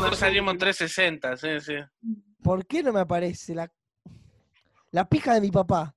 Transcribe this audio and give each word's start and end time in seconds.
nosotros 0.00 0.18
salimos 0.18 0.52
en 0.52 0.58
360, 0.58 1.36
sí, 1.36 1.60
sí. 1.60 1.74
¿Por 2.42 2.66
qué 2.66 2.82
no 2.82 2.92
me 2.92 3.00
aparece 3.00 3.54
la, 3.54 3.70
la 4.90 5.08
pija 5.08 5.34
de 5.34 5.40
mi 5.40 5.50
papá? 5.50 5.94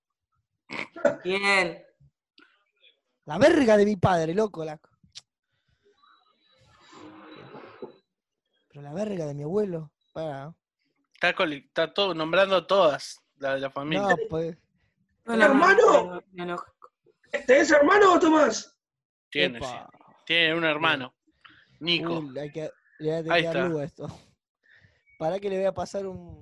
Bien. 1.23 1.83
La 3.25 3.37
verga 3.37 3.77
de 3.77 3.85
mi 3.85 3.95
padre, 3.95 4.33
loco. 4.33 4.63
La... 4.65 4.79
Pero 8.67 8.81
la 8.81 8.93
verga 8.93 9.25
de 9.25 9.33
mi 9.33 9.43
abuelo. 9.43 9.91
Para. 10.13 10.53
Está, 11.13 11.33
coli- 11.35 11.65
está 11.65 11.93
todo, 11.93 12.13
nombrando 12.13 12.65
todas, 12.65 13.19
la 13.37 13.55
de 13.55 13.61
la 13.61 13.69
familia. 13.69 14.07
No, 14.09 14.17
pues. 14.29 14.57
Hola, 15.25 15.45
Hermano. 15.45 16.23
¿Tenés 17.45 17.69
hermano 17.71 18.13
o 18.13 18.19
Tomás? 18.19 18.75
tiene, 19.29 19.59
sí. 19.61 19.75
Tiene 20.25 20.55
un 20.55 20.63
hermano. 20.63 21.13
Nico. 21.79 22.19
Uy, 22.19 22.37
hay 22.39 22.51
que, 22.51 22.71
le 22.99 23.09
voy 23.09 23.15
a 23.19 23.23
tener 23.23 23.31
Ahí 23.33 23.41
que 23.41 23.47
dar 23.47 23.55
está. 23.57 23.67
luz 23.69 23.79
a 23.81 23.83
esto. 23.85 24.07
Para 25.17 25.39
que 25.39 25.49
le 25.49 25.57
voy 25.57 25.65
a 25.65 25.73
pasar 25.73 26.05
un. 26.05 26.41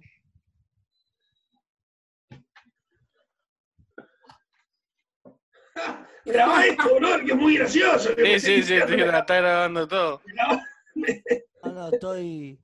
Grabá 6.25 6.65
esto, 6.65 6.89
boludo, 6.89 7.19
que 7.19 7.31
es 7.31 7.35
muy 7.37 7.57
gracioso. 7.57 8.15
que 8.15 8.39
Sí, 8.39 8.61
sí, 8.61 8.63
sí, 8.63 8.73
limpiando 8.75 9.05
sí, 9.05 9.11
la 9.11 9.19
está 9.19 9.35
grabando 9.37 9.87
todo. 9.87 10.21
No, 11.63 11.73
no, 11.73 11.89
estoy. 11.89 12.59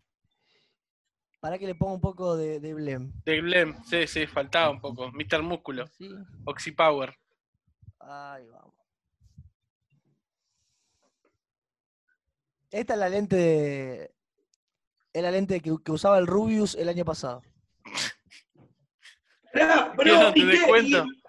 Para 1.41 1.59
que 1.59 1.67
le 1.67 1.75
ponga 1.75 1.93
un 1.93 2.01
poco 2.01 2.37
de, 2.37 2.59
de 2.59 2.73
blem. 2.73 3.11
De 3.25 3.41
Glem, 3.41 3.75
sí, 3.83 4.07
sí, 4.07 4.25
faltaba 4.27 4.69
un 4.69 4.79
poco. 4.79 5.11
Mr. 5.11 5.41
Músculo, 5.43 5.87
¿Sí? 5.97 6.09
Oxypower. 6.45 7.13
Ahí 7.99 8.47
vamos. 8.47 8.72
Esta 12.73 12.93
es 12.93 12.99
la 12.99 13.07
lente 13.07 13.35
de. 13.35 14.15
Es 15.13 15.21
la 15.21 15.29
lente 15.29 15.61
que, 15.61 15.71
que 15.85 15.91
usaba 15.91 16.17
el 16.17 16.25
Rubius 16.25 16.73
el 16.73 16.89
año 16.89 17.05
pasado. 17.05 17.43
Pará, 19.53 19.91
¿Qué, 19.91 19.97
bro, 19.97 20.19
no 20.19 20.33
te 20.33 20.39
¿y 20.39 20.45
des 20.47 20.59
qué? 20.59 20.67
cuenta? 20.67 21.05
¿Y- 21.07 21.23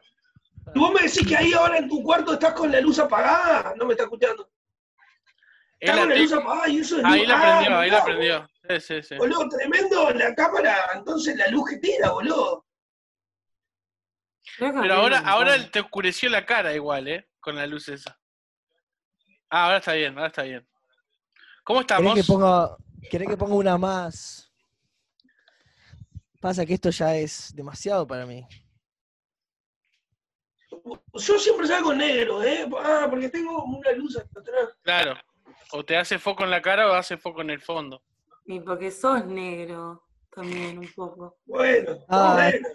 ¿Y 0.75 0.79
vos 0.79 0.93
me 0.95 1.03
decís 1.03 1.27
que 1.29 1.37
ahí 1.37 1.53
ahora 1.53 1.77
en 1.77 1.89
tu 1.89 2.03
cuarto 2.03 2.33
estás 2.33 2.55
con 2.55 2.73
la 2.73 2.81
luz 2.81 2.99
apagada? 2.99 3.75
No 3.77 3.85
me 3.85 3.93
está 3.93 4.05
escuchando. 4.05 4.51
La 5.83 5.99
con 5.99 6.09
la 6.09 6.17
luz 6.17 6.33
apagada 6.33 6.69
y 6.71 6.79
eso 6.79 6.99
es 6.99 7.05
Ahí 7.05 7.27
la 7.27 7.35
Ah, 7.37 7.41
prendió, 7.59 7.79
ahí 7.79 7.91
mirá, 7.91 7.99
la 7.99 8.05
prendió. 8.07 8.51
Sí, 8.71 8.81
sí, 8.81 9.03
sí. 9.03 9.17
Boludo, 9.17 9.49
tremendo 9.51 10.11
la 10.13 10.35
cámara, 10.35 10.77
entonces 10.95 11.37
la 11.37 11.49
luz 11.49 11.69
que 11.69 11.77
tira, 11.77 12.11
boludo. 12.11 12.65
Pero 14.59 14.95
ahora, 14.95 15.19
ahora 15.19 15.71
te 15.71 15.81
oscureció 15.81 16.31
la 16.31 16.47
cara 16.47 16.73
igual, 16.73 17.07
¿eh? 17.09 17.29
Con 17.39 17.57
la 17.57 17.67
luz 17.67 17.87
esa. 17.91 18.19
Ah, 19.51 19.67
ahora 19.67 19.77
está 19.77 19.93
bien, 19.93 20.15
ahora 20.17 20.29
está 20.29 20.43
bien. 20.45 20.67
¿Cómo 21.65 21.81
¿Querés 21.81 21.91
estamos? 21.99 22.15
que 22.15 22.25
ponga, 22.25 22.77
querés 23.11 23.29
que 23.29 23.37
ponga 23.37 23.55
una 23.55 23.79
más? 23.79 24.53
Pasa 26.41 26.65
que 26.67 26.75
esto 26.75 26.91
ya 26.91 27.17
es 27.17 27.53
demasiado 27.55 28.07
para 28.07 28.27
mí. 28.27 28.47
Yo 31.15 31.39
siempre 31.39 31.67
salgo 31.67 31.95
negro, 31.95 32.43
¿eh? 32.43 32.69
Ah, 32.83 33.07
porque 33.09 33.29
tengo 33.31 33.63
una 33.65 33.93
luz 33.93 34.17
hasta 34.17 34.41
atrás. 34.41 34.69
Claro. 34.83 35.15
O 35.73 35.85
te 35.85 35.97
hace 35.97 36.19
foco 36.19 36.45
en 36.45 36.51
la 36.51 36.61
cara 36.61 36.91
o 36.91 36.95
hace 36.95 37.17
foco 37.17 37.41
en 37.41 37.51
el 37.51 37.61
fondo. 37.61 38.03
Y 38.45 38.61
porque 38.61 38.91
sos 38.91 39.25
negro 39.25 40.03
también, 40.35 40.79
un 40.79 40.89
poco. 40.95 41.39
Bueno, 41.47 42.05
Ah, 42.09 42.35
bueno. 42.35 42.69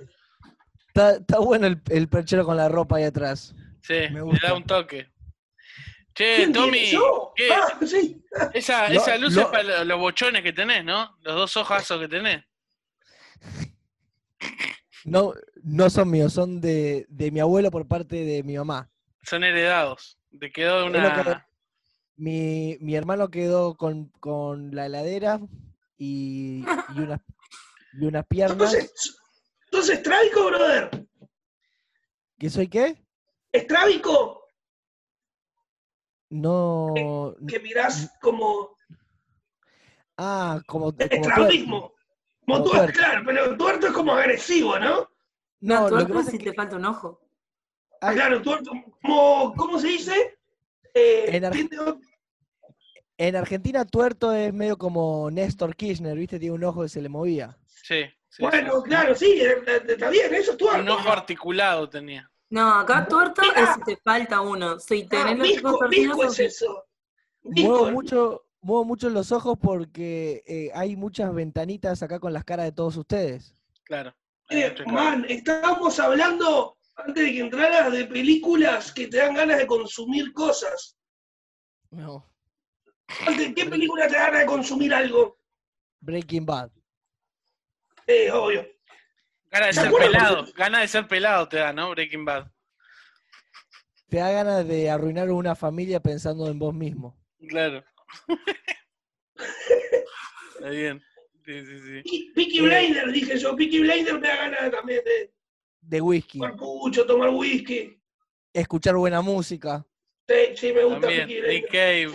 Está, 0.87 1.11
está 1.17 1.39
bueno 1.39 1.67
el, 1.67 1.79
el 1.89 2.07
perchero 2.09 2.43
con 2.45 2.57
la 2.57 2.67
ropa 2.69 2.97
ahí 2.97 3.03
atrás. 3.03 3.53
Sí, 3.83 3.93
Me 3.93 4.09
le 4.15 4.21
gusta. 4.21 4.47
da 4.47 4.53
un 4.55 4.63
toque. 4.63 5.07
Che, 6.13 6.35
¿Quién 6.37 6.51
Tommy. 6.53 6.91
¿qué? 7.35 7.49
Ah, 7.51 7.77
sí. 7.85 8.21
Esa, 8.53 8.89
luz 9.17 9.37
es 9.37 9.45
para 9.45 9.63
lo- 9.63 9.83
los 9.85 9.99
bochones 9.99 10.43
que 10.43 10.51
tenés, 10.53 10.83
¿no? 10.83 11.15
Los 11.21 11.35
dos 11.35 11.57
ojazos 11.57 11.99
que 11.99 12.07
tenés. 12.07 12.43
No, 15.05 15.33
no 15.63 15.89
son 15.89 16.09
míos, 16.11 16.33
son 16.33 16.59
de, 16.59 17.05
de 17.09 17.31
mi 17.31 17.39
abuelo 17.39 17.71
por 17.71 17.87
parte 17.87 18.17
de 18.25 18.43
mi 18.43 18.57
mamá. 18.57 18.89
Son 19.23 19.43
heredados. 19.43 20.17
Te 20.39 20.51
quedó 20.51 20.87
lo 20.87 20.91
que- 20.91 20.97
una. 20.99 21.45
Mi, 22.17 22.77
mi 22.81 22.95
hermano 22.95 23.29
quedó 23.29 23.75
con, 23.75 24.09
con 24.19 24.75
la 24.75 24.87
heladera 24.87 25.39
y, 25.97 26.65
y, 26.95 26.99
unas, 26.99 27.21
y 27.93 28.05
unas 28.05 28.25
piernas. 28.27 28.73
Entonces, 28.73 29.15
entonces, 29.65 29.97
¿estrábico, 29.99 30.45
brother? 30.47 30.89
¿Que 32.37 32.49
soy 32.49 32.67
qué? 32.67 33.01
¿Estrábico? 33.53 34.41
No. 36.29 37.35
Que 37.47 37.59
mirás 37.59 38.11
como 38.21 38.75
Ah, 40.17 40.61
como. 40.67 40.93
tuerto. 40.93 41.15
estrabismo. 41.15 41.93
Como 42.45 42.57
Como 42.57 42.63
tuerto, 42.63 42.79
tuerto. 42.93 42.99
claro, 42.99 43.23
pero 43.25 43.57
tuerto 43.57 43.87
es 43.87 43.93
como 43.93 44.13
agresivo, 44.13 44.77
¿no? 44.79 45.09
No, 45.61 45.87
que 45.87 46.13
pasa 46.13 46.31
si 46.31 46.37
es 46.37 46.43
te 46.43 46.49
que 46.49 46.53
falta 46.53 46.75
un 46.77 46.85
ojo. 46.85 47.21
Claro, 47.99 48.41
tuerto, 48.41 48.71
como, 49.01 49.53
¿cómo 49.55 49.77
se 49.79 49.87
dice? 49.87 50.37
Eh, 50.93 51.25
En 51.35 51.45
Ar- 51.45 51.51
tiene- 51.51 51.69
en 53.17 53.35
Argentina 53.35 53.85
tuerto 53.85 54.31
es 54.33 54.53
medio 54.53 54.77
como 54.77 55.29
Néstor 55.29 55.75
Kirchner, 55.75 56.17
¿viste? 56.17 56.39
Tiene 56.39 56.55
un 56.55 56.63
ojo 56.63 56.83
que 56.83 56.89
se 56.89 57.01
le 57.01 57.09
movía. 57.09 57.57
Sí. 57.67 58.05
sí, 58.29 58.41
bueno, 58.43 58.77
sí. 58.81 58.83
claro, 58.89 59.15
sí, 59.15 59.25
eh, 59.41 59.57
eh, 59.67 59.81
está 59.87 60.09
bien, 60.09 60.33
eso 60.33 60.51
es 60.53 60.57
tuerto. 60.57 60.79
Un 60.81 60.89
ojo 60.89 61.09
articulado 61.09 61.89
tenía. 61.89 62.29
No, 62.49 62.73
acá 62.73 63.07
tuerto 63.07 63.41
Mira. 63.43 63.61
es 63.63 63.75
si 63.75 63.81
te 63.81 63.97
falta 63.97 64.41
uno. 64.41 64.79
Si 64.79 65.03
Ah, 65.03 65.07
tenés 65.09 65.61
los 65.61 65.65
ojos 65.73 65.79
torcidos, 65.79 66.17
es 66.19 66.25
sos- 66.25 66.39
eso. 66.39 66.85
Muevo 67.43 67.91
mucho, 67.91 68.45
muevo 68.61 68.85
mucho 68.85 69.09
los 69.09 69.31
ojos 69.31 69.57
porque 69.61 70.43
eh, 70.47 70.71
hay 70.73 70.95
muchas 70.95 71.33
ventanitas 71.33 72.01
acá 72.03 72.19
con 72.19 72.33
las 72.33 72.43
caras 72.43 72.65
de 72.65 72.71
todos 72.71 72.97
ustedes. 72.97 73.55
Claro. 73.83 74.13
Eh, 74.49 74.73
man, 74.87 75.25
estábamos 75.29 75.99
hablando 75.99 76.75
antes 76.95 77.23
de 77.23 77.31
que 77.31 77.39
entraras 77.39 77.91
de 77.91 78.05
películas 78.05 78.91
que 78.91 79.07
te 79.07 79.17
dan 79.17 79.35
ganas 79.35 79.59
de 79.59 79.67
consumir 79.67 80.33
cosas. 80.33 80.97
No. 81.91 82.25
Antes, 83.27 83.53
¿Qué 83.55 83.65
película 83.67 84.07
te 84.07 84.13
da 84.15 84.25
ganas 84.25 84.39
de 84.41 84.45
consumir 84.47 84.93
algo? 84.93 85.37
Breaking 86.01 86.45
Bad. 86.45 86.71
Eh, 88.07 88.31
obvio. 88.31 88.65
Gana 89.51 89.67
de 89.67 89.73
¿Se 89.73 89.81
ser 89.81 89.91
pelado. 89.91 90.45
Gana 90.55 90.79
de 90.81 90.87
ser 90.87 91.07
pelado 91.07 91.47
te 91.47 91.57
da, 91.57 91.73
¿no? 91.73 91.89
Breaking 91.91 92.25
Bad. 92.25 92.51
Te 94.09 94.17
da 94.17 94.31
ganas 94.31 94.67
de 94.67 94.89
arruinar 94.89 95.29
una 95.31 95.55
familia 95.55 95.99
pensando 95.99 96.47
en 96.49 96.57
vos 96.59 96.73
mismo. 96.73 97.17
Claro. 97.47 97.83
Está 100.55 100.69
bien. 100.69 101.01
Sí, 101.45 101.65
sí, 101.65 101.79
sí. 101.79 102.31
Peaky- 102.35 102.59
Eh. 102.59 102.61
Blinder, 102.61 103.11
dije 103.11 103.37
yo. 103.39 103.55
Peaky 103.55 103.79
Blinder 103.79 104.19
me 104.19 104.27
da 104.27 104.35
ganas 104.35 104.71
también 104.71 105.03
de 105.03 105.31
De 105.81 106.01
whisky. 106.01 106.39
tomar 106.39 106.55
pucho, 106.55 107.05
tomar 107.05 107.29
whisky. 107.29 107.99
Escuchar 108.53 108.95
buena 108.95 109.21
música. 109.21 109.85
Sí, 110.27 110.35
sí, 110.55 110.73
me 110.73 110.83
gusta 110.83 111.01
También. 111.07 111.27
Nick. 111.47 111.67
Cave. 111.71 112.11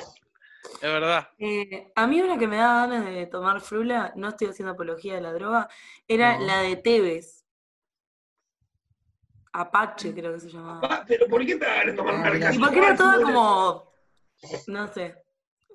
Es 0.72 0.80
verdad. 0.80 1.28
Eh, 1.38 1.92
a 1.94 2.06
mí 2.06 2.20
una 2.20 2.38
que 2.38 2.46
me 2.46 2.56
da 2.56 2.86
ganas 2.86 3.04
de 3.04 3.26
tomar 3.26 3.60
frula, 3.60 4.12
no 4.16 4.28
estoy 4.28 4.48
haciendo 4.48 4.72
apología 4.72 5.14
de 5.14 5.20
la 5.20 5.32
droga, 5.32 5.68
era 6.08 6.38
No. 6.38 6.46
la 6.46 6.58
de 6.60 6.76
Tevez. 6.76 7.44
Apache 9.52 10.12
creo 10.12 10.32
que 10.34 10.40
se 10.40 10.50
llamaba. 10.50 10.80
Ah, 10.82 11.04
pero 11.06 11.26
¿por 11.28 11.44
qué 11.46 11.54
te 11.56 11.64
da 11.64 11.74
ganas 11.76 11.86
de 11.86 11.92
tomar 11.96 12.14
Ah, 12.14 12.30
una. 12.36 12.54
Y 12.54 12.58
porque 12.58 12.78
era 12.78 12.96
toda 12.96 13.22
como, 13.22 13.92
no 14.66 14.92
sé, 14.92 15.14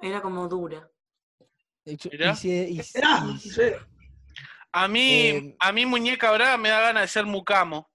era 0.02 0.22
como 0.22 0.48
dura. 0.48 0.90
Sí. 1.86 1.98
A 4.72 4.88
mí, 4.88 5.12
Eh, 5.30 5.56
a 5.60 5.72
mí 5.72 5.86
Muñeca 5.86 6.32
Brava 6.32 6.58
me 6.58 6.70
da 6.70 6.80
ganas 6.82 7.04
de 7.04 7.08
ser 7.08 7.26
mucamo. 7.26 7.90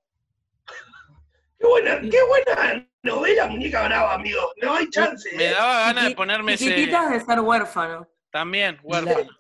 Qué 1.59 1.67
buena, 1.67 2.01
qué 2.01 2.19
buena 2.29 2.89
novela, 3.05 3.47
muñeca 3.47 3.85
brava, 3.85 4.15
amigo. 4.15 4.41
No 4.63 4.75
hay 4.75 4.89
chance. 4.91 5.29
Me 5.37 5.47
eh. 5.49 5.51
daba 5.53 5.81
ganas 5.87 6.09
de 6.09 6.15
ponerme 6.15 6.55
ese. 6.55 6.65
Chiquititas 6.67 7.11
de 7.11 7.21
ser 7.21 7.41
huérfano. 7.41 8.09
También, 8.31 8.77
la, 8.77 8.83
huérfano. 8.83 9.31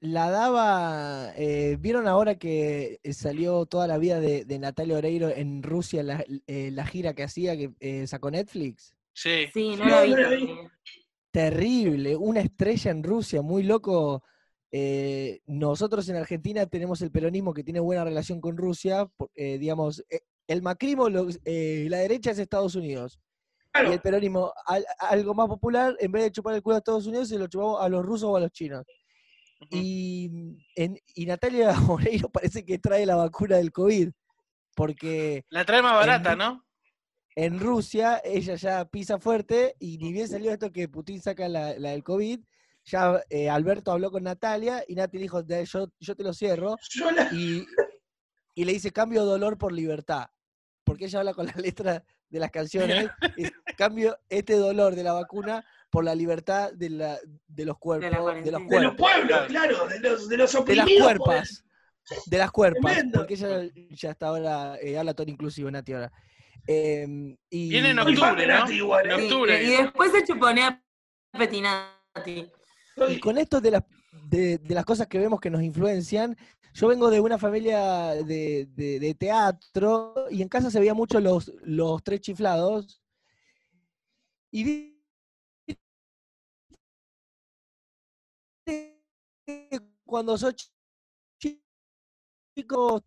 la 0.00 0.30
daba. 0.30 1.32
eh, 1.36 1.76
¿Vieron 1.78 2.06
ahora 2.08 2.36
que 2.36 3.00
eh, 3.02 3.12
salió 3.12 3.66
toda 3.66 3.86
la 3.86 3.98
vida 3.98 4.20
de, 4.20 4.44
de 4.44 4.58
Natalia 4.58 4.96
Oreiro 4.96 5.28
en 5.28 5.62
Rusia, 5.62 6.02
la, 6.02 6.24
eh, 6.46 6.70
la 6.72 6.86
gira 6.86 7.12
que 7.14 7.24
hacía, 7.24 7.56
que 7.56 7.72
eh, 7.80 8.06
sacó 8.06 8.30
Netflix? 8.30 8.94
Sí. 9.12 9.46
Sí, 9.52 9.76
no 9.76 9.84
No, 9.84 9.90
la 9.90 10.02
vi. 10.02 10.10
no 10.10 10.16
la. 10.16 10.72
Terrible, 11.30 12.14
una 12.16 12.40
estrella 12.40 12.90
en 12.90 13.02
Rusia, 13.02 13.40
muy 13.42 13.62
loco. 13.62 14.22
Eh, 14.70 15.40
nosotros 15.46 16.08
en 16.08 16.16
Argentina 16.16 16.66
tenemos 16.66 17.00
el 17.02 17.10
peronismo 17.10 17.52
que 17.54 17.64
tiene 17.64 17.80
buena 17.80 18.04
relación 18.04 18.40
con 18.40 18.56
Rusia, 18.56 19.06
eh, 19.34 19.58
digamos, 19.58 20.04
eh, 20.10 20.20
el 20.48 20.62
macrismo, 20.62 21.08
lo- 21.08 21.28
eh, 21.44 21.86
la 21.88 21.98
derecha 21.98 22.30
es 22.30 22.38
Estados 22.38 22.74
Unidos. 22.74 23.18
Y 23.74 23.90
el 23.92 24.00
peronismo, 24.00 24.52
al- 24.66 24.84
algo 24.98 25.32
más 25.34 25.48
popular, 25.48 25.96
en 25.98 26.12
vez 26.12 26.24
de 26.24 26.32
chupar 26.32 26.54
el 26.54 26.62
culo 26.62 26.76
a 26.76 26.78
Estados 26.78 27.06
Unidos, 27.06 27.28
se 27.30 27.38
lo 27.38 27.46
chupamos 27.46 27.80
a 27.82 27.88
los 27.88 28.04
rusos 28.04 28.28
o 28.28 28.36
a 28.36 28.40
los 28.40 28.50
chinos. 28.52 28.84
Y, 29.70 30.30
en- 30.76 30.98
y 31.14 31.24
Natalia 31.26 31.68
Oreiro 31.90 32.28
parece 32.28 32.64
que 32.64 32.78
trae 32.78 33.06
la 33.06 33.16
vacuna 33.16 33.56
del 33.56 33.72
COVID, 33.72 34.10
porque 34.74 35.44
La 35.48 35.64
trae 35.64 35.80
más 35.82 35.94
barata, 35.94 36.32
En- 36.32 36.38
¿no? 36.38 36.64
en 37.34 37.60
Rusia 37.60 38.20
ella 38.24 38.56
ya 38.56 38.84
pisa 38.84 39.18
fuerte 39.18 39.74
y 39.78 39.96
ni 39.98 40.12
bien 40.12 40.28
salió 40.28 40.52
esto 40.52 40.70
que 40.70 40.88
Putin 40.88 41.22
saca 41.22 41.48
la, 41.48 41.78
la 41.78 41.90
del 41.92 42.02
COVID, 42.02 42.40
ya 42.84 43.22
eh, 43.30 43.48
Alberto 43.48 43.92
habló 43.92 44.10
con 44.10 44.24
Natalia 44.24 44.84
y 44.86 44.96
Natalia 44.96 45.22
dijo, 45.22 45.42
"De- 45.42 45.64
yo, 45.64 45.88
yo 46.00 46.14
te 46.16 46.24
lo 46.24 46.34
cierro. 46.34 46.76
Yo 46.90 47.10
la- 47.10 47.28
Y, 47.32 47.64
y 48.54 48.64
le 48.64 48.72
dice, 48.72 48.90
cambio 48.92 49.24
dolor 49.24 49.58
por 49.58 49.72
libertad. 49.72 50.26
Porque 50.84 51.04
ella 51.06 51.20
habla 51.20 51.34
con 51.34 51.46
la 51.46 51.54
letra 51.56 52.04
de 52.28 52.38
las 52.40 52.50
canciones. 52.50 53.08
y 53.36 53.44
cambio 53.76 54.18
este 54.28 54.54
dolor 54.54 54.94
de 54.94 55.02
la 55.04 55.12
vacuna 55.12 55.64
por 55.90 56.04
la 56.04 56.14
libertad 56.14 56.72
de, 56.72 56.90
la, 56.90 57.18
de 57.46 57.64
los 57.64 57.78
cuerpos. 57.78 58.10
De, 58.10 58.16
los 58.16 58.22
cuarentena. 58.22 58.58
de 58.58 58.64
los 58.64 58.68
cuerpos. 58.68 58.96
pueblos, 58.96 59.46
claro, 59.48 59.86
de 59.88 60.00
los, 60.00 60.28
de 60.28 60.36
los 60.36 60.64
De 60.66 60.76
las 60.76 60.84
oprimidos. 60.86 61.02
cuerpas. 61.04 61.64
De 62.26 62.38
las 62.38 62.50
cuerpas. 62.50 62.92
Tremendo. 62.94 63.18
Porque 63.20 63.34
ella 63.34 63.62
ya 63.90 64.10
está 64.10 64.28
ahora, 64.28 64.76
eh, 64.80 64.98
habla 64.98 65.14
todo 65.14 65.30
inclusivo, 65.30 65.70
Nati 65.70 65.92
ahora. 65.92 66.12
Em, 66.66 67.36
y, 67.50 67.68
Viene 67.70 67.90
en 67.90 67.98
octubre, 67.98 68.34
de 68.42 68.46
¿no? 68.46 68.58
Nati 68.60 68.72
igual, 68.74 69.06
En 69.06 69.12
¿eh? 69.12 69.22
Y, 69.22 69.24
octubre. 69.26 69.62
y 69.64 69.70
después 69.70 70.12
se 70.12 70.24
chuponea 70.24 70.82
Petinati. 71.32 72.50
Y 73.08 73.20
con 73.20 73.38
esto 73.38 73.60
de 73.60 73.70
las, 73.72 73.82
de, 74.12 74.58
las 74.74 74.84
cosas 74.84 75.06
que 75.06 75.18
vemos 75.18 75.40
que 75.40 75.50
nos 75.50 75.62
influencian, 75.62 76.36
yo 76.74 76.88
vengo 76.88 77.10
de 77.10 77.20
una 77.20 77.38
familia 77.38 78.10
de, 78.24 78.66
de- 78.74 78.98
teatro 79.14 80.14
y 80.30 80.42
en 80.42 80.48
casa 80.48 80.70
se 80.70 80.80
veía 80.80 80.94
mucho 80.94 81.20
los, 81.20 81.52
los 81.62 82.02
tres 82.02 82.20
chiflados. 82.20 83.02
Y 84.50 84.64
vi 84.64 85.02
cuando 90.04 90.36
sos 90.36 90.54
chi- 91.38 91.62
chicos 92.54 93.02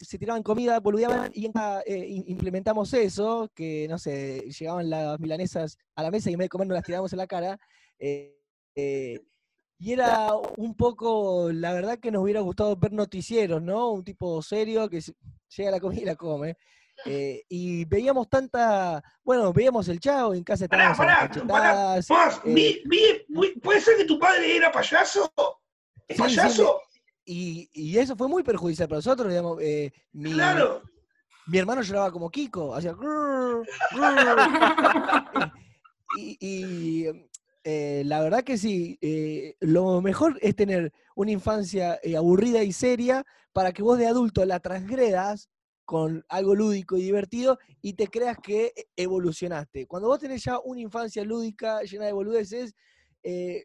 se 0.00 0.18
tiraban 0.18 0.42
comida, 0.42 0.80
boludeaban 0.80 1.30
y 1.34 1.46
eh, 1.46 2.06
im- 2.08 2.24
implementamos 2.26 2.92
eso, 2.94 3.50
que 3.54 3.86
no 3.88 3.98
sé, 3.98 4.40
llegaban 4.58 4.90
las 4.90 5.18
milanesas 5.18 5.78
a 5.94 6.02
la 6.02 6.10
mesa 6.10 6.30
y 6.30 6.34
en 6.34 6.38
vez 6.40 6.46
de 6.46 6.50
comer 6.50 6.68
nos 6.68 6.74
las 6.76 6.84
tirábamos 6.84 7.12
en 7.12 7.18
la 7.18 7.26
cara. 7.26 7.58
eh, 7.98 8.38
eh, 8.74 9.20
y 9.82 9.92
era 9.94 10.28
un 10.56 10.76
poco, 10.76 11.50
la 11.52 11.72
verdad 11.72 11.98
que 11.98 12.12
nos 12.12 12.22
hubiera 12.22 12.40
gustado 12.40 12.76
ver 12.76 12.92
noticieros, 12.92 13.60
¿no? 13.60 13.90
Un 13.90 14.04
tipo 14.04 14.40
serio 14.42 14.88
que 14.88 15.00
llega 15.56 15.68
a 15.70 15.72
la 15.72 15.80
comida 15.80 16.02
y 16.02 16.04
la 16.04 16.14
come. 16.16 16.56
eh, 17.04 17.42
y 17.48 17.84
veíamos 17.86 18.28
tanta, 18.28 19.02
bueno, 19.24 19.52
veíamos 19.52 19.88
el 19.88 19.98
chavo, 19.98 20.34
en 20.34 20.44
casa 20.44 20.68
Pará, 20.68 20.92
estábamos 20.92 21.00
a 21.00 21.04
las 21.34 21.46
pará. 21.46 22.00
Más, 22.08 22.36
eh, 22.44 22.54
vi, 22.54 22.80
vi- 22.84 23.24
vi- 23.28 23.58
¿puede 23.60 23.80
ser 23.80 23.96
que 23.96 24.04
tu 24.04 24.18
padre 24.20 24.56
era 24.56 24.70
payaso? 24.70 25.32
¿Es 26.06 26.16
Sí, 26.16 26.22
sí, 26.28 26.36
payaso? 26.36 26.80
Y, 27.24 27.68
y 27.72 27.98
eso 27.98 28.14
fue 28.14 28.28
muy 28.28 28.42
perjudicial 28.44 28.88
para 28.88 28.98
nosotros, 28.98 29.28
digamos. 29.30 29.58
eh, 29.62 29.92
mi, 30.12 30.32
Claro. 30.32 30.82
mi 31.46 31.58
hermano 31.58 31.82
lloraba 31.82 32.12
como 32.12 32.30
Kiko, 32.30 32.72
hacía 32.74 32.94
y, 36.18 37.08
eh, 37.64 38.02
la 38.06 38.20
verdad 38.20 38.42
que 38.42 38.58
sí, 38.58 38.98
eh, 39.00 39.56
lo 39.60 40.00
mejor 40.00 40.38
es 40.42 40.56
tener 40.56 40.92
una 41.14 41.30
infancia 41.30 41.98
eh, 42.02 42.16
aburrida 42.16 42.62
y 42.62 42.72
seria 42.72 43.24
para 43.52 43.72
que 43.72 43.82
vos 43.82 43.98
de 43.98 44.06
adulto 44.06 44.44
la 44.44 44.60
transgredas 44.60 45.48
con 45.84 46.24
algo 46.28 46.54
lúdico 46.54 46.96
y 46.96 47.02
divertido 47.02 47.58
y 47.80 47.94
te 47.94 48.08
creas 48.08 48.38
que 48.42 48.72
e- 48.74 48.86
evolucionaste. 48.96 49.86
Cuando 49.86 50.08
vos 50.08 50.18
tenés 50.18 50.42
ya 50.42 50.58
una 50.60 50.80
infancia 50.80 51.24
lúdica 51.24 51.82
llena 51.82 52.06
de 52.06 52.12
boludeces, 52.12 52.74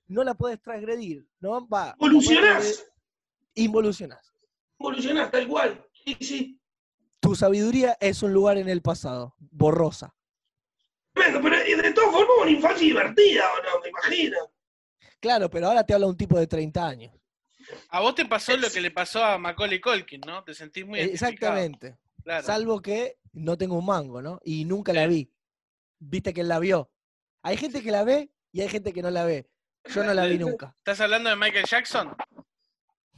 no 0.07 0.23
la 0.23 0.35
podés 0.35 0.61
transgredir, 0.61 1.25
¿no? 1.39 1.67
Va, 1.67 1.95
Evolucionás. 1.99 2.85
Involucionás. 3.55 4.33
Evolucionás, 4.79 5.31
tal 5.31 5.47
cual. 5.47 5.83
Sí, 6.05 6.17
sí. 6.21 6.61
Tu 7.19 7.35
sabiduría 7.35 7.97
es 7.99 8.21
un 8.21 8.33
lugar 8.33 8.57
en 8.57 8.69
el 8.69 8.81
pasado, 8.81 9.35
borrosa. 9.39 10.16
Bueno, 11.31 11.41
pero 11.41 11.81
de 11.83 11.93
todas 11.93 12.11
formas 12.11 12.37
una 12.41 12.51
infancia 12.51 12.87
divertida, 12.87 13.43
¿o 13.53 13.63
no? 13.63 13.81
Me 13.83 13.89
imagino. 13.89 14.37
Claro, 15.19 15.49
pero 15.49 15.67
ahora 15.67 15.83
te 15.83 15.93
habla 15.93 16.07
un 16.07 16.17
tipo 16.17 16.39
de 16.39 16.47
30 16.47 16.87
años. 16.87 17.13
A 17.89 17.99
vos 17.99 18.15
te 18.15 18.25
pasó 18.25 18.55
lo 18.55 18.69
que 18.69 18.79
le 18.79 18.91
pasó 18.91 19.23
a 19.23 19.37
Macaulay 19.37 19.81
Culkin, 19.81 20.21
¿no? 20.21 20.43
Te 20.43 20.53
sentís 20.53 20.85
muy. 20.85 20.99
Exactamente. 20.99 21.97
Claro. 22.23 22.45
Salvo 22.45 22.81
que 22.81 23.17
no 23.33 23.57
tengo 23.57 23.77
un 23.77 23.85
mango, 23.85 24.21
¿no? 24.21 24.39
Y 24.43 24.65
nunca 24.65 24.93
la 24.93 25.05
vi. 25.07 25.29
Viste 25.99 26.33
que 26.33 26.41
él 26.41 26.47
la 26.47 26.59
vio. 26.59 26.89
Hay 27.41 27.57
gente 27.57 27.81
que 27.81 27.91
la 27.91 28.03
ve 28.03 28.29
y 28.51 28.61
hay 28.61 28.69
gente 28.69 28.93
que 28.93 29.01
no 29.01 29.09
la 29.09 29.25
ve. 29.25 29.49
Yo 29.93 30.03
no 30.03 30.13
la 30.13 30.25
vi 30.25 30.37
nunca. 30.39 30.73
¿Estás 30.77 31.01
hablando 31.01 31.29
de 31.29 31.35
Michael 31.35 31.65
Jackson? 31.65 32.15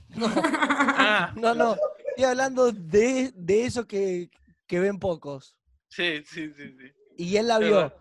Ah, 0.21 1.33
No, 1.35 1.53
no. 1.53 1.77
Estoy 2.09 2.25
hablando 2.25 2.71
de, 2.71 3.31
de 3.35 3.65
eso 3.65 3.85
que, 3.85 4.29
que 4.65 4.79
ven 4.79 4.97
pocos. 4.99 5.55
sí, 5.87 6.23
sí, 6.25 6.51
sí, 6.53 6.75
sí. 6.77 6.91
Y 7.19 7.35
él 7.35 7.47
la 7.49 7.59
vio. 7.59 7.75
verdad. 7.75 7.93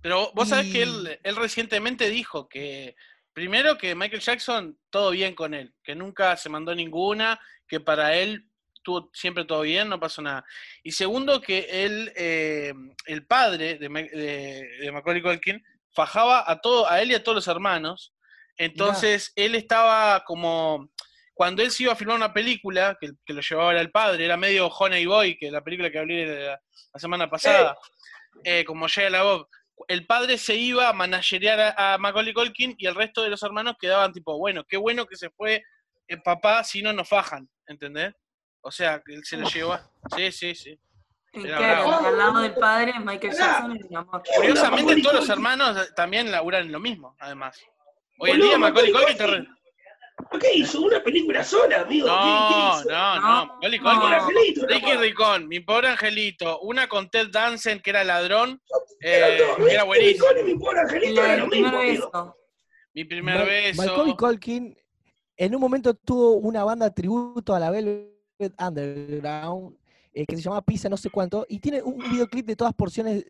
Pero 0.00 0.32
vos 0.34 0.48
sabés 0.48 0.72
que 0.72 0.82
él, 0.82 1.20
él 1.22 1.36
recientemente 1.36 2.08
dijo 2.08 2.48
que, 2.48 2.96
primero 3.34 3.76
que 3.76 3.94
Michael 3.94 4.22
Jackson, 4.22 4.78
todo 4.88 5.10
bien 5.10 5.34
con 5.34 5.52
él, 5.52 5.74
que 5.84 5.94
nunca 5.94 6.36
se 6.38 6.48
mandó 6.48 6.74
ninguna, 6.74 7.38
que 7.68 7.80
para 7.80 8.16
él 8.16 8.48
estuvo 8.74 9.10
siempre 9.12 9.44
todo 9.44 9.60
bien, 9.60 9.90
no 9.90 10.00
pasó 10.00 10.22
nada. 10.22 10.44
Y 10.82 10.92
segundo, 10.92 11.42
que 11.42 11.84
él, 11.84 12.12
eh, 12.16 12.72
el 13.04 13.26
padre 13.26 13.76
de, 13.76 13.88
de, 13.88 14.68
de 14.80 14.90
Macaulay 14.90 15.22
Culkin, 15.22 15.62
fajaba 15.92 16.50
a, 16.50 16.58
todo, 16.60 16.90
a 16.90 17.02
él 17.02 17.10
y 17.10 17.14
a 17.14 17.22
todos 17.22 17.36
los 17.36 17.48
hermanos. 17.48 18.14
Entonces, 18.56 19.32
él 19.36 19.54
estaba 19.54 20.24
como... 20.24 20.90
Cuando 21.34 21.62
él 21.62 21.70
se 21.70 21.82
iba 21.84 21.92
a 21.92 21.96
filmar 21.96 22.16
una 22.16 22.32
película, 22.32 22.96
que, 22.98 23.10
que 23.24 23.34
lo 23.34 23.40
llevaba 23.42 23.72
era 23.72 23.80
el 23.80 23.90
padre, 23.90 24.24
era 24.24 24.36
medio 24.36 24.68
Honey 24.68 25.06
Boy, 25.06 25.36
que 25.36 25.50
la 25.50 25.62
película 25.62 25.90
que 25.90 25.98
hablé 25.98 26.26
la, 26.26 26.60
la 26.92 27.00
semana 27.00 27.28
pasada, 27.30 27.76
eh, 28.44 28.64
como 28.64 28.88
Shia 28.88 29.10
LaBeouf, 29.10 29.46
el 29.88 30.06
padre 30.06 30.38
se 30.38 30.54
iba 30.54 30.88
a 30.88 30.92
managerear 30.92 31.74
a, 31.76 31.94
a 31.94 31.98
Macaulay 31.98 32.32
Culkin 32.32 32.74
y 32.78 32.86
el 32.86 32.94
resto 32.94 33.22
de 33.22 33.30
los 33.30 33.42
hermanos 33.42 33.74
quedaban 33.80 34.12
tipo, 34.12 34.38
bueno, 34.38 34.64
qué 34.64 34.76
bueno 34.76 35.06
que 35.06 35.16
se 35.16 35.30
fue 35.30 35.62
el 36.08 36.22
papá, 36.22 36.62
si 36.64 36.82
no 36.82 36.92
nos 36.92 37.08
fajan, 37.08 37.48
¿entendés? 37.66 38.12
O 38.60 38.70
sea, 38.70 39.02
que 39.04 39.14
él 39.14 39.24
se 39.24 39.36
lo 39.36 39.48
llevó. 39.48 39.72
a- 39.74 39.90
Sí, 40.16 40.30
sí, 40.32 40.54
sí. 40.54 40.78
Y 41.34 41.46
Era 41.46 41.56
claro, 41.56 41.88
bravo. 41.88 42.06
al 42.06 42.18
lado 42.18 42.40
del 42.40 42.54
padre, 42.54 42.92
Michael 43.00 43.32
Jackson 43.34 43.76
es 43.76 43.86
el 43.90 43.96
amor. 43.96 44.22
Curiosamente, 44.36 45.00
todos 45.00 45.14
los 45.16 45.28
hermanos 45.30 45.94
también 45.94 46.30
laburan 46.30 46.66
en 46.66 46.72
lo 46.72 46.78
mismo, 46.80 47.16
además. 47.18 47.58
Hoy 48.18 48.32
en 48.32 48.40
día 48.40 48.58
Macaulay 48.58 48.92
Culkin 48.92 49.16
te 49.16 49.26
re- 49.26 49.38
¿Por 49.44 49.61
qué 50.40 50.54
hizo 50.54 50.80
una 50.82 51.02
película 51.02 51.42
sola, 51.44 51.82
amigo? 51.82 52.06
¿Qué- 52.06 52.12
No, 52.12 52.48
qué 52.48 52.80
hizo? 52.80 52.90
no, 52.90 53.20
No, 53.20 53.58
Ricky. 54.68 54.92
Ricón, 54.96 55.48
mi 55.48 55.60
pobre 55.60 55.88
angelito, 55.88 56.60
una 56.60 56.88
con 56.88 57.08
Ted 57.10 57.28
Danson 57.30 57.80
que 57.80 57.90
era 57.90 58.04
ladrón, 58.04 58.60
eh, 59.00 59.36
todo, 59.38 59.56
que 59.56 59.72
era 59.72 59.82
Ricky 59.82 59.86
buenísimo. 59.86 60.26
Ricón 60.28 60.38
y 60.48 60.52
mi 60.52 60.58
pobre 60.58 60.80
angelito 60.80 61.24
era 61.24 61.36
lo 61.36 61.46
mismo, 61.46 61.78
amigo. 61.78 62.36
Mi 62.94 63.04
primer 63.04 63.38
Ma- 63.38 63.44
beso. 63.44 63.82
Macaulay 63.82 64.16
Culkin 64.16 64.76
en 65.36 65.54
un 65.54 65.60
momento 65.60 65.94
tuvo 65.94 66.32
una 66.34 66.62
banda 66.64 66.92
tributo 66.92 67.54
a 67.54 67.58
la 67.60 67.70
Velvet 67.70 68.10
Underground 68.58 69.76
eh, 70.12 70.26
que 70.26 70.36
se 70.36 70.42
llama 70.42 70.60
Pizza 70.62 70.90
no 70.90 70.96
sé 70.98 71.08
cuánto 71.08 71.46
y 71.48 71.58
tiene 71.58 71.82
un 71.82 71.96
videoclip 71.96 72.44
de 72.46 72.54
todas 72.56 72.74
porciones 72.74 73.24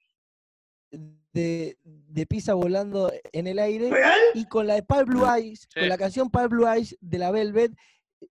de, 1.33 1.79
de 1.85 2.27
pizza 2.27 2.55
volando 2.55 3.11
en 3.33 3.47
el 3.47 3.59
aire 3.59 3.91
¿Real? 3.91 4.19
y 4.35 4.47
con 4.47 4.67
la 4.67 4.75
de 4.75 4.83
Pale 4.83 5.05
Blue 5.05 5.25
Eyes, 5.27 5.69
Sí. 5.73 5.81
con 5.81 5.89
la 5.89 5.99
canción 5.99 6.31
Pale 6.31 6.49
Blue 6.49 6.67
Eyes 6.67 6.97
de 7.01 7.19
la 7.19 7.31
Velvet 7.31 7.73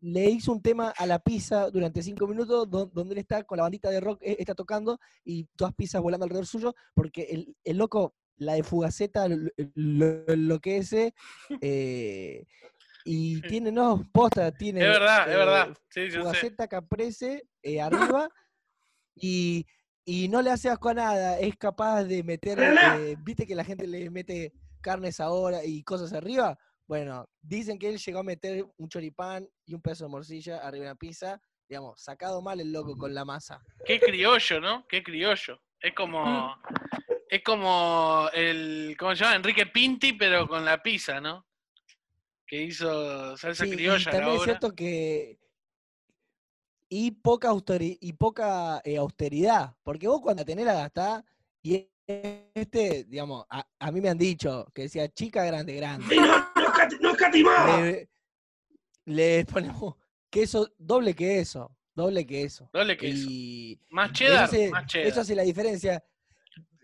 le 0.01 0.25
hizo 0.31 0.51
un 0.51 0.61
tema 0.63 0.93
a 0.97 1.07
la 1.07 1.19
pizza 1.21 1.71
durante 1.71 2.03
cinco 2.03 2.27
minutos 2.27 2.69
do- 2.69 2.87
donde 2.87 3.15
él 3.15 3.19
está 3.19 3.45
con 3.45 3.57
la 3.59 3.63
bandita 3.63 3.89
de 3.91 4.01
rock, 4.01 4.21
eh, 4.23 4.37
está 4.39 4.55
tocando 4.55 4.99
y 5.25 5.45
todas 5.57 5.75
pizzas 5.75 6.03
volando 6.03 6.25
alrededor 6.25 6.47
suyo, 6.47 6.75
porque 6.95 7.23
el, 7.31 7.55
el 7.63 7.77
loco, 7.77 8.15
la 8.39 8.55
de 8.55 8.63
Fugaceta, 8.65 9.29
lo, 9.29 9.49
lo 9.75 10.27
enloquece 10.27 11.15
eh, 11.61 12.45
y 13.05 13.41
tiene, 13.43 13.71
no, 13.71 14.03
posta, 14.13 14.51
tiene... 14.51 14.81
Es 14.81 14.87
verdad, 14.89 15.29
es 15.29 15.35
eh, 15.35 15.39
verdad. 15.39 15.79
Sí, 15.89 16.01
yo 16.07 16.11
sé. 16.11 16.19
Fugaceta 16.19 16.67
Caprese 16.69 17.45
eh, 17.63 17.81
arriba 17.81 18.29
y, 19.15 19.65
y 20.09 20.29
no 20.29 20.41
le 20.41 20.51
hace 20.51 20.71
asco 20.71 20.89
a 20.91 20.95
nada, 20.95 21.39
es 21.41 21.57
capaz 21.57 22.05
de 22.05 22.23
meter, 22.23 22.61
eh, 22.61 23.17
viste 23.19 23.45
que 23.45 23.57
la 23.57 23.65
gente 23.65 23.89
le 23.89 24.09
mete 24.09 24.53
carnes 24.81 25.19
ahora 25.19 25.65
y 25.65 25.83
cosas 25.83 26.13
arriba. 26.13 26.57
Bueno, 26.87 27.29
dicen 27.43 27.77
que 27.77 27.89
él 27.89 27.99
llegó 27.99 28.21
a 28.21 28.23
meter 28.23 28.65
un 28.77 28.89
choripán 28.89 29.49
y 29.67 29.75
un 29.75 29.83
pedazo 29.83 30.05
de 30.05 30.11
morcilla 30.11 30.59
arriba 30.59 30.85
de 30.85 30.91
una 30.93 30.95
pizza, 30.95 31.43
digamos, 31.69 32.01
sacado 32.01 32.41
mal 32.41 32.61
el 32.61 32.71
loco 32.71 32.97
con 32.97 33.13
la 33.13 33.25
masa. 33.25 33.61
Qué 33.85 33.99
criollo, 33.99 34.61
¿no? 34.61 34.87
Qué 34.89 35.03
criollo. 35.03 35.61
Es 35.81 35.93
como. 35.93 36.57
Es 37.29 37.43
como 37.43 38.31
el. 38.33 38.95
¿Cómo 38.97 39.17
se 39.17 39.25
llama? 39.25 39.35
Enrique 39.35 39.67
Pinti, 39.67 40.13
pero 40.13 40.47
con 40.47 40.65
la 40.65 40.81
pizza, 40.81 41.21
¿no? 41.21 41.49
Que 42.47 42.63
hizo 42.63 43.37
salsa 43.37 43.65
Sí, 43.65 43.73
y 43.73 43.75
criolla 43.75 44.13
también 44.13 44.35
la 44.35 44.37
es 44.37 44.45
cierto 44.45 44.73
que 44.73 45.41
y 46.89 47.11
poca 47.11 47.51
austeri- 47.51 47.99
y 48.01 48.13
poca 48.13 48.81
eh, 48.85 48.97
austeridad, 48.97 49.75
porque 49.83 50.09
vos 50.09 50.21
cuando 50.21 50.45
tenés 50.45 50.65
la 50.67 50.75
gastá 50.75 51.25
y 51.63 51.89
este, 52.07 53.05
digamos, 53.05 53.45
a, 53.51 53.67
a 53.81 53.91
mí 53.91 54.01
me 54.01 54.09
han 54.09 54.19
dicho 54.19 54.67
que 54.73 54.83
decía 54.83 55.09
chica 55.09 55.45
grande 55.45 55.75
grande. 55.75 56.15
Y 56.15 56.19
no, 56.19 56.27
no, 56.27 56.45
no 57.01 57.11
escatimaba. 57.11 57.81
le, 57.81 58.09
le 59.07 59.45
ponemos 59.45 59.97
queso, 60.31 60.71
doble 60.79 61.15
que 61.15 61.41
eso, 61.41 61.75
doble 61.95 62.25
que 62.25 62.43
eso. 62.43 62.71
Doble 62.73 62.97
queso. 62.97 63.27
Y 63.29 63.81
Más 63.91 64.13
cheddar, 64.13 64.45
hace, 64.45 64.71
más 64.71 64.87
cheddar. 64.87 65.09
eso 65.09 65.21
hace 65.23 65.35
la 65.35 65.43
diferencia. 65.43 66.05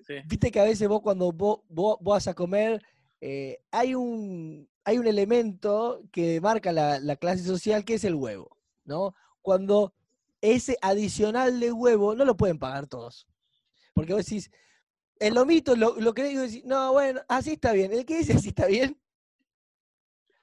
Sí. 0.05 0.15
Viste 0.27 0.51
que 0.51 0.59
a 0.59 0.65
veces 0.65 0.89
vos 0.89 1.01
cuando 1.01 1.31
vos, 1.31 1.61
vos, 1.69 1.97
vos 2.01 2.15
vas 2.15 2.27
a 2.27 2.35
comer, 2.35 2.83
eh, 3.21 3.61
hay 3.71 3.95
un, 3.95 4.69
hay 4.83 4.99
un 4.99 5.07
elemento 5.07 6.03
que 6.11 6.41
marca 6.41 6.73
la, 6.73 6.99
la 6.99 7.15
clase 7.15 7.45
social 7.45 7.85
que 7.85 7.95
es 7.95 8.03
el 8.03 8.17
huevo, 8.17 8.59
¿no? 8.85 9.15
Cuando 9.43 9.93
ese 10.41 10.77
adicional 10.81 11.61
de 11.61 11.71
huevo 11.73 12.15
no 12.15 12.25
lo 12.25 12.37
pueden 12.37 12.59
pagar 12.59 12.87
todos. 12.87 13.27
Porque 13.95 14.15
vos 14.15 14.25
decís, 14.25 14.51
el 15.19 15.35
lomito 15.35 15.77
lo, 15.77 16.01
lo 16.01 16.15
que 16.15 16.25
digo 16.25 16.43
decís, 16.43 16.65
no, 16.65 16.93
bueno, 16.93 17.21
así 17.29 17.53
está 17.53 17.73
bien. 17.73 17.93
El 17.93 18.05
que 18.07 18.19
dice 18.19 18.33
así 18.35 18.49
está 18.49 18.67
bien, 18.67 18.99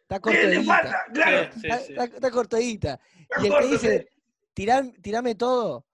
está 0.01 0.15
le 0.18 0.22
cortadita. 0.22 0.63
falta, 0.63 1.03
claro. 1.13 1.51
Sí, 1.53 1.60
sí, 1.62 1.68
Está, 1.68 1.79
sí. 1.79 1.91
está- 1.94 2.03
está 2.06 2.32
cortadita. 2.32 3.00
Y 3.20 3.34
el 3.38 3.41
que 3.44 3.50
corto, 3.50 3.68
dice, 3.68 4.10
"Tiram- 4.56 5.01
tirame 5.01 5.36
todo, 5.36 5.86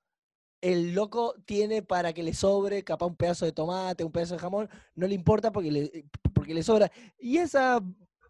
el 0.61 0.93
loco 0.93 1.35
tiene 1.45 1.81
para 1.83 2.13
que 2.13 2.23
le 2.23 2.33
sobre, 2.33 2.83
capaz 2.83 3.05
un 3.07 3.15
pedazo 3.15 3.45
de 3.45 3.51
tomate, 3.51 4.03
un 4.03 4.11
pedazo 4.11 4.33
de 4.35 4.39
jamón, 4.39 4.69
no 4.95 5.07
le 5.07 5.13
importa 5.15 5.51
porque 5.51 5.71
le, 5.71 6.05
porque 6.33 6.53
le 6.53 6.63
sobra. 6.63 6.91
Y 7.19 7.37
esa 7.37 7.81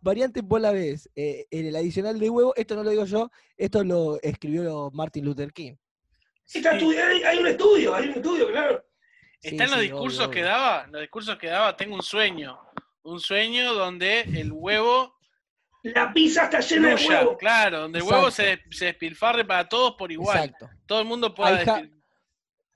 variante 0.06 0.42
vos 0.42 0.62
la 0.62 0.72
ves 0.72 1.10
eh, 1.16 1.46
en 1.52 1.66
el 1.66 1.76
adicional 1.76 2.20
de 2.20 2.30
huevo, 2.30 2.54
esto 2.56 2.76
no 2.76 2.84
lo 2.84 2.92
digo 2.92 3.06
yo, 3.06 3.30
esto 3.58 3.84
lo 3.84 4.20
escribió 4.22 4.92
Martin 4.94 5.26
Luther 5.26 5.52
King. 5.52 5.74
Está 6.54 6.72
Sí. 6.72 6.78
estudiado, 6.78 7.12
hay, 7.12 7.24
hay 7.24 7.38
un 7.40 7.48
estudio, 7.48 7.96
hay 7.96 8.08
un 8.10 8.14
estudio, 8.14 8.48
claro. 8.52 8.86
Sí, 9.42 9.50
Está 9.50 9.64
en 9.66 9.72
los 9.72 9.80
sí, 9.80 9.86
discursos 9.88 10.20
obvio, 10.22 10.32
que 10.32 10.40
obvio. 10.42 10.50
daba, 10.52 10.84
en 10.86 10.92
los 10.92 11.02
discursos 11.02 11.38
que 11.38 11.48
daba, 11.48 11.76
tengo 11.76 11.96
un 11.96 12.04
sueño. 12.04 12.60
Un 13.04 13.20
sueño 13.20 13.74
donde 13.74 14.22
el 14.22 14.52
huevo 14.52 15.16
La 15.84 16.14
pizza 16.14 16.46
está 16.46 16.60
llena 16.62 16.96
de 16.96 17.08
huevo. 17.08 17.38
claro, 17.38 17.82
donde 17.82 18.00
el 18.00 18.06
huevo 18.06 18.32
se, 18.32 18.60
se 18.72 18.86
despilfarre 18.86 19.44
para 19.46 19.68
todos 19.68 19.96
por 19.96 20.12
igual. 20.12 20.38
Exacto. 20.38 20.70
Todo 20.86 21.00
el 21.02 21.06
mundo 21.06 21.34
pueda 21.34 21.52
I 21.52 21.54
ha- 21.70 21.78
despil- 21.82 21.92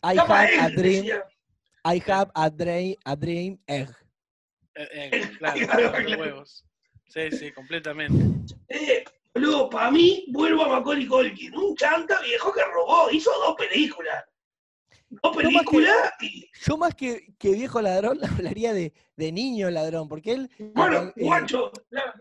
I 0.02 0.12
Está 0.18 0.22
have 0.24 0.60
a 0.60 0.70
dream, 0.70 1.06
decía. 1.06 1.24
I 1.86 2.04
have 2.12 2.32
a 2.36 2.50
dream, 2.50 2.96
a 3.06 3.16
dream 3.16 3.58
egg. 3.68 3.90
eh, 4.76 4.88
eh, 5.12 5.32
claro, 5.38 5.60
Claro, 5.68 5.82
los 5.92 5.92
claro. 6.06 6.22
huevos. 6.22 6.66
Sí, 7.10 7.32
sí, 7.32 7.51
completamente. 7.51 8.24
Eh, 8.70 9.04
boludo, 9.34 9.70
para 9.70 9.92
mí, 9.92 10.25
vuelvo 10.30 10.63
a 10.63 10.70
Macaulay 10.70 11.08
Culkin. 11.08 11.56
Un 11.56 11.75
chanta 11.75 12.22
viejo 12.22 12.54
que 12.54 12.62
robó. 12.63 13.10
Hizo 13.12 13.32
dos 13.46 13.56
películas. 13.56 14.24
Dos 15.10 15.36
que- 15.36 15.44
películas 15.44 15.96
y. 16.22 16.48
Yo 16.66 16.78
más 16.78 16.94
que, 16.94 17.34
que 17.39 17.50
viejo 17.54 17.82
ladrón 17.82 18.20
hablaría 18.63 18.74
de, 18.74 18.94
de 19.18 19.32
niño 19.32 19.70
ladrón, 19.72 20.08
porque 20.08 20.34
él, 20.34 20.50
Bueno, 20.75 21.12
eh, 21.16 21.24
guacho. 21.25 21.72
la- 21.89 22.13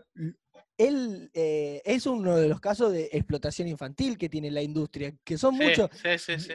él 0.77 1.29
eh, 1.33 1.81
es 1.85 2.05
uno 2.07 2.37
de 2.37 2.47
los 2.47 2.59
casos 2.61 2.91
de 2.91 3.09
explotación 3.11 3.67
infantil 3.67 4.17
que 4.17 4.29
tiene 4.29 4.49
la 4.49 4.61
industria, 4.61 5.13
que 5.23 5.37
son 5.37 5.55
Sí, 5.57 5.63
muchos 5.65 5.89
sí, 5.93 6.17
sí, 6.17 6.39
sí. 6.39 6.53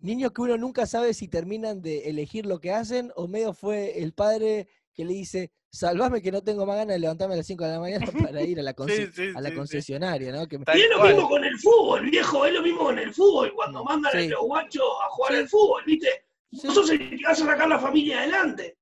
niños 0.00 0.32
que 0.32 0.42
uno 0.42 0.58
nunca 0.58 0.84
sabe 0.86 1.14
si 1.14 1.28
terminan 1.28 1.80
de 1.80 2.10
elegir 2.10 2.44
lo 2.44 2.60
que 2.60 2.72
hacen 2.72 3.10
o 3.16 3.26
medio 3.28 3.54
fue 3.54 3.98
el 4.02 4.12
padre 4.12 4.68
que 4.94 5.04
le 5.04 5.14
dice, 5.14 5.50
salvame 5.70 6.20
que 6.20 6.30
no 6.32 6.42
tengo 6.42 6.66
más 6.66 6.76
ganas 6.76 6.94
de 6.94 6.98
levantarme 7.00 7.34
a 7.34 7.36
las 7.38 7.46
5 7.46 7.64
de 7.64 7.70
la 7.72 7.80
mañana 7.80 8.06
para 8.30 8.42
ir 8.42 8.60
a 8.60 8.62
la, 8.62 8.74
conce- 8.74 9.06
Sí, 9.06 9.12
sí, 9.12 9.32
a 9.34 9.40
la 9.40 9.48
sí, 9.48 9.52
sí. 9.52 9.58
concesionaria, 9.58 10.32
¿no? 10.32 10.46
Que 10.46 10.58
me- 10.58 10.64
Y 10.74 10.80
es 10.80 10.90
lo 10.90 11.02
mismo 11.04 11.28
con 11.28 11.44
el 11.44 11.58
fútbol, 11.58 12.10
viejo. 12.10 12.46
Es 12.46 12.52
lo 12.54 12.62
mismo 12.62 12.80
con 12.80 12.98
el 12.98 13.12
fútbol. 13.14 13.52
Cuando 13.54 13.82
Mm, 13.82 13.86
mandan 13.88 14.16
a 14.16 14.20
los 14.20 14.40
guachos 14.42 14.82
a 15.06 15.08
jugar 15.10 15.32
Sí. 15.32 15.38
al 15.38 15.48
fútbol, 15.48 15.82
¿viste? 15.86 16.08
Sí. 16.52 16.66
Vos 16.66 16.74
sos 16.74 16.90
el 16.90 16.98
que 17.10 17.24
vas 17.24 17.40
a 17.40 17.46
sacar 17.46 17.68
la 17.68 17.78
familia 17.78 18.18
adelante. 18.20 18.76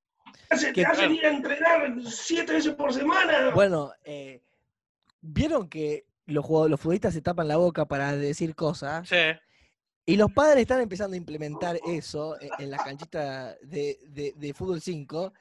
Te 0.48 0.54
hacen, 0.56 0.72
Que- 0.72 0.80
te 0.82 0.86
hacen 0.88 1.14
ir 1.14 1.24
a 1.26 1.30
entrenar 1.30 1.94
siete 2.08 2.52
veces 2.54 2.74
por 2.74 2.92
semana. 2.92 3.50
Bueno, 3.54 3.92
eh, 4.04 4.42
vieron 5.20 5.68
que 5.68 6.06
los, 6.26 6.44
jugadores, 6.44 6.70
los 6.72 6.80
futbolistas 6.80 7.14
se 7.14 7.22
tapan 7.22 7.46
la 7.48 7.56
boca 7.56 7.84
para 7.86 8.16
decir 8.16 8.54
cosas. 8.56 9.08
Sí. 9.08 9.16
Y 10.06 10.16
los 10.16 10.32
padres 10.32 10.62
están 10.62 10.80
empezando 10.80 11.14
a 11.14 11.18
implementar 11.18 11.78
eso 11.86 12.36
e- 12.40 12.50
en 12.58 12.70
la 12.70 12.78
canchita 12.78 13.54
de, 13.62 13.98
de- 14.08 14.32
de 14.36 14.54
fútbol 14.54 14.80
5. 14.80 15.32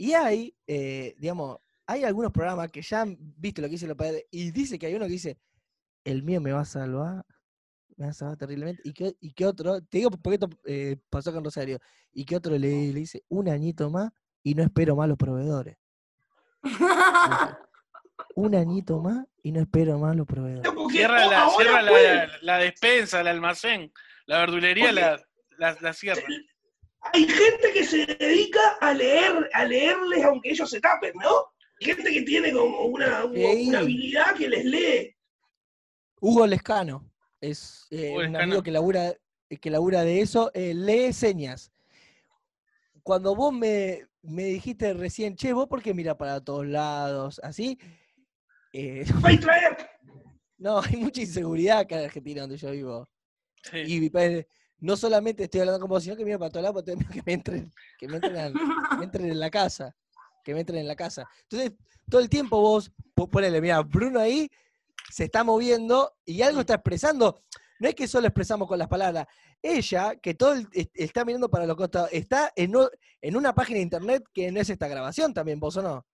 Y 0.00 0.14
hay, 0.14 0.56
eh, 0.66 1.14
digamos, 1.18 1.58
hay 1.86 2.04
algunos 2.04 2.32
programas 2.32 2.70
que 2.70 2.80
ya 2.80 3.02
han 3.02 3.18
visto 3.36 3.60
lo 3.60 3.68
que 3.68 3.72
dicen 3.72 3.88
los 3.90 3.98
padres 3.98 4.24
y 4.30 4.50
dice 4.50 4.78
que 4.78 4.86
hay 4.86 4.94
uno 4.94 5.04
que 5.04 5.12
dice, 5.12 5.36
el 6.04 6.22
mío 6.22 6.40
me 6.40 6.52
va 6.52 6.60
a 6.60 6.64
salvar, 6.64 7.26
me 7.98 8.06
va 8.06 8.10
a 8.10 8.14
salvar 8.14 8.38
terriblemente. 8.38 8.80
Y 8.82 8.94
que, 8.94 9.14
y 9.20 9.34
que 9.34 9.44
otro, 9.44 9.82
te 9.82 9.98
digo 9.98 10.10
porque 10.10 10.36
esto 10.36 10.48
eh, 10.64 10.96
pasó 11.10 11.34
con 11.34 11.44
Rosario, 11.44 11.78
y 12.14 12.24
que 12.24 12.34
otro 12.34 12.52
le, 12.52 12.60
le 12.94 13.00
dice, 13.00 13.24
un 13.28 13.50
añito 13.50 13.90
más 13.90 14.10
y 14.42 14.54
no 14.54 14.62
espero 14.62 14.96
más 14.96 15.06
los 15.06 15.18
proveedores. 15.18 15.76
Dice, 16.62 16.78
un 18.36 18.54
añito 18.54 19.00
más 19.00 19.26
y 19.42 19.52
no 19.52 19.60
espero 19.60 19.98
más 19.98 20.16
los 20.16 20.26
proveedores. 20.26 20.72
Cierra, 20.90 21.26
la, 21.26 21.50
cierra 21.50 21.82
la, 21.82 22.26
la 22.40 22.56
despensa, 22.56 23.20
el 23.20 23.28
almacén, 23.28 23.92
la 24.24 24.38
verdulería 24.38 24.92
la, 24.92 25.22
la 25.58 25.92
cierra. 25.92 26.22
Hay 27.12 27.26
gente 27.26 27.72
que 27.72 27.84
se 27.84 28.06
dedica 28.06 28.60
a 28.80 28.92
leer, 28.92 29.48
a 29.52 29.64
leerles 29.64 30.24
aunque 30.24 30.50
ellos 30.50 30.68
se 30.70 30.80
tapen, 30.80 31.12
¿no? 31.14 31.52
Hay 31.80 31.86
gente 31.86 32.12
que 32.12 32.22
tiene 32.22 32.52
como 32.52 32.82
una, 32.84 33.20
habilidad 33.20 34.34
que 34.36 34.48
les 34.48 34.64
lee. 34.64 35.16
Hugo 36.20 36.46
Lescano 36.46 37.10
es 37.40 37.86
eh, 37.90 38.10
Hugo 38.10 38.16
un 38.16 38.22
Lescano. 38.24 38.44
amigo 38.44 38.62
que 38.62 38.70
labura, 38.70 39.14
que 39.48 39.70
labura 39.70 40.02
de 40.04 40.20
eso, 40.20 40.50
eh, 40.52 40.74
lee 40.74 41.12
señas. 41.12 41.72
Cuando 43.02 43.34
vos 43.34 43.52
me, 43.52 44.06
me 44.22 44.44
dijiste 44.44 44.92
recién, 44.92 45.36
che, 45.36 45.54
vos 45.54 45.68
por 45.68 45.82
qué 45.82 45.94
mira 45.94 46.16
para 46.18 46.42
todos 46.42 46.66
lados, 46.66 47.40
así, 47.42 47.78
eh, 48.72 49.04
no, 50.58 50.80
hay 50.80 50.96
mucha 50.96 51.22
inseguridad 51.22 51.78
acá 51.80 51.98
en 51.98 52.04
Argentina 52.04 52.42
donde 52.42 52.56
yo 52.56 52.70
vivo. 52.70 53.08
Sí. 53.62 53.78
Y 53.86 54.00
mi 54.00 54.10
padre, 54.10 54.48
no 54.80 54.96
solamente 54.96 55.44
estoy 55.44 55.60
hablando 55.60 55.80
con 55.80 55.88
vos, 55.88 56.02
sino 56.02 56.16
que 56.16 56.24
mira 56.24 56.38
para 56.38 56.50
todos 56.50 56.62
lados, 56.64 56.82
porque 56.82 57.04
que 57.12 57.22
me 57.24 57.32
entren, 57.32 57.72
que 57.98 58.08
me 58.08 58.16
entren, 58.16 58.36
al- 58.36 58.52
que 58.52 58.96
me 58.96 59.04
entren 59.04 59.26
en 59.30 59.40
la 59.40 59.50
casa, 59.50 59.94
que 60.44 60.54
me 60.54 60.60
entren 60.60 60.80
en 60.80 60.88
la 60.88 60.96
casa. 60.96 61.28
Entonces, 61.42 61.72
todo 62.10 62.20
el 62.20 62.28
tiempo 62.28 62.60
vos, 62.60 62.90
vos 63.14 63.28
ponele, 63.28 63.60
mira, 63.60 63.80
Bruno 63.82 64.18
ahí 64.20 64.50
se 65.10 65.24
está 65.24 65.44
moviendo 65.44 66.14
y 66.24 66.42
algo 66.42 66.60
está 66.60 66.74
expresando. 66.74 67.42
No 67.78 67.88
es 67.88 67.94
que 67.94 68.06
solo 68.08 68.26
expresamos 68.26 68.68
con 68.68 68.78
las 68.78 68.88
palabras. 68.88 69.26
Ella, 69.62 70.16
que 70.16 70.34
todo 70.34 70.54
el- 70.54 70.68
est- 70.72 70.90
está 70.94 71.24
mirando 71.24 71.48
para 71.50 71.66
los 71.66 71.76
costados, 71.76 72.08
está 72.12 72.52
en, 72.56 72.74
o- 72.76 72.90
en 73.20 73.36
una 73.36 73.54
página 73.54 73.76
de 73.76 73.82
internet 73.82 74.24
que 74.32 74.50
no 74.50 74.60
es 74.60 74.70
esta 74.70 74.88
grabación 74.88 75.32
también, 75.34 75.60
vos 75.60 75.76
o 75.76 75.82
no. 75.82 76.06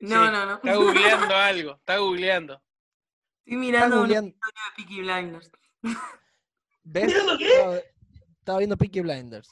No, 0.00 0.26
Sí, 0.26 0.32
no, 0.32 0.46
no. 0.46 0.54
Está 0.56 0.74
googleando 0.76 1.34
algo, 1.36 1.72
está 1.76 1.98
googleando. 1.98 2.62
Estoy 3.44 3.56
mirando 3.58 3.96
una 4.02 4.12
historia 4.14 4.32
de 4.32 4.76
Peaky 4.76 5.00
Blinders. 5.00 5.50
¿Ves? 6.84 7.06
¿Mirando 7.06 7.38
qué? 7.38 7.48
Estaba, 7.52 7.78
estaba 8.38 8.58
viendo 8.58 8.76
Peaky 8.76 9.00
Blinders. 9.00 9.48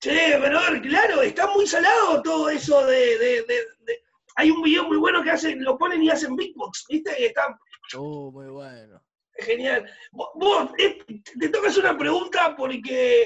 Che, 0.00 0.38
ver, 0.38 0.80
claro, 0.82 1.22
está 1.22 1.46
muy 1.48 1.66
salado 1.66 2.22
todo 2.22 2.48
eso 2.50 2.86
de, 2.86 3.18
de- 3.18 3.42
de- 3.42 3.66
de- 3.80 4.02
Hay 4.36 4.50
un 4.50 4.62
video 4.62 4.84
muy 4.84 4.96
bueno 4.96 5.22
que 5.22 5.30
hacen, 5.30 5.62
lo 5.64 5.76
ponen 5.76 6.02
y 6.02 6.10
hacen 6.10 6.36
beatbox, 6.36 6.84
¿viste? 6.88 7.14
Y 7.20 7.24
está 7.24 7.58
Oh, 7.96 8.30
muy 8.30 8.46
bueno. 8.48 9.02
genial. 9.38 9.90
Vos, 10.12 10.28
vos, 10.34 10.70
eh, 10.78 10.98
te 11.40 11.48
toca 11.48 11.68
hacer 11.68 11.84
una 11.84 11.96
pregunta 11.98 12.54
porque 12.56 13.22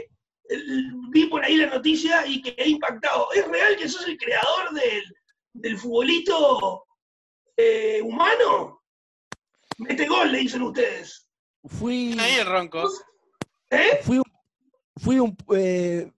eh, 0.48 0.62
vi 1.10 1.26
por 1.26 1.44
ahí 1.44 1.56
la 1.56 1.66
noticia 1.66 2.26
y 2.26 2.40
que 2.40 2.54
he 2.56 2.68
impactado. 2.68 3.28
¿Es 3.32 3.46
real 3.48 3.76
que 3.76 3.88
sos 3.88 4.06
el 4.06 4.16
creador 4.16 4.70
del, 4.72 5.02
del 5.54 5.76
futbolito 5.78 6.84
eh, 7.56 8.00
humano? 8.02 8.82
Mete 9.78 10.06
gol, 10.06 10.30
le 10.32 10.38
dicen 10.38 10.62
ustedes. 10.62 11.28
Fui, 11.64 12.16
Ahí 12.18 12.34
el 12.40 12.46
ronco. 12.46 12.88
¿Eh? 13.70 14.00
fui 14.02 14.18
un, 14.18 14.24
fui 14.96 15.18
un, 15.18 15.36
eh, 15.56 16.10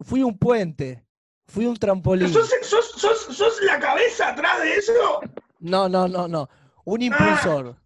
fui 0.00 0.22
un 0.22 0.36
puente, 0.38 1.04
fui 1.46 1.66
un 1.66 1.76
trampolín. 1.76 2.32
¿Sos, 2.32 2.50
sos, 2.62 2.90
sos, 2.96 3.36
sos 3.36 3.62
la 3.62 3.78
cabeza 3.78 4.28
atrás 4.30 4.60
de 4.62 4.74
eso? 4.74 5.20
No, 5.60 5.88
no, 5.88 6.06
no, 6.08 6.28
no. 6.28 6.48
Un 6.84 7.02
impulsor. 7.02 7.76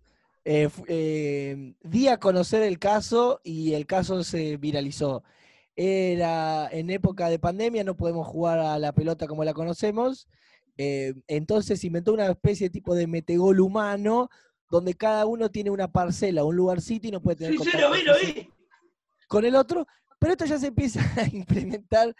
Eh, 0.44 0.68
fu- 0.68 0.84
eh, 0.88 1.74
di 1.82 2.08
a 2.08 2.18
conocer 2.18 2.62
el 2.62 2.78
caso 2.80 3.40
y 3.44 3.74
el 3.74 3.86
caso 3.86 4.24
se 4.24 4.56
viralizó. 4.56 5.22
Era 5.76 6.68
en 6.70 6.90
época 6.90 7.28
de 7.28 7.38
pandemia, 7.38 7.84
no 7.84 7.96
podemos 7.96 8.26
jugar 8.26 8.58
a 8.58 8.78
la 8.78 8.92
pelota 8.92 9.26
como 9.26 9.44
la 9.44 9.54
conocemos. 9.54 10.28
eh, 10.78 11.14
entonces 11.28 11.84
inventó 11.84 12.12
una 12.14 12.26
especie 12.26 12.66
de 12.68 12.72
tipo 12.72 12.94
de 12.94 13.06
metegol 13.06 13.60
humano 13.60 14.30
donde 14.72 14.94
cada 14.94 15.26
uno 15.26 15.50
tiene 15.50 15.68
una 15.68 15.86
parcela, 15.86 16.44
un 16.44 16.56
lugarcito 16.56 17.06
y 17.06 17.10
no 17.10 17.20
puede 17.20 17.36
tener 17.36 17.52
Sí, 17.58 17.70
sí, 17.70 17.76
lo 17.78 17.92
vi, 17.92 18.02
lo 18.02 18.14
vi. 18.18 18.50
con 19.28 19.44
el 19.44 19.54
otro, 19.54 19.86
pero 20.18 20.32
esto 20.32 20.46
ya 20.46 20.58
se 20.58 20.68
empieza 20.68 21.00
a 21.20 21.28
implementar 21.30 22.16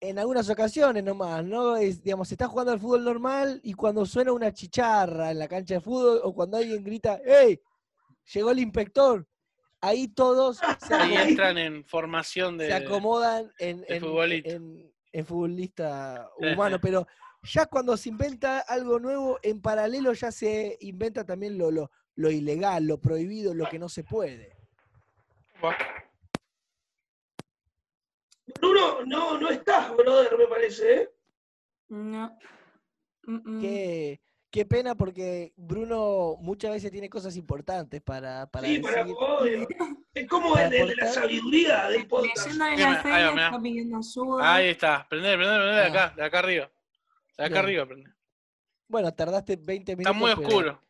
en 0.00 0.18
algunas 0.20 0.48
ocasiones 0.48 1.02
nomás, 1.02 1.44
¿no? 1.44 1.76
Es, 1.76 2.02
digamos, 2.04 2.28
se 2.28 2.34
está 2.34 2.46
jugando 2.46 2.70
al 2.72 2.78
fútbol 2.78 3.02
normal 3.04 3.60
y 3.64 3.72
cuando 3.72 4.06
suena 4.06 4.32
una 4.32 4.52
chicharra 4.52 5.32
en 5.32 5.40
la 5.40 5.48
cancha 5.48 5.74
de 5.74 5.80
fútbol 5.80 6.20
o 6.22 6.32
cuando 6.32 6.56
alguien 6.56 6.84
grita, 6.84 7.18
¡Hey! 7.26 7.60
Llegó 8.32 8.52
el 8.52 8.60
inspector. 8.60 9.26
Ahí 9.80 10.06
todos 10.08 10.58
se, 10.86 10.94
Ahí 10.94 11.14
entran 11.30 11.58
en 11.58 11.84
formación 11.84 12.56
de. 12.58 12.68
se 12.68 12.74
acomodan 12.74 13.50
en, 13.58 13.80
de 13.80 13.96
en- 13.96 14.46
en- 14.46 14.92
en 15.12 15.26
futbolista 15.26 16.30
humano, 16.38 16.78
pero 16.80 17.06
ya 17.44 17.66
cuando 17.66 17.96
se 17.96 18.08
inventa 18.08 18.60
algo 18.60 18.98
nuevo, 18.98 19.38
en 19.42 19.60
paralelo 19.60 20.12
ya 20.12 20.32
se 20.32 20.76
inventa 20.80 21.24
también 21.24 21.58
lo, 21.58 21.70
lo, 21.70 21.90
lo 22.16 22.30
ilegal, 22.30 22.86
lo 22.86 23.00
prohibido, 23.00 23.54
lo 23.54 23.68
que 23.68 23.78
no 23.78 23.88
se 23.88 24.04
puede. 24.04 24.56
Bruno, 28.60 29.04
no, 29.06 29.38
no 29.38 29.48
estás, 29.50 29.94
brother, 29.96 30.36
me 30.36 30.46
parece, 30.46 30.94
¿eh? 30.94 31.10
No. 31.88 32.38
Mm, 33.22 33.56
mm. 33.56 33.60
Qué, 33.60 34.20
qué 34.50 34.66
pena 34.66 34.94
porque 34.94 35.52
Bruno 35.56 36.36
muchas 36.40 36.72
veces 36.72 36.90
tiene 36.90 37.08
cosas 37.08 37.36
importantes 37.36 38.02
para, 38.02 38.46
para 38.50 38.66
Sí, 38.66 38.78
para 38.78 39.06
obvio. 39.06 39.66
Es 40.12 40.28
como 40.28 40.56
el, 40.56 40.72
el 40.72 40.88
de 40.88 40.96
la 40.96 41.06
sabiduría 41.06 41.88
del 41.88 42.06
podcast. 42.06 42.52
La 42.52 43.02
feria, 43.02 43.30
está 43.30 43.60
pidiendo 43.60 43.98
ayuda. 43.98 44.54
Ahí 44.54 44.68
está. 44.68 45.06
Prende, 45.08 45.36
prende, 45.36 45.56
prende 45.56 45.74
de 45.74 45.86
acá, 45.86 46.14
de 46.14 46.24
acá 46.24 46.38
arriba. 46.40 46.70
De 47.36 47.44
acá 47.44 47.54
Bien. 47.54 47.64
arriba, 47.64 47.86
prende. 47.86 48.10
Bueno, 48.88 49.12
tardaste 49.14 49.56
20 49.56 49.92
Está 49.92 50.12
minutos. 50.12 50.16
muy 50.16 50.34
pero- 50.34 50.48
oscuro. 50.48 50.80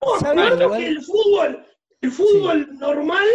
Oh, 0.00 0.18
¿Saben 0.20 0.38
recuerdo 0.38 0.64
igual? 0.64 0.80
que 0.80 0.86
el 0.88 1.02
fútbol, 1.02 1.66
el 2.00 2.10
fútbol 2.12 2.78
normal 2.78 3.26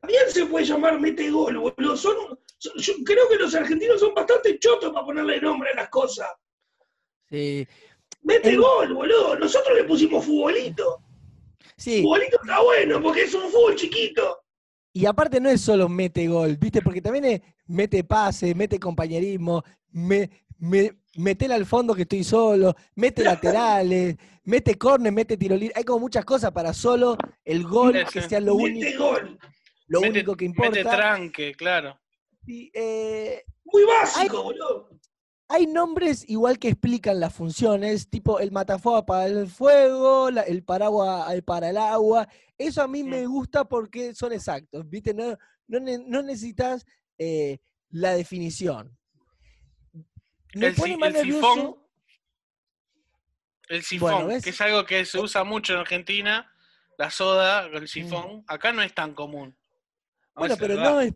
también 0.00 0.22
se 0.30 0.46
puede 0.46 0.64
llamar 0.64 0.98
mete 0.98 1.30
gol, 1.30 1.58
boludo. 1.58 1.96
Son, 1.96 2.16
son- 2.58 2.72
yo 2.76 2.94
creo 3.04 3.28
que 3.28 3.36
los 3.36 3.54
argentinos 3.54 4.00
son 4.00 4.14
bastante 4.14 4.58
chotos 4.58 4.90
para 4.92 5.04
ponerle 5.04 5.40
nombre 5.40 5.70
a 5.70 5.74
las 5.76 5.88
cosas. 5.90 6.28
Sí, 7.28 7.66
Mete 8.24 8.50
El- 8.50 8.60
gol, 8.60 8.94
boludo. 8.94 9.36
Nosotros 9.36 9.76
le 9.76 9.84
pusimos 9.84 10.24
futbolito. 10.24 11.02
sí. 11.76 12.02
Futbolito 12.02 12.36
está 12.40 12.60
bueno 12.62 13.02
porque 13.02 13.22
es 13.24 13.34
un 13.34 13.50
fútbol 13.50 13.74
chiquito. 13.76 14.38
Y 14.94 15.06
aparte 15.06 15.40
no 15.40 15.48
es 15.50 15.60
solo 15.60 15.88
mete 15.88 16.26
gol, 16.28 16.56
¿viste? 16.56 16.80
Porque 16.82 17.02
también 17.02 17.24
es 17.24 17.40
mete 17.66 18.04
pase, 18.04 18.54
mete 18.54 18.78
compañerismo, 18.78 19.62
me, 19.90 20.30
me, 20.62 20.92
metela 21.16 21.56
al 21.56 21.66
fondo 21.66 21.92
que 21.94 22.02
estoy 22.02 22.22
solo, 22.24 22.74
mete 22.94 23.24
laterales, 23.24 24.16
mete 24.44 24.76
córner, 24.78 25.12
mete 25.12 25.36
tiro 25.36 25.56
libre. 25.56 25.74
Hay 25.76 25.84
como 25.84 25.98
muchas 26.00 26.24
cosas 26.24 26.52
para 26.52 26.72
solo 26.72 27.16
el 27.44 27.64
gol 27.64 27.94
que 28.12 28.22
sea 28.22 28.38
lo, 28.40 28.54
Mete 28.56 28.70
único, 28.70 29.04
gol. 29.10 29.38
lo 29.88 30.00
Mete- 30.00 30.10
único 30.10 30.36
que 30.36 30.48
Mete 30.48 30.66
importa. 30.80 30.96
tranque, 30.96 31.52
claro. 31.54 31.98
Y, 32.46 32.70
eh, 32.74 33.42
Muy 33.64 33.82
básico, 33.84 34.20
Ay. 34.38 34.42
boludo. 34.44 34.88
hay 35.48 35.66
nombres 35.66 36.24
igual 36.28 36.58
que 36.58 36.68
explican 36.68 37.18
las 37.20 37.34
funciones, 37.34 38.08
tipo 38.08 38.38
el 38.40 38.52
matafuego 38.52 39.04
para 39.04 39.26
el 39.26 39.48
fuego, 39.48 40.30
la- 40.30 40.42
el 40.42 40.62
paraguas 40.62 41.34
eh, 41.34 41.42
para 41.42 41.70
el 41.70 41.76
agua. 41.76 42.28
Eso 42.56 42.82
a 42.82 42.88
mí 42.88 43.02
me 43.02 43.26
gusta 43.26 43.64
porque 43.68 44.14
son 44.14 44.32
exactos, 44.32 44.88
¿viste? 44.88 45.12
No, 45.12 45.36
no, 45.66 45.78
no 45.80 46.22
necesitas 46.22 46.86
eh, 47.18 47.58
la 47.90 48.14
definición. 48.14 48.96
Me 50.54 50.66
El 50.68 50.74
pone 50.74 50.92
si- 50.94 50.98
más 50.98 51.08
el 51.08 51.14
nervioso. 51.14 51.54
sifón, 51.54 51.76
El 53.68 53.82
sifón, 53.82 54.40
que 54.42 54.50
es 54.50 54.60
algo 54.60 54.84
que 54.84 55.04
se 55.04 55.18
usa 55.18 55.44
mucho 55.44 55.72
en 55.74 55.80
Argentina, 55.80 56.52
la 56.98 57.10
soda, 57.10 57.66
el 57.66 57.88
sifón, 57.88 58.44
acá 58.46 58.72
no 58.72 58.82
es 58.82 58.92
tan 58.94 59.14
común. 59.14 59.48
Mm. 60.34 60.38
Bueno, 60.40 60.56
pero 60.58 60.74
verdad. 60.76 60.90
no, 60.90 61.00
es- 61.00 61.14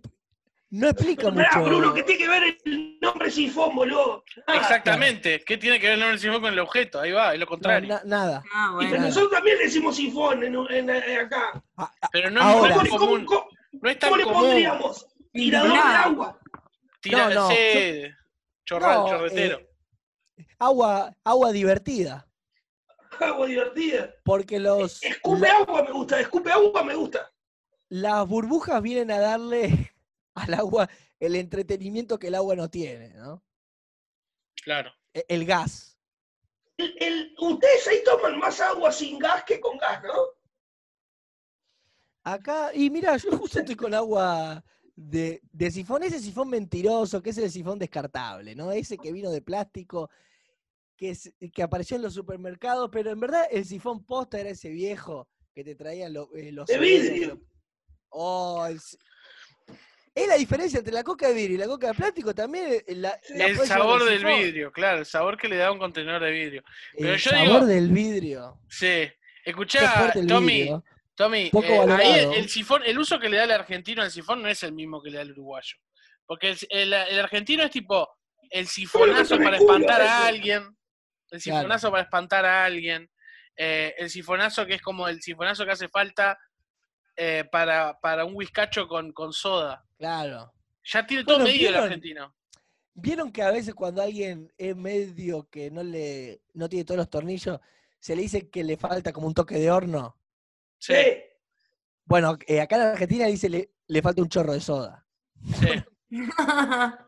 no 0.71 0.89
explica 0.89 1.31
mucho. 1.31 1.63
Bruno, 1.65 1.93
que 1.95 2.03
tiene 2.03 2.19
que 2.25 2.29
ver 2.29 2.59
el 2.65 2.99
nombre 3.01 3.31
sifón, 3.31 3.75
boludo. 3.77 4.25
Nada. 4.47 4.61
Exactamente. 4.61 5.43
¿Qué 5.45 5.59
tiene 5.59 5.79
que 5.79 5.87
ver 5.87 5.95
el 5.95 6.01
nombre 6.01 6.19
sifón 6.19 6.41
con 6.41 6.53
el 6.53 6.59
objeto? 6.59 7.01
Ahí 7.01 7.13
va, 7.13 7.35
es 7.35 7.39
lo 7.39 7.45
No, 7.45 7.51
contrario. 7.51 7.89
na- 7.89 8.03
nada. 8.05 8.43
Ah, 8.55 8.79
Y 8.81 8.87
nosotros 8.87 9.31
también 9.33 9.59
le 9.59 9.65
decimos 9.65 9.97
sifón 9.97 10.43
en, 10.43 10.55
en- 10.55 10.91
en 10.91 11.21
acá. 11.21 11.63
A- 11.77 11.85
a- 12.01 12.09
Pero 12.11 12.31
no 12.31 12.41
es 12.41 12.47
Ahora. 12.47 12.77
tan 12.77 12.87
¿Cómo, 12.89 12.99
común. 12.99 13.25
cómo- 13.27 13.49
No 13.73 13.91
es 13.91 13.99
tan 13.99 14.09
cómo 14.11 14.17
le 14.19 14.25
común. 14.25 14.41
pondríamos? 14.43 15.07
Tirador 15.33 15.73
de 15.73 15.79
agua. 15.79 16.41
Tira- 17.01 17.29
No, 17.29 17.35
no, 17.35 17.49
sí, 17.51 17.55
chorral, 18.67 18.99
no, 18.99 19.09
chorretero. 19.09 19.59
eh, 20.37 20.47
agua, 20.59 21.17
agua 21.25 21.53
divertida. 21.53 22.29
Agua 23.21 23.47
divertida. 23.47 24.15
Porque 24.25 24.59
los, 24.61 25.03
Escupe 25.03 25.49
la- 25.49 25.57
agua 25.59 25.83
me 25.85 25.93
gusta, 25.93 26.21
escupe 26.21 26.51
agua 26.53 26.83
me 26.85 26.95
gusta. 26.95 27.33
las 27.89 28.29
burbujas 28.29 28.83
vienen 28.83 29.11
a 29.11 29.19
darle 29.21 29.95
al 30.35 30.53
agua 30.55 30.91
el 31.19 31.35
entretenimiento 31.37 32.19
que 32.19 32.27
el 32.29 32.35
agua 32.35 32.55
no 32.57 32.69
tiene, 32.69 33.15
¿no? 33.15 33.43
Claro. 34.63 34.93
E- 35.15 35.25
El 35.29 35.47
gas. 35.47 35.99
El- 36.77 36.95
el- 37.01 37.35
ustedes 37.39 37.87
ahí 37.89 38.03
toman 38.05 38.39
más 38.39 38.61
agua 38.61 38.93
sin 38.93 39.19
gas 39.19 39.45
que 39.45 39.59
con 39.61 39.79
gas, 39.79 40.03
¿no? 40.03 40.13
Acá, 42.25 42.73
y 42.75 42.91
mira, 42.91 43.17
yo 43.17 43.39
justo 43.39 43.61
estoy 43.61 43.77
con 43.77 43.95
agua 43.95 44.63
de, 44.97 45.41
de 45.53 45.71
sifón, 45.71 46.03
ese 46.03 46.19
sifón 46.19 46.49
mentiroso, 46.49 47.23
que 47.23 47.31
es 47.31 47.39
el 47.39 47.51
sifón 47.51 47.79
descartable, 47.79 48.55
¿no? 48.55 48.73
Ese 48.73 48.97
que 48.97 49.13
vino 49.13 49.31
de 49.31 49.43
plástico, 49.43 50.11
que, 50.97 51.11
es- 51.11 51.33
que 51.53 51.63
apareció 51.63 51.97
en 51.97 52.03
los 52.03 52.15
supermercados, 52.15 52.89
pero 52.91 53.11
en 53.11 53.21
verdad 53.21 53.45
el 53.51 53.65
sifón 53.67 54.05
posta 54.05 54.41
era 54.41 54.51
ese 54.51 54.71
viejo 54.71 55.29
que 55.55 55.63
te 55.65 55.75
traía 55.75 56.09
lo- 56.09 56.35
eh, 56.35 56.51
los... 56.53 56.67
De 56.67 56.79
vidrio. 56.79 57.41
Oh, 58.09 58.67
el 58.67 58.81
es 60.15 60.27
la 60.29 60.37
diferencia 60.37 60.79
entre 60.79 60.95
la 60.95 61.05
coca 61.05 61.29
de 61.29 61.35
vidrio 61.35 61.57
y 61.57 61.59
la 61.59 61.67
coca 61.67 61.89
de 61.89 61.95
plástico 61.95 62.35
también. 62.35 62.83
eh, 62.87 62.95
La, 62.95 63.21
la 63.35 63.47
el 63.49 63.59
sabor 63.59 64.03
del 64.03 64.19
sifón. 64.21 64.39
vidrio, 64.39 64.73
claro, 64.73 65.01
el 65.01 65.05
sabor 65.05 65.37
que 65.37 65.47
le 65.47 65.57
da 65.57 65.71
un 65.71 65.79
contenedor 65.79 66.23
de 66.23 66.31
vidrio. 66.31 66.63
Pero 66.97 67.13
El 67.13 67.19
yo 67.19 67.31
sabor 67.31 67.47
digo- 67.47 67.67
del 67.67 67.91
vidrio. 67.91 68.59
Sí. 68.67 69.07
Escuchá, 69.45 70.11
Tommy, 70.27 70.53
vidrio. 70.61 70.85
Tommy, 71.17 71.51
Poco 71.51 71.67
eh, 71.67 71.87
ahí 71.91 72.29
el, 72.37 72.49
sifón, 72.49 72.83
el 72.85 72.99
uso 72.99 73.19
que 73.19 73.29
le 73.29 73.39
da 73.39 73.45
el 73.45 73.51
argentino 73.53 74.03
al 74.03 74.11
sifón 74.11 74.43
no 74.43 74.49
es 74.49 74.63
el 74.63 74.73
mismo 74.73 75.03
que 75.03 75.11
le 75.11 75.17
da 75.17 75.23
el 75.23 75.33
uruguayo. 75.33 75.77
Porque 76.27 76.51
el, 76.51 76.59
el- 76.71 76.93
el 76.93 77.19
argentino 77.21 77.63
es 77.63 77.71
tipo 77.71 78.09
el 78.51 78.67
sifonazo 78.67 79.37
meto 79.37 79.37
en 79.37 79.45
para 79.45 79.57
espantar 79.57 80.03
a 80.03 80.27
alguien. 80.27 80.63
El 81.31 81.43
Claro. 81.43 81.59
sifonazo 81.61 81.91
para 81.91 82.03
espantar 82.05 82.45
a 82.45 82.65
alguien. 82.65 83.11
eh, 83.57 83.95
el 83.97 84.11
sifonazo 84.11 84.67
que 84.67 84.75
es 84.75 84.83
como 84.83 85.09
el 85.09 85.23
sifonazo 85.23 85.65
que 85.65 85.73
hace 85.73 85.89
falta 85.89 86.39
eh, 87.17 87.45
para, 87.51 87.99
para 88.01 88.25
un 88.27 88.35
whiskacho 88.37 88.87
con, 88.87 89.13
con 89.13 89.33
soda. 89.33 89.83
Claro. 89.97 90.53
Ya 90.85 91.07
tiene 91.07 91.25
todo 91.25 91.39
Bueno, 91.39 91.51
medido 91.51 91.71
el 91.71 91.77
argentino. 91.77 92.37
¿Vieron 92.93 93.33
que 93.33 93.43
a 93.43 93.51
veces 93.51 93.75
cuando 93.75 94.03
alguien 94.03 94.53
es 94.59 94.77
medio 94.77 95.49
que 95.51 95.71
no 95.71 95.83
le 95.83 96.43
no 96.55 96.69
tiene 96.69 96.85
todos 96.85 96.99
los 96.99 97.09
tornillos, 97.11 97.59
se 97.99 98.15
le 98.15 98.23
dice 98.23 98.51
que 98.51 98.63
le 98.63 98.77
falta 98.77 99.13
como 99.13 99.27
un 99.27 99.35
toque 99.35 99.55
de 99.59 99.71
horno? 99.71 100.19
Sí, 100.79 100.95
Sí. 100.95 101.01
Bueno, 102.05 102.39
eh, 102.47 102.61
acá 102.61 102.77
en 102.77 102.83
Argentina 102.83 103.27
dice 103.27 103.49
le, 103.49 103.73
le 103.89 104.03
falta 104.03 104.23
un 104.23 104.29
chorro 104.29 104.53
de 104.53 104.61
soda. 104.61 105.07
sí. 105.61 105.69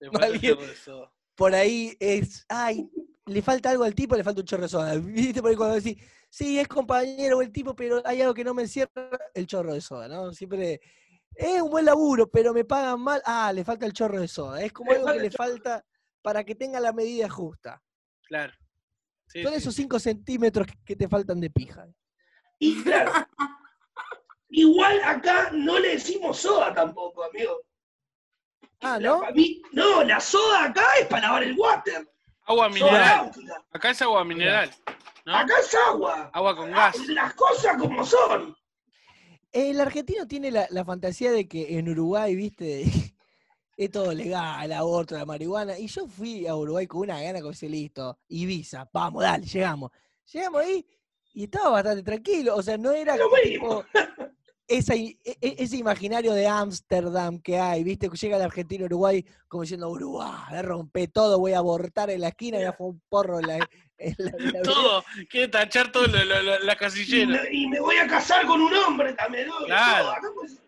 Le 0.00 0.10
falta 0.10 0.30
un 0.30 0.40
chorro 0.40 0.66
de 0.66 0.76
soda. 0.76 1.12
Por 1.34 1.54
ahí 1.54 1.94
es, 2.00 2.46
ay, 2.48 2.88
le 3.26 3.42
falta 3.42 3.70
algo 3.70 3.84
al 3.84 3.94
tipo, 3.94 4.16
le 4.16 4.24
falta 4.24 4.40
un 4.40 4.46
chorro 4.46 4.62
de 4.62 4.68
soda. 4.68 4.94
¿Viste? 4.98 5.40
Por 5.42 5.50
ahí 5.50 5.56
cuando 5.56 5.74
decís, 5.74 5.96
sí, 6.30 6.58
es 6.58 6.68
compañero 6.68 7.42
el 7.42 7.52
tipo, 7.52 7.74
pero 7.74 8.02
hay 8.04 8.20
algo 8.22 8.32
que 8.34 8.44
no 8.44 8.54
me 8.54 8.62
encierra, 8.62 8.90
el 9.34 9.46
chorro 9.46 9.74
de 9.74 9.80
soda, 9.80 10.08
¿no? 10.08 10.32
Siempre, 10.32 10.80
es 11.34 11.60
un 11.60 11.70
buen 11.70 11.84
laburo, 11.84 12.30
pero 12.30 12.54
me 12.54 12.64
pagan 12.64 13.00
mal, 13.00 13.20
ah, 13.24 13.52
le 13.52 13.64
falta 13.64 13.84
el 13.84 13.92
chorro 13.92 14.20
de 14.20 14.28
soda. 14.28 14.62
Es 14.62 14.72
como 14.72 14.90
Le 14.90 14.98
algo 14.98 15.12
que 15.12 15.20
le 15.20 15.30
falta 15.30 15.84
para 16.22 16.44
que 16.44 16.54
tenga 16.54 16.80
la 16.80 16.92
medida 16.92 17.28
justa. 17.28 17.82
Claro. 18.22 18.52
Sí, 19.26 19.42
Son 19.42 19.52
sí, 19.52 19.58
esos 19.58 19.74
5 19.74 19.98
centímetros 19.98 20.66
que 20.84 20.96
te 20.96 21.08
faltan 21.08 21.40
de 21.40 21.50
pija. 21.50 21.86
Y 22.60 22.82
claro. 22.84 23.12
Igual 24.50 25.00
acá 25.04 25.50
no 25.52 25.78
le 25.78 25.90
decimos 25.90 26.38
soda 26.38 26.72
tampoco, 26.74 27.24
amigo. 27.24 27.60
Ah, 28.80 28.98
La 28.98 29.08
¿no? 29.10 29.20
fami- 29.22 29.60
no, 29.72 30.02
la 30.04 30.20
soda 30.20 30.64
acá 30.64 30.84
es 31.00 31.06
para 31.06 31.22
lavar 31.28 31.42
el 31.44 31.58
water. 31.58 32.08
Agua 32.44 32.68
mineral. 32.68 33.30
Acá 33.72 33.90
es 33.90 34.02
agua 34.02 34.24
mineral. 34.24 34.70
¿no? 35.24 35.36
Acá 35.36 35.54
es 35.60 35.74
agua. 35.88 36.30
Agua 36.32 36.56
con 36.56 36.70
gas. 36.70 36.96
Las 37.08 37.34
cosas 37.34 37.76
como 37.78 38.04
son. 38.04 38.56
El 39.52 39.80
argentino 39.80 40.26
tiene 40.26 40.50
la, 40.50 40.66
la 40.70 40.84
fantasía 40.84 41.32
de 41.32 41.48
que 41.48 41.78
en 41.78 41.88
Uruguay, 41.88 42.34
viste, 42.36 42.82
es 43.76 43.90
todo 43.90 44.12
legal, 44.12 44.64
el 44.64 44.72
aborto, 44.72 45.16
la 45.16 45.26
marihuana. 45.26 45.78
Y 45.78 45.86
yo 45.86 46.06
fui 46.06 46.46
a 46.46 46.56
Uruguay 46.56 46.86
con 46.86 47.02
una 47.02 47.22
gana, 47.22 47.40
con 47.40 47.52
ese 47.52 47.68
listo, 47.68 48.18
Ibiza, 48.28 48.88
vamos, 48.92 49.22
dale, 49.22 49.46
llegamos. 49.46 49.90
Llegamos 50.32 50.60
ahí 50.62 50.86
y 51.32 51.44
estaba 51.44 51.70
bastante 51.70 52.02
tranquilo. 52.02 52.56
O 52.56 52.62
sea, 52.62 52.76
no 52.78 52.92
era 52.92 53.16
Lo 53.16 53.28
tipo 53.42 53.84
esa 54.66 54.94
e- 54.94 55.18
e- 55.24 55.56
ese 55.58 55.76
imaginario 55.78 56.32
de 56.32 56.46
Ámsterdam 56.46 57.40
que 57.40 57.58
hay, 57.58 57.82
viste, 57.82 58.08
que 58.08 58.16
llega 58.16 58.36
el 58.36 58.42
argentino 58.42 58.84
a 58.84 58.86
Uruguay 58.86 59.24
como 59.48 59.62
diciendo, 59.62 59.88
Uruguay, 59.90 60.30
la 60.52 60.62
rompe 60.62 61.08
todo, 61.08 61.40
voy 61.40 61.54
a 61.54 61.58
abortar 61.58 62.08
en 62.10 62.20
la 62.20 62.28
esquina, 62.28 62.58
voy 62.58 62.66
a 62.66 62.72
fumar 62.72 62.92
un 62.92 63.02
porro 63.08 63.40
en 63.40 63.46
la, 63.48 63.54
en 63.98 64.14
la- 64.18 64.30
en 64.38 64.52
la 64.52 64.62
Todo. 64.62 65.04
Quiere 65.28 65.48
tachar 65.48 65.90
todo 65.90 66.06
lo- 66.06 66.24
lo- 66.24 66.42
lo- 66.42 66.58
la 66.60 66.72
Y 66.72 66.76
casillera. 66.76 67.42
me, 67.42 67.52
y 67.52 67.66
me 67.66 67.80
voy 67.80 67.96
a 67.96 68.06
casar 68.06 68.46
con 68.46 68.60
un 68.60 68.72
hombre 68.72 69.12
también, 69.14 69.48
¿no? 69.48 69.58
Claro. 69.66 70.12
Pues- 70.36 70.62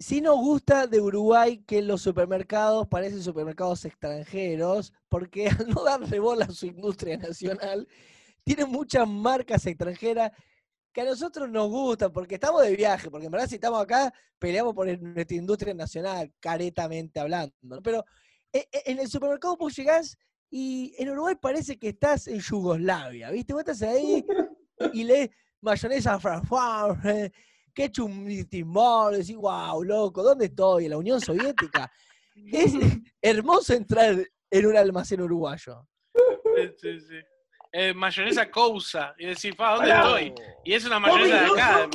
Sí 0.00 0.20
nos 0.20 0.36
gusta 0.36 0.88
de 0.88 1.00
Uruguay 1.00 1.62
que 1.64 1.80
los 1.82 2.02
supermercados 2.02 2.88
parecen 2.88 3.22
supermercados 3.22 3.84
extranjeros, 3.84 4.92
porque 5.10 5.46
al 5.60 5.68
no 5.68 5.84
darle 5.84 6.18
bola 6.18 6.46
a 6.46 6.50
su 6.50 6.66
industria 6.66 7.18
nacional, 7.18 7.86
tienen 8.44 8.70
muchas 8.70 9.08
marcas 9.08 9.64
extranjeras 9.66 10.32
que 10.92 11.00
a 11.00 11.04
nosotros 11.04 11.48
nos 11.48 11.68
gustan, 11.70 12.12
porque 12.12 12.34
estamos 12.34 12.62
de 12.62 12.76
viaje, 12.76 13.10
porque 13.10 13.26
en 13.26 13.32
verdad 13.32 13.48
si 13.48 13.54
estamos 13.54 13.80
acá, 13.80 14.12
peleamos 14.38 14.74
por 14.74 14.86
nuestra 15.00 15.36
industria 15.36 15.74
nacional, 15.74 16.30
caretamente 16.38 17.18
hablando. 17.18 17.54
¿no? 17.62 17.80
Pero 17.82 18.04
e- 18.52 18.68
e- 18.70 18.82
en 18.90 18.98
el 18.98 19.08
supermercado 19.08 19.56
vos 19.56 19.74
llegás 19.74 20.16
y 20.50 20.94
en 20.98 21.08
Uruguay 21.08 21.34
parece 21.40 21.78
que 21.78 21.88
estás 21.90 22.26
en 22.28 22.40
Yugoslavia, 22.40 23.30
¿viste? 23.30 23.54
Vos 23.54 23.60
estás 23.60 23.80
ahí 23.82 24.22
y 24.92 25.04
lees 25.04 25.30
mayonesa 25.62 26.20
Frankfurt, 26.20 27.32
ketchup 27.72 28.10
y 28.28 28.44
timón, 28.44 29.14
decís, 29.14 29.36
wow, 29.36 29.82
loco, 29.82 30.22
¿dónde 30.22 30.46
estoy? 30.46 30.84
¿En 30.84 30.90
la 30.90 30.98
Unión 30.98 31.20
Soviética? 31.22 31.90
Es 32.34 32.74
hermoso 33.22 33.72
entrar 33.72 34.28
en 34.50 34.66
un 34.66 34.76
almacén 34.76 35.22
uruguayo. 35.22 35.88
Sí, 36.76 37.00
sí. 37.00 37.16
Eh, 37.72 37.94
mayonesa 37.94 38.50
Cousa. 38.50 39.14
Y 39.18 39.26
decís, 39.26 39.54
fa, 39.56 39.76
¿dónde 39.76 39.90
Pará. 39.90 40.00
estoy? 40.20 40.34
Y 40.64 40.74
es 40.74 40.84
una 40.84 40.98
mayonesa 41.00 41.40
de 41.40 41.46
¿dó- 41.48 41.54
acá, 41.54 41.88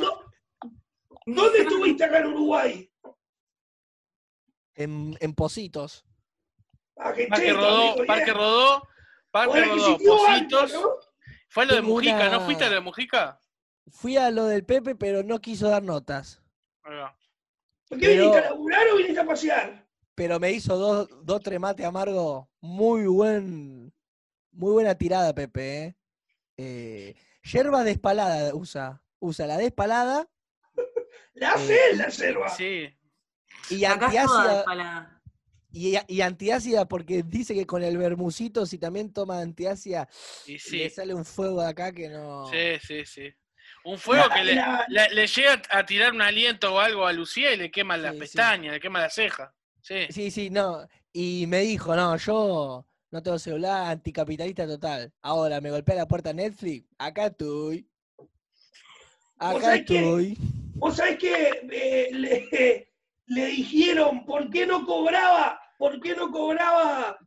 ¿Dónde 1.26 1.58
estuviste 1.60 2.04
acá 2.04 2.18
en 2.18 2.26
Uruguay? 2.26 2.90
En, 4.74 5.16
en 5.20 5.34
Positos. 5.34 6.04
Ah, 6.96 7.04
Parque 7.28 7.28
cheto, 7.36 7.56
Rodó, 7.56 7.90
amigo, 7.92 8.06
Parque. 8.06 8.32
Rodó, 8.32 8.88
Parque 9.30 9.52
que 9.54 9.64
Rodó, 9.66 9.74
existió 9.92 10.12
algo, 10.14 10.26
Positos. 10.26 10.72
¿no? 10.72 10.88
Fue 11.48 11.66
lo 11.66 11.74
de 11.74 11.80
Tengo 11.80 11.94
Mujica, 11.94 12.14
una- 12.16 12.30
¿no 12.30 12.40
fuiste 12.40 12.64
a 12.64 12.68
lo 12.68 12.74
de 12.74 12.80
Mujica? 12.80 13.40
Fui 13.90 14.16
a 14.16 14.30
lo 14.30 14.44
del 14.46 14.64
Pepe, 14.64 14.94
pero 14.96 15.22
no 15.22 15.40
quiso 15.40 15.68
dar 15.68 15.82
notas. 15.82 16.42
Ahí 16.82 16.96
va. 16.96 17.16
¿Por 17.88 17.98
qué 17.98 18.06
Pero- 18.06 18.22
viniste 18.24 18.38
a 18.46 18.50
laburar 18.50 18.88
o 18.88 18.96
viniste 18.96 19.20
a 19.20 19.24
pasear? 19.26 19.86
Pero 20.14 20.40
me 20.40 20.50
hizo 20.50 20.76
dos, 20.76 21.08
dos 21.24 21.40
tremates 21.40 21.86
amargo. 21.86 22.50
Muy 22.60 23.06
buen. 23.06 23.92
Muy 24.58 24.72
buena 24.72 24.96
tirada, 24.96 25.32
Pepe. 25.34 25.84
¿eh? 25.84 25.94
Eh, 26.56 27.14
yerba 27.44 27.84
despalada 27.84 28.52
usa. 28.56 29.00
Usa 29.20 29.46
la 29.46 29.56
despalada 29.56 30.28
La 31.34 31.50
Eh, 31.50 31.52
hace 31.54 31.90
él, 31.92 31.98
la 31.98 32.10
selva. 32.10 32.48
Sí. 32.48 32.88
y 33.70 33.84
antiácida. 33.84 34.64
Y, 35.70 35.94
y 36.08 36.20
antiácida 36.22 36.88
porque 36.88 37.22
dice 37.22 37.54
que 37.54 37.66
con 37.66 37.84
el 37.84 37.96
bermucito, 37.98 38.66
si 38.66 38.78
también 38.78 39.12
toma 39.12 39.40
antiácida, 39.40 40.08
Y 40.46 40.54
le 40.54 40.58
sí. 40.58 40.90
sale 40.90 41.14
un 41.14 41.24
fuego 41.24 41.60
de 41.62 41.68
acá 41.68 41.92
que 41.92 42.08
no. 42.08 42.46
Sí, 42.50 42.78
sí, 42.84 43.04
sí. 43.06 43.32
Un 43.84 43.96
fuego 43.98 44.26
La- 44.28 44.34
que 44.34 44.44
le, 44.44 44.54
la- 44.56 44.86
le- 44.88 45.10
le 45.14 45.26
llega 45.28 45.62
a 45.70 45.86
tirar 45.86 46.12
un 46.12 46.22
aliento 46.22 46.74
o 46.74 46.80
algo 46.80 47.06
a 47.06 47.12
Lucía 47.12 47.52
y 47.52 47.56
le 47.58 47.70
quema 47.70 47.96
las 47.96 48.12
Sí, 48.12 48.16
sí. 48.16 48.20
pestañas, 48.20 48.72
le 48.72 48.80
quema 48.80 48.98
la 48.98 49.10
ceja. 49.10 49.54
Sí. 49.82 50.06
Sí, 50.10 50.30
sí, 50.32 50.50
no. 50.50 50.84
Y 51.12 51.46
me 51.46 51.60
dijo, 51.60 51.94
no, 51.94 52.16
yo 52.16 52.86
no 53.10 53.22
tengo 53.22 53.38
celular, 53.38 53.90
anticapitalista 53.90 54.66
total. 54.66 55.12
Ahora 55.22 55.60
me 55.60 55.70
golpea 55.70 55.94
la 55.96 56.08
puerta 56.08 56.32
Netflix, 56.32 56.86
acá 56.98 57.26
estoy. 57.26 57.88
Acá 59.38 59.76
estoy. 59.76 60.36
Vos 60.74 60.96
sabés 60.96 61.18
que 61.18 61.60
eh, 61.70 62.08
le, 62.12 62.88
le 63.26 63.46
dijeron 63.46 64.24
por 64.24 64.50
qué 64.50 64.66
no 64.66 64.84
cobraba, 64.84 65.60
por 65.78 66.00
qué 66.00 66.14
no 66.14 66.30
cobraba 66.30 67.18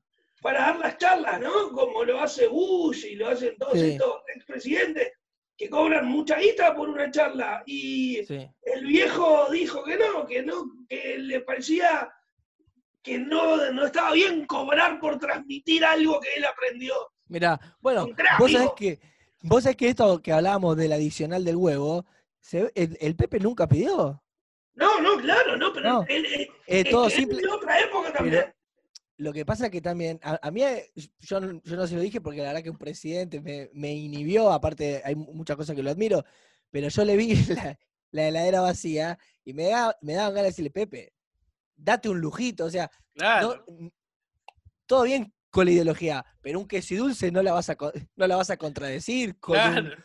para 0.41 0.59
dar 0.59 0.79
las 0.79 0.97
charlas, 0.97 1.39
¿no? 1.39 1.71
Como 1.71 2.03
lo 2.03 2.19
hace 2.19 2.47
Bush 2.47 3.05
y 3.05 3.15
lo 3.15 3.29
hacen 3.29 3.55
todos 3.57 3.79
Sí. 3.79 3.91
estos 3.91 4.21
expresidentes 4.35 5.11
que 5.55 5.69
cobran 5.69 6.05
mucha 6.07 6.39
guita 6.39 6.75
por 6.75 6.89
una 6.89 7.11
charla. 7.11 7.61
Y 7.65 8.23
Sí. 8.25 8.49
el 8.63 8.85
viejo 8.85 9.47
dijo 9.51 9.83
que 9.83 9.97
no, 9.97 10.25
que 10.25 10.41
no, 10.41 10.65
que 10.89 11.17
le 11.19 11.41
parecía 11.41 12.11
que 13.01 13.17
no, 13.19 13.71
no 13.71 13.85
estaba 13.85 14.11
bien 14.13 14.45
cobrar 14.45 14.99
por 14.99 15.17
transmitir 15.19 15.83
algo 15.85 16.19
que 16.19 16.29
él 16.37 16.45
aprendió. 16.45 16.93
Mirá, 17.27 17.59
bueno, 17.79 18.07
vos 18.37 18.51
sabés 18.51 18.71
que, 18.75 18.99
vos 19.41 19.63
sabés 19.63 19.77
que 19.77 19.87
esto 19.89 20.21
que 20.21 20.31
hablábamos 20.33 20.77
del 20.77 20.91
adicional 20.93 21.43
del 21.43 21.55
huevo, 21.55 22.05
se 22.39 22.71
el, 22.75 22.97
el 22.99 23.15
Pepe 23.15 23.39
nunca 23.39 23.67
pidió. 23.67 24.21
No, 24.73 24.99
no, 25.01 25.17
claro, 25.17 25.57
no, 25.57 25.73
pero 25.73 25.89
No. 25.89 26.05
él, 26.07 26.25
él- 26.25 26.41
Eh, 26.67 26.81
es 26.81 26.89
todo 26.89 27.05
él 27.05 27.11
simple. 27.11 27.41
de 27.41 27.47
otra 27.47 27.79
época 27.79 28.13
también. 28.13 28.53
Lo 29.17 29.31
que 29.33 29.45
pasa 29.45 29.65
es 29.65 29.71
que 29.71 29.81
también, 29.81 30.19
a, 30.23 30.39
a 30.41 30.51
mí, 30.51 30.63
yo, 31.19 31.39
no- 31.39 31.61
yo 31.63 31.75
no 31.75 31.85
se 31.87 31.95
lo 31.95 32.01
dije 32.01 32.21
porque 32.21 32.39
la 32.39 32.47
verdad 32.47 32.63
que 32.63 32.69
un 32.71 32.77
presidente 32.77 33.39
me, 33.41 33.69
me 33.73 33.93
inhibió, 33.93 34.51
aparte 34.51 35.01
hay 35.05 35.15
mu- 35.15 35.31
muchas 35.33 35.57
cosas 35.57 35.75
que 35.75 35.83
lo 35.83 35.91
admiro, 35.91 36.23
pero 36.71 36.87
yo 36.89 37.05
le 37.05 37.15
vi 37.17 37.35
la, 37.69 37.77
la 38.11 38.27
heladera 38.27 38.61
vacía 38.61 39.19
y 39.45 39.53
me, 39.53 39.67
da, 39.67 39.95
me 40.01 40.13
daban 40.13 40.31
ganas 40.33 40.43
de 40.45 40.49
decirle, 40.49 40.71
Pepe, 40.71 41.13
date 41.83 42.09
un 42.09 42.19
lujito, 42.19 42.65
o 42.65 42.69
sea, 42.69 42.89
Claro. 43.15 43.63
no- 43.67 43.75
n- 43.79 43.91
todo 44.85 45.03
bien 45.03 45.33
con 45.49 45.65
la 45.65 45.71
ideología, 45.71 46.25
pero 46.41 46.59
un 46.59 46.67
queso 46.67 46.93
y 46.93 46.97
dulce 46.97 47.31
no 47.31 47.41
la 47.41 47.53
vas 47.53 47.69
a, 47.69 47.75
no 48.15 48.27
la 48.27 48.35
vas 48.35 48.49
a 48.49 48.57
contradecir 48.57 49.37
con, 49.39 49.57
un, 49.57 49.63
claro. 49.73 49.95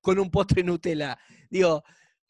con 0.00 0.18
un 0.18 0.30
postre 0.30 0.62
Nutella. 0.62 1.16
Digo, 1.50 1.84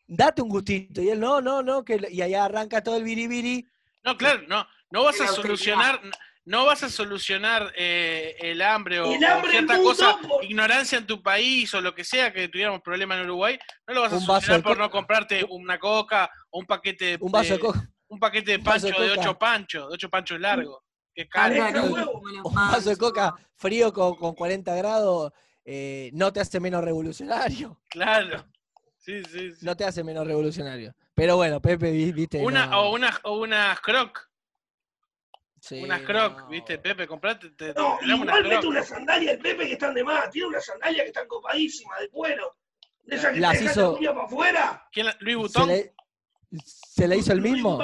date 0.07 0.43
un 0.43 0.49
gustito. 0.49 1.01
Y 1.01 1.09
él, 1.11 1.21
no, 1.21 1.41
no, 1.41 1.63
no, 1.63 1.85
que, 1.85 2.01
y 2.11 2.21
allá 2.23 2.45
arranca 2.45 2.83
todo 2.83 2.97
el 2.97 3.05
biribiri. 3.05 3.67
No, 4.05 4.17
claro, 4.17 4.43
no. 4.49 4.67
No 4.91 5.03
vas 5.05 5.21
a 5.21 5.27
solucionar, 5.27 6.01
no 6.45 6.65
vas 6.65 6.83
a 6.85 6.89
solucionar 6.89 7.73
eh, 7.77 8.37
el 8.39 8.63
hambre 8.63 9.01
o, 9.01 9.13
El 9.13 9.25
o 9.25 9.29
hambre 9.29 9.51
cierta 9.51 9.79
cosa, 9.79 10.17
por- 10.21 10.45
ignorancia 10.45 10.97
en 10.99 11.07
tu 11.07 11.23
país 11.23 11.73
o 11.75 11.81
lo 11.81 11.93
que 11.95 12.05
sea 12.05 12.33
que 12.33 12.49
tuviéramos 12.49 12.83
problema 12.83 13.17
en 13.17 13.23
Uruguay, 13.25 13.59
no 13.87 13.95
lo 13.95 14.03
vas 14.03 14.13
a 14.13 14.17
Un 14.17 14.27
vaso 14.27 14.47
solucionar 14.47 14.63
por 14.63 14.77
co- 14.77 14.83
no 14.83 14.91
comprarte 14.91 15.45
una 15.49 15.79
coca 15.79 16.31
o 16.51 16.61
un 16.61 16.67
paquete 16.67 17.05
de, 17.05 17.19
Un 17.21 17.33
vaso 17.33 17.55
de 17.55 17.59
coca. 17.61 17.91
Un 18.09 18.19
paquete 18.19 18.53
de 18.53 18.59
pancho 18.61 18.87
de 18.89 19.11
ocho 19.13 19.39
panchos, 19.39 19.89
de 19.89 19.95
ocho 19.95 20.09
panchos 20.11 20.41
largos. 20.41 20.81
Que 21.15 21.27
caro. 21.29 21.55
Un 22.45 22.55
vaso 22.55 22.91
de 22.91 22.97
coca 22.97 23.35
frío 23.57 23.93
con, 23.93 24.17
con 24.17 24.35
40 24.35 24.75
grados 24.75 25.33
eh, 25.65 26.11
no 26.13 26.33
te 26.33 26.41
hace 26.41 26.61
menos 26.61 26.85
revolucionario. 26.85 27.81
Claro. 27.89 28.45
Sí, 28.99 29.23
sí, 29.25 29.55
sí. 29.55 29.65
No 29.65 29.77
te 29.77 29.85
hace 29.85 30.03
menos 30.03 30.27
revolucionario. 30.27 30.93
Pero 31.15 31.37
bueno, 31.37 31.61
Pepe, 31.63 31.91
vi- 31.93 32.11
viste. 32.13 32.43
Una, 32.43 32.67
no- 32.67 32.81
o 32.81 32.93
unas, 32.93 33.19
o 33.23 33.39
unas 33.39 33.81
croc, 33.81 34.29
sí, 35.61 35.81
unas 35.83 36.03
croc, 36.03 36.41
no. 36.41 36.49
¿viste? 36.49 36.79
Pepe, 36.79 37.07
comprate, 37.07 37.51
te, 37.51 37.73
te 37.73 37.81
No, 37.81 37.99
unas 38.03 38.19
igual 38.21 38.49
mete 38.49 38.67
una 38.67 38.83
sandalia 38.83 39.31
el 39.33 39.39
Pepe 39.39 39.67
que 39.67 39.73
están 39.75 39.95
de 39.95 40.03
más. 40.05 40.29
Tiene 40.31 40.49
una 40.49 40.61
sandalia 40.61 41.03
que 41.05 41.09
están 41.11 41.29
copadísimas 41.29 42.01
de 42.01 42.09
cuero. 42.11 42.57
De 43.05 43.15
esa 43.17 43.33
que 43.33 43.39
Las 43.41 43.59
te 43.59 43.65
hizo- 43.67 43.97
para 43.99 44.25
afuera. 44.25 44.89
¿Quién 44.93 45.07
la- 45.07 45.17
Louis 45.21 45.35
¿Se 45.53 45.59
Vuitton? 45.61 45.69
le, 45.69 45.95
se 46.65 47.09
le 47.09 47.17
hizo 47.17 47.33
el 47.33 47.41
mismo? 47.41 47.79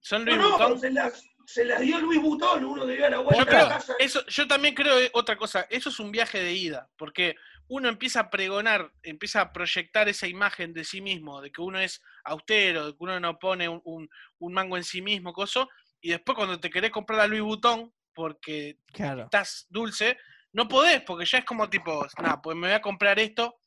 ¿Son 0.00 0.24
No, 0.24 0.32
Louis 0.32 0.38
no, 0.42 0.48
Vuitton? 0.58 0.80
se 0.80 0.90
las, 0.90 1.24
se 1.46 1.64
las 1.64 1.80
dio 1.80 2.00
Luis 2.00 2.20
Butón, 2.20 2.64
uno 2.64 2.82
a 2.82 2.86
la 2.86 3.18
vuelta 3.18 3.38
Yo 3.38 3.44
de 3.44 3.50
creo, 3.50 3.68
la 3.68 3.74
casa. 3.74 3.94
eso, 3.98 4.24
yo 4.26 4.48
también 4.48 4.74
creo 4.74 4.98
eh, 4.98 5.10
otra 5.14 5.36
cosa, 5.36 5.66
eso 5.70 5.90
es 5.90 6.00
un 6.00 6.10
viaje 6.10 6.40
de 6.42 6.52
ida, 6.52 6.88
porque 6.96 7.36
uno 7.68 7.88
empieza 7.88 8.20
a 8.20 8.30
pregonar, 8.30 8.92
empieza 9.02 9.40
a 9.40 9.52
proyectar 9.52 10.08
esa 10.08 10.26
imagen 10.26 10.72
de 10.74 10.84
sí 10.84 11.00
mismo, 11.00 11.40
de 11.40 11.50
que 11.52 11.60
uno 11.60 11.78
es 11.78 12.02
austero, 12.24 12.86
de 12.86 12.92
que 12.92 12.98
uno 12.98 13.18
no 13.20 13.38
pone 13.38 13.68
un, 13.68 13.80
un- 13.84 14.10
un 14.38 14.52
mango 14.52 14.76
en 14.76 14.84
sí 14.84 15.00
mismo, 15.02 15.32
coso, 15.32 15.68
y 16.00 16.10
después 16.10 16.34
cuando 16.36 16.58
te 16.58 16.68
querés 16.70 16.90
comprar 16.90 17.18
la 17.18 17.26
Louis 17.28 17.42
Vuitton, 17.42 17.92
porque 18.12 18.78
Claro. 18.92 19.24
estás 19.24 19.66
dulce, 19.70 20.18
no 20.52 20.66
podés, 20.68 21.02
porque 21.02 21.24
ya 21.24 21.38
es 21.38 21.44
como 21.44 21.70
tipo, 21.70 22.06
nada, 22.20 22.42
pues 22.42 22.56
me 22.56 22.66
voy 22.66 22.74
a 22.76 22.82
comprar 22.82 23.18
esto, 23.20 23.60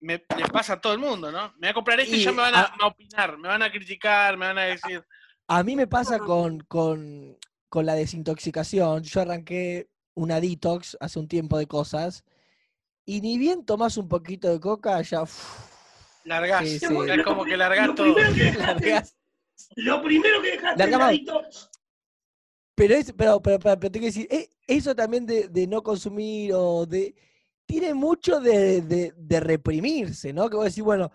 me, 0.00 0.14
le 0.36 0.44
pasa 0.52 0.74
a 0.74 0.80
todo 0.80 0.92
el 0.92 0.98
mundo, 0.98 1.32
¿no? 1.32 1.52
Me 1.54 1.66
voy 1.66 1.68
a 1.68 1.74
comprar 1.74 2.00
esto 2.00 2.14
y, 2.14 2.20
Y 2.20 2.24
ya 2.24 2.30
me 2.32 2.38
van 2.42 2.54
a, 2.54 2.60
a- 2.60 2.74
a 2.80 2.86
opinar, 2.86 3.36
me 3.38 3.48
van 3.48 3.62
a 3.62 3.70
criticar, 3.70 4.36
me 4.36 4.46
van 4.46 4.58
a 4.58 4.62
decir, 4.64 5.04
A 5.48 5.62
mí 5.62 5.74
me 5.76 5.86
pasa 5.86 6.18
con, 6.18 6.60
con, 6.60 7.36
con 7.68 7.86
la 7.86 7.94
desintoxicación. 7.94 9.02
Yo 9.02 9.20
arranqué 9.20 9.88
una 10.14 10.40
detox 10.40 10.96
hace 11.00 11.18
un 11.18 11.28
tiempo 11.28 11.58
de 11.58 11.66
cosas. 11.66 12.24
Y 13.04 13.20
ni 13.22 13.38
bien 13.38 13.64
tomás 13.64 13.96
un 13.96 14.08
poquito 14.08 14.48
de 14.48 14.60
coca, 14.60 15.00
ya. 15.02 15.22
uf, 15.22 15.58
largás, 16.24 16.68
Sí, 16.68 16.78
Sí, 16.78 16.84
es 16.84 17.24
como 17.24 17.44
que 17.44 17.56
largás 17.56 17.86
lo 17.86 17.94
todo. 17.94 18.14
primero 18.14 18.34
que 18.34 18.42
dejaste- 18.52 18.86
largás. 18.90 19.16
Lo 19.76 20.02
primero 20.02 20.42
que 20.42 20.50
dejaste 20.52 20.78
Larga 20.78 20.94
en 20.94 21.00
la 21.00 21.08
detox. 21.10 21.70
Pero, 22.74 22.94
es, 22.94 23.12
pero, 23.12 23.40
pero, 23.42 23.58
pero, 23.58 23.80
pero 23.80 23.90
tengo 23.90 24.02
que 24.04 24.06
decir, 24.10 24.28
eh, 24.30 24.50
eso 24.66 24.94
también 24.94 25.26
de, 25.26 25.48
de 25.48 25.66
no 25.66 25.82
consumir 25.82 26.52
o 26.54 26.86
de. 26.86 27.14
Tiene 27.68 27.92
mucho 27.92 28.40
de, 28.40 28.80
de- 28.80 29.12
de 29.14 29.40
reprimirse, 29.40 30.32
¿no? 30.32 30.48
Que 30.48 30.56
vos 30.56 30.64
decís, 30.64 30.82
bueno, 30.82 31.12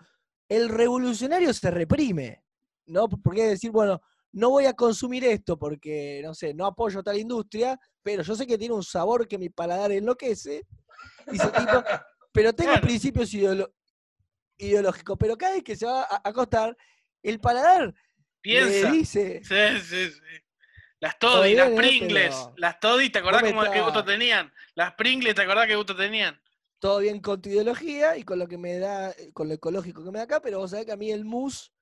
el 0.48 0.68
revolucionario 0.68 1.52
se 1.52 1.68
reprime, 1.68 2.44
¿no? 2.86 3.08
Porque 3.08 3.42
decir, 3.42 3.72
bueno, 3.72 4.00
no 4.30 4.50
voy 4.50 4.66
a 4.66 4.72
consumir 4.74 5.24
esto 5.24 5.58
porque, 5.58 6.20
no 6.24 6.32
sé, 6.32 6.54
no 6.54 6.64
apoyo 6.66 7.02
tal 7.02 7.18
industria, 7.18 7.76
pero 8.04 8.22
yo 8.22 8.36
sé 8.36 8.46
que 8.46 8.56
tiene 8.56 8.72
un 8.74 8.84
sabor 8.84 9.26
que 9.26 9.36
mi 9.36 9.48
paladar 9.48 9.90
enloquece. 9.90 10.64
Dice 11.26 11.48
tipo, 11.48 11.82
pero 12.30 12.52
tengo 12.52 12.70
Claro. 12.70 12.86
principios 12.86 13.34
ideológicos. 14.58 15.16
Pero 15.18 15.36
cada 15.36 15.54
vez 15.54 15.64
que 15.64 15.74
se 15.74 15.86
va 15.86 16.02
a 16.02 16.20
acostar, 16.22 16.76
el 17.22 17.40
paladar 17.40 17.92
Piensa. 18.40 18.90
le 18.90 18.96
dice, 18.98 19.40
Sí, 19.42 19.80
sí, 19.82 20.10
sí. 20.10 20.20
Las 21.00 21.18
Toddy, 21.18 21.54
las. 21.54 21.70
Pringles, 21.70 22.48
las 22.56 22.78
Toddy, 22.80 23.10
¿te 23.10 23.18
acordás 23.18 23.42
cómo, 23.42 23.62
qué 23.70 23.80
gusto 23.82 24.04
tenían? 24.04 24.52
Las 24.74 24.94
Pringles, 24.94 25.34
¿te 25.34 25.42
acordás 25.42 25.66
qué 25.66 25.76
gusto 25.76 25.94
tenían? 25.96 26.40
Todo 26.78 26.98
bien 26.98 27.20
con 27.20 27.40
tu 27.40 27.48
ideología 27.48 28.16
y 28.16 28.24
con 28.24 28.38
lo 28.38 28.46
que 28.46 28.58
me 28.58 28.78
da, 28.78 29.10
eh, 29.10 29.32
con 29.32 29.48
lo 29.48 29.54
ecológico 29.54 30.04
que 30.04 30.10
me 30.10 30.18
da 30.18 30.24
acá, 30.24 30.40
pero 30.40 30.58
vos 30.58 30.70
sabés 30.70 30.86
que 30.86 30.92
a 30.92 30.96
mí 30.96 31.10
el 31.10 31.24
mousse 31.24 31.72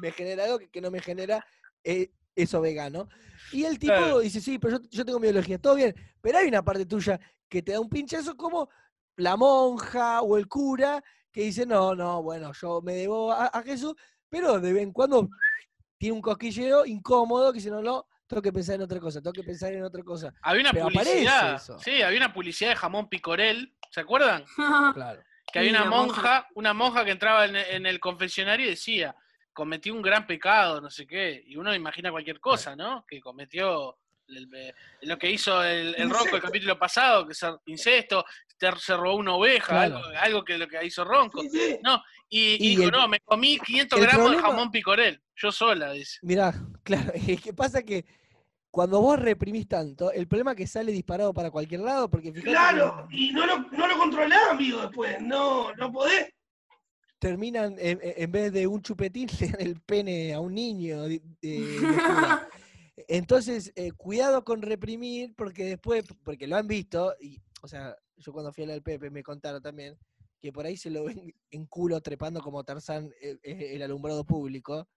me 0.00 0.10
genera 0.12 0.44
algo 0.44 0.58
que, 0.58 0.68
que 0.68 0.80
no 0.80 0.90
me 0.90 1.00
genera 1.00 1.44
eh, 1.82 2.10
eso 2.34 2.60
vegano. 2.60 3.08
Y 3.52 3.64
el 3.64 3.78
tipo 3.78 3.94
Claro. 3.94 4.18
dice, 4.20 4.40
sí, 4.40 4.58
pero 4.58 4.78
yo, 4.78 4.88
yo 4.90 5.04
tengo 5.04 5.20
mi 5.20 5.26
ideología, 5.26 5.58
todo 5.58 5.74
bien, 5.74 5.94
pero 6.20 6.38
hay 6.38 6.48
una 6.48 6.64
parte 6.64 6.86
tuya 6.86 7.20
que 7.48 7.62
te 7.62 7.72
da 7.72 7.80
un 7.80 7.88
pinchazo 7.88 8.36
como 8.36 8.68
la 9.16 9.36
monja 9.36 10.22
o 10.22 10.36
el 10.36 10.48
cura 10.48 11.02
que 11.30 11.42
dice, 11.42 11.66
no, 11.66 11.94
no, 11.94 12.22
bueno, 12.22 12.52
yo 12.52 12.80
me 12.80 12.94
debo 12.94 13.32
a, 13.32 13.46
a 13.46 13.62
Jesús, 13.62 13.94
pero 14.28 14.58
de 14.60 14.72
vez 14.72 14.82
en 14.82 14.92
cuando 14.92 15.28
tiene 15.98 16.14
un 16.14 16.22
cosquilleo 16.22 16.86
incómodo 16.86 17.52
que 17.52 17.58
dice, 17.58 17.70
no, 17.70 17.82
no, 17.82 18.06
tengo 18.26 18.42
que 18.42 18.52
pensar 18.52 18.76
en 18.76 18.82
otra 18.82 19.00
cosa, 19.00 19.20
tengo 19.20 19.32
que 19.32 19.44
pensar 19.44 19.72
en 19.72 19.84
otra 19.84 20.02
cosa. 20.02 20.32
Había 20.42 20.62
una 20.62 20.72
Pero 20.72 20.86
publicidad. 20.86 21.62
Sí, 21.84 22.02
había 22.02 22.18
una 22.18 22.32
publicidad 22.32 22.70
de 22.70 22.76
jamón 22.76 23.08
picorel, 23.08 23.73
¿se 23.94 24.00
acuerdan? 24.00 24.44
Claro. 24.94 25.22
Que 25.52 25.60
había 25.60 25.70
una 25.70 25.84
monja, 25.84 26.48
una 26.54 26.74
monja 26.74 27.04
que 27.04 27.12
entraba 27.12 27.44
en, 27.44 27.54
en 27.54 27.86
el 27.86 28.00
confesionario 28.00 28.66
y 28.66 28.70
decía, 28.70 29.14
cometí 29.52 29.88
un 29.90 30.02
gran 30.02 30.26
pecado, 30.26 30.80
no 30.80 30.90
sé 30.90 31.06
qué. 31.06 31.44
Y 31.46 31.56
uno 31.56 31.72
imagina 31.72 32.10
cualquier 32.10 32.40
cosa, 32.40 32.74
¿no? 32.74 33.04
Que 33.06 33.20
cometió 33.20 33.96
el- 34.26 34.74
lo 35.02 35.16
que 35.16 35.30
hizo 35.30 35.62
el, 35.62 35.94
el 35.96 36.10
Rocco 36.10 36.34
el 36.34 36.42
capítulo 36.42 36.76
pasado, 36.76 37.28
que 37.28 37.34
se 37.34 37.46
incesto, 37.66 38.24
te- 38.58 38.74
se 38.78 38.96
robó 38.96 39.14
una 39.16 39.34
oveja, 39.34 39.66
Claro. 39.86 39.98
algo, 39.98 40.18
algo 40.18 40.44
que 40.44 40.58
lo 40.58 40.66
que 40.66 40.84
hizo 40.84 41.04
Ronco. 41.04 41.40
Sí, 41.42 41.50
sí. 41.50 41.78
No, 41.84 42.02
y, 42.28 42.54
y 42.54 42.54
Y 42.54 42.68
dijo, 42.70 42.84
el- 42.84 42.90
no, 42.90 43.06
me 43.06 43.20
comí 43.20 43.58
500 43.60 44.00
el 44.00 44.06
gramos 44.06 44.30
de 44.32 44.38
jamón 44.38 44.70
picorel, 44.72 45.22
yo 45.36 45.52
sola, 45.52 45.92
dice. 45.92 46.18
Mirá, 46.22 46.52
claro, 46.82 47.12
es 47.14 47.40
que 47.40 47.52
pasa 47.52 47.80
que 47.84 48.04
cuando 48.74 49.00
vos 49.00 49.20
reprimís 49.20 49.68
tanto, 49.68 50.10
el 50.10 50.26
problema 50.26 50.50
es 50.50 50.56
que 50.56 50.66
sale 50.66 50.90
disparado 50.90 51.32
para 51.32 51.52
cualquier 51.52 51.80
lado, 51.80 52.10
porque 52.10 52.32
fíjate 52.32 52.50
Claro, 52.50 53.06
que 53.08 53.16
y 53.16 53.30
no 53.30 53.46
lo, 53.46 53.58
no 53.70 53.86
lo 53.86 53.96
controlás, 53.96 54.50
amigo, 54.50 54.80
después. 54.80 55.20
No, 55.20 55.72
no 55.74 55.92
podés. 55.92 56.28
terminan, 57.20 57.76
en, 57.78 58.00
en 58.02 58.32
vez 58.32 58.52
de 58.52 58.66
un 58.66 58.82
chupetín, 58.82 59.28
le 59.40 59.46
dan 59.46 59.60
el 59.60 59.80
pene 59.80 60.34
a 60.34 60.40
un 60.40 60.54
niño. 60.54 61.04
Entonces, 63.08 63.72
eh, 63.76 63.92
cuidado 63.92 64.44
con 64.44 64.60
reprimir, 64.60 65.34
porque 65.36 65.64
después, 65.64 66.04
porque 66.24 66.46
lo 66.48 66.56
han 66.56 66.66
visto, 66.66 67.14
y, 67.20 67.40
o 67.62 67.68
sea, 67.68 67.94
yo 68.16 68.32
cuando 68.32 68.52
fui 68.52 68.64
a 68.64 68.66
la 68.66 68.72
del 68.72 68.82
Pepe 68.82 69.08
me 69.10 69.22
contaron 69.22 69.62
también, 69.62 69.96
que 70.40 70.52
por 70.52 70.66
ahí 70.66 70.76
se 70.76 70.90
lo 70.90 71.04
ven 71.04 71.32
en 71.50 71.66
culo 71.66 72.00
trepando 72.00 72.40
como 72.40 72.64
Tarzán 72.64 73.08
eh, 73.20 73.36
eh, 73.42 73.70
el 73.74 73.82
alumbrado 73.82 74.24
público. 74.24 74.88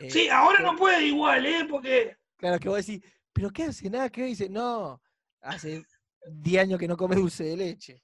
Eh, 0.00 0.10
Sí, 0.10 0.28
ahora 0.28 0.60
no 0.60 0.76
puede 0.76 1.04
igual, 1.04 1.44
¿eh? 1.46 1.66
Porque 1.68 2.16
Claro, 2.38 2.58
que 2.58 2.68
vos 2.68 2.86
decís, 2.86 3.02
¿pero 3.32 3.50
qué 3.50 3.64
hace? 3.64 3.90
Nada, 3.90 4.08
¿qué 4.08 4.24
dice? 4.24 4.48
No, 4.48 5.02
hace 5.40 5.84
10 6.26 6.62
años 6.62 6.78
que 6.78 6.88
no 6.88 6.96
come 6.96 7.16
dulce 7.16 7.44
de 7.44 7.56
leche. 7.56 8.02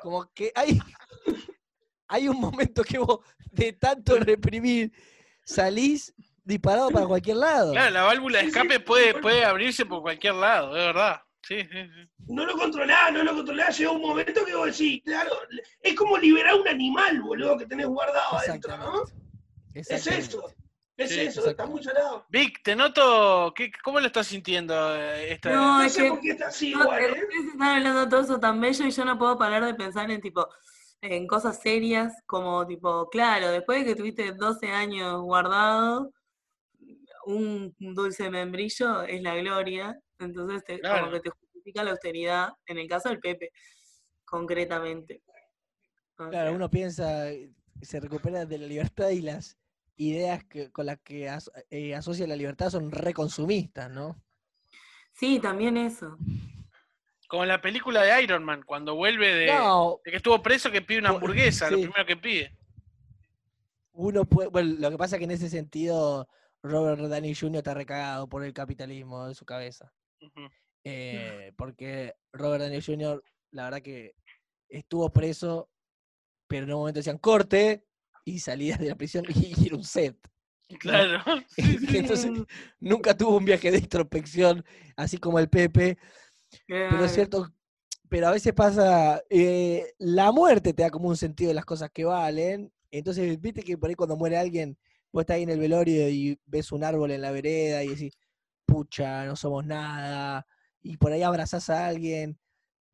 Como 0.00 0.24
que 0.32 0.52
hay, 0.54 0.78
hay 2.08 2.28
un 2.28 2.40
momento 2.40 2.84
que 2.84 2.98
vos, 2.98 3.18
de 3.50 3.72
tanto 3.72 4.16
reprimir, 4.18 4.92
salís 5.44 6.14
disparado 6.44 6.90
para 6.90 7.06
cualquier 7.06 7.38
lado. 7.38 7.72
Claro, 7.72 7.90
la 7.90 8.02
válvula 8.04 8.38
de 8.38 8.46
escape 8.46 8.74
sí, 8.74 8.80
puede, 8.80 9.14
puede 9.20 9.44
abrirse 9.44 9.84
por 9.84 10.02
cualquier 10.02 10.34
lado, 10.34 10.76
es 10.76 10.86
verdad. 10.86 11.22
Sí, 11.42 11.62
sí, 11.62 11.68
sí. 11.70 12.10
no 12.26 12.44
lo 12.44 12.56
controlás, 12.56 13.12
no 13.12 13.24
lo 13.24 13.34
controlás. 13.34 13.76
Llega 13.78 13.90
un 13.90 14.02
momento 14.02 14.44
que 14.44 14.54
vos 14.54 14.66
decís, 14.66 15.02
claro, 15.04 15.32
es 15.82 15.94
como 15.94 16.16
liberar 16.18 16.54
un 16.54 16.68
animal, 16.68 17.22
boludo, 17.22 17.58
que 17.58 17.66
tenés 17.66 17.86
guardado 17.86 18.38
adentro, 18.38 18.76
¿no? 18.76 19.02
Es 19.74 20.06
eso. 20.06 20.52
Es 20.98 21.10
Sí, 21.10 21.20
eso, 21.20 21.48
está 21.48 21.64
muy 21.64 21.80
salado. 21.82 22.26
Vic, 22.28 22.60
te 22.62 22.74
noto, 22.74 23.54
¿qué, 23.54 23.70
¿cómo 23.84 24.00
lo 24.00 24.06
estás 24.08 24.26
sintiendo 24.26 24.74
eh, 24.96 25.32
esta 25.32 25.50
No, 25.50 25.78
No 25.78 25.84
es 25.84 25.92
sé 25.92 26.02
que- 26.02 26.08
por 26.08 26.20
qué 26.20 26.30
está 26.30 26.48
así 26.48 26.72
No, 26.72 26.80
igual, 26.82 27.04
¿eh? 27.04 27.22
están 27.52 27.62
hablando 27.76 28.00
de 28.00 28.06
todo 28.08 28.20
eso 28.20 28.40
tan 28.40 28.60
bello 28.60 28.84
y 28.84 28.90
yo 28.90 29.04
no 29.04 29.16
puedo 29.16 29.38
parar 29.38 29.64
de 29.64 29.74
pensar 29.74 30.10
en 30.10 30.20
tipo 30.20 30.48
en 31.00 31.28
cosas 31.28 31.60
serias 31.60 32.12
como 32.26 32.66
tipo, 32.66 33.08
claro, 33.10 33.50
después 33.52 33.78
de 33.78 33.84
que 33.86 33.94
tuviste 33.94 34.32
12 34.32 34.66
años 34.72 35.22
guardado, 35.22 36.12
un 37.26 37.72
dulce 37.78 38.28
membrillo 38.30 39.02
es 39.02 39.22
la 39.22 39.36
gloria, 39.36 39.96
entonces 40.18 40.64
te- 40.64 40.80
Claro. 40.80 41.00
como 41.04 41.12
que 41.12 41.20
te 41.20 41.30
justifica 41.30 41.84
la 41.84 41.92
austeridad, 41.92 42.48
en 42.66 42.78
el 42.78 42.88
caso 42.88 43.08
del 43.10 43.20
Pepe, 43.20 43.50
concretamente. 44.24 45.22
O 46.18 46.28
Claro, 46.30 46.48
sea, 46.48 46.56
uno 46.56 46.68
piensa, 46.68 47.26
se 47.80 48.00
recupera 48.00 48.44
de 48.44 48.58
la 48.58 48.66
libertad 48.66 49.10
y 49.10 49.20
las 49.20 49.56
ideas 49.98 50.42
que, 50.44 50.70
con 50.72 50.86
las 50.86 50.98
que 51.00 51.28
as- 51.28 51.50
eh, 51.70 51.94
asocia 51.94 52.26
la 52.26 52.36
libertad 52.36 52.70
son 52.70 52.90
reconsumistas, 52.90 53.90
¿no? 53.90 54.16
Sí, 55.12 55.38
también 55.40 55.76
eso. 55.76 56.16
Como 57.28 57.42
en 57.42 57.48
la 57.50 57.60
película 57.60 58.02
de 58.02 58.22
Iron 58.22 58.42
Man, 58.44 58.62
cuando 58.64 58.94
vuelve 58.94 59.34
de, 59.34 59.46
No, 59.48 60.00
de 60.04 60.10
que 60.12 60.16
estuvo 60.16 60.40
preso 60.42 60.70
que 60.70 60.80
pide 60.80 61.00
una 61.00 61.10
Bu- 61.10 61.14
hamburguesa, 61.16 61.70
lo 61.70 61.76
primero 61.78 62.06
que 62.06 62.16
pide. 62.16 62.56
uno 63.92 64.24
puede, 64.24 64.48
bueno, 64.48 64.76
lo 64.78 64.90
que 64.90 64.96
pasa 64.96 65.16
es 65.16 65.18
que 65.18 65.24
en 65.24 65.32
ese 65.32 65.50
sentido 65.50 66.28
Robert 66.62 67.00
Downey 67.00 67.34
Jr. 67.34 67.56
está 67.58 67.74
recagado 67.74 68.28
por 68.28 68.44
el 68.44 68.52
capitalismo 68.54 69.26
de 69.26 69.34
su 69.34 69.44
cabeza. 69.44 69.92
Eh, 70.84 71.52
porque 71.56 72.14
Robert 72.32 72.62
Downey 72.62 72.80
Jr., 72.80 73.22
la 73.50 73.64
verdad 73.64 73.82
que 73.82 74.14
estuvo 74.68 75.10
preso, 75.12 75.68
pero 76.46 76.64
en 76.64 76.72
un 76.72 76.78
momento 76.78 77.00
decían 77.00 77.18
corte 77.18 77.84
y 78.28 78.38
salía 78.38 78.76
de 78.76 78.88
la 78.88 78.94
prisión 78.94 79.24
y 79.28 79.66
era 79.66 79.76
un 79.76 79.84
set. 79.84 80.16
Claro. 80.78 81.22
Sí, 81.48 81.78
sí. 81.78 81.96
Entonces 81.96 82.30
nunca 82.78 83.16
tuvo 83.16 83.38
un 83.38 83.44
viaje 83.44 83.70
de 83.70 83.78
introspección, 83.78 84.64
así 84.96 85.18
como 85.18 85.38
el 85.38 85.48
Pepe. 85.48 85.98
Pero 86.66 87.04
es 87.04 87.12
cierto, 87.12 87.52
pero 88.08 88.28
a 88.28 88.30
veces 88.30 88.52
pasa, 88.54 89.22
eh, 89.28 89.94
la 89.98 90.32
muerte 90.32 90.72
te 90.72 90.82
da 90.82 90.90
como 90.90 91.08
un 91.08 91.16
sentido 91.16 91.48
de 91.48 91.54
las 91.54 91.64
cosas 91.64 91.90
que 91.90 92.04
valen. 92.04 92.72
Entonces, 92.90 93.38
viste 93.40 93.62
que 93.62 93.76
por 93.76 93.90
ahí 93.90 93.94
cuando 93.94 94.16
muere 94.16 94.38
alguien, 94.38 94.78
vos 95.12 95.22
estás 95.22 95.36
ahí 95.36 95.42
en 95.42 95.50
el 95.50 95.58
velorio 95.58 96.08
y 96.08 96.38
ves 96.46 96.72
un 96.72 96.84
árbol 96.84 97.10
en 97.10 97.20
la 97.20 97.30
vereda 97.30 97.84
y 97.84 97.88
decís, 97.88 98.14
pucha, 98.64 99.26
no 99.26 99.36
somos 99.36 99.64
nada. 99.66 100.46
Y 100.82 100.96
por 100.96 101.12
ahí 101.12 101.22
abrazás 101.22 101.68
a 101.70 101.86
alguien. 101.86 102.38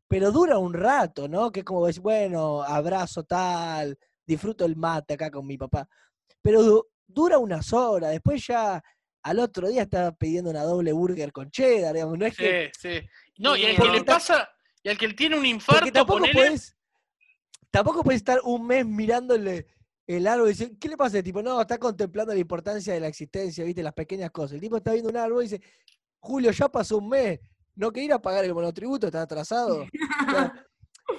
Pero 0.09 0.33
dura 0.33 0.59
un 0.59 0.75
rato, 0.75 1.29
¿no? 1.29 1.53
Que 1.53 1.61
es 1.61 1.65
como 1.65 1.87
decir, 1.87 2.03
bueno, 2.03 2.63
abrazo 2.63 3.25
tal, 3.25 3.99
disfruto 4.27 4.65
el 4.65 4.77
mate 4.77 5.15
acá 5.15 5.31
con 5.31 5.47
mi 5.47 5.57
papá. 5.59 5.89
Pero 6.43 6.63
du- 6.63 6.87
dura 7.07 7.39
unas 7.39 7.73
horas, 7.73 8.11
después 8.11 8.47
ya 8.47 8.83
al 9.23 9.39
otro 9.39 9.69
día 9.69 9.83
está 9.83 10.13
pidiendo 10.13 10.51
una 10.51 10.63
doble 10.65 10.93
burger 10.93 11.33
con 11.33 11.51
cheddar, 11.51 11.95
digamos, 11.95 12.19
no 12.19 12.27
es 12.27 12.37
que 12.37 12.73
Sí, 12.81 12.89
sí. 13.01 13.09
No, 13.39 13.57
y 13.57 13.65
al 13.65 13.77
Sí, 13.77 13.83
que 13.83 13.89
le 13.91 14.05
pasa, 14.05 14.49
y 14.83 14.89
al 14.89 14.99
que 14.99 15.09
tiene 15.15 15.37
un 15.39 15.47
infarto, 15.47 15.91
tampoco 15.93 16.19
ponele, 16.21 16.35
puedes, 16.35 16.77
tampoco 17.71 18.03
puedes 18.05 18.21
estar 18.21 18.41
un 18.45 18.67
mes 18.67 18.87
mirándole 18.87 19.67
el 20.07 20.27
árbol 20.27 20.49
y 20.49 20.51
decir, 20.53 20.79
¿qué 20.79 20.89
le 20.89 20.97
pasa? 20.97 21.23
Tipo, 21.23 21.43
no, 21.43 21.61
está 21.61 21.79
contemplando 21.79 22.33
la 22.35 22.39
importancia 22.39 22.93
de 22.93 23.01
la 23.01 23.09
existencia, 23.09 23.65
viste, 23.65 23.83
las 23.83 23.95
pequeñas 23.95 24.31
cosas. 24.31 24.53
El 24.57 24.61
tipo 24.61 24.77
está 24.77 24.93
viendo 24.93 25.09
un 25.11 25.17
árbol 25.17 25.43
y 25.45 25.49
dice, 25.49 25.63
Julio, 26.21 26.51
ya 26.51 26.69
pasó 26.69 26.99
un 26.99 27.09
mes, 27.09 27.41
no 27.75 27.91
quería 27.91 28.07
ir 28.07 28.13
a 28.13 28.23
pagar 28.23 28.45
el 28.45 28.55
monotributo, 28.55 29.07
está 29.07 29.23
atrasado. 29.23 29.87
O 30.29 30.31
sea, 30.31 30.67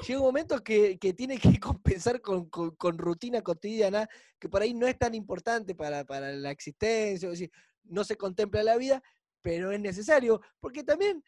llega 0.05 0.19
un 0.19 0.25
momento 0.25 0.63
que, 0.63 0.97
que 0.99 1.13
tiene 1.13 1.37
que 1.39 1.59
compensar 1.59 2.21
con, 2.21 2.49
con- 2.49 2.75
con 2.75 2.97
rutina 2.97 3.41
cotidiana, 3.41 4.07
que 4.39 4.49
por 4.49 4.61
ahí 4.61 4.73
no 4.73 4.87
es 4.87 4.97
tan 4.97 5.13
importante 5.15 5.75
para, 5.75 6.03
para 6.05 6.31
la 6.31 6.51
existencia, 6.51 7.27
es 7.27 7.39
decir, 7.39 7.51
no 7.83 8.03
se 8.03 8.17
contempla 8.17 8.63
la 8.63 8.77
vida, 8.77 9.01
pero 9.41 9.71
es 9.71 9.79
necesario, 9.79 10.41
porque 10.59 10.83
también 10.83 11.23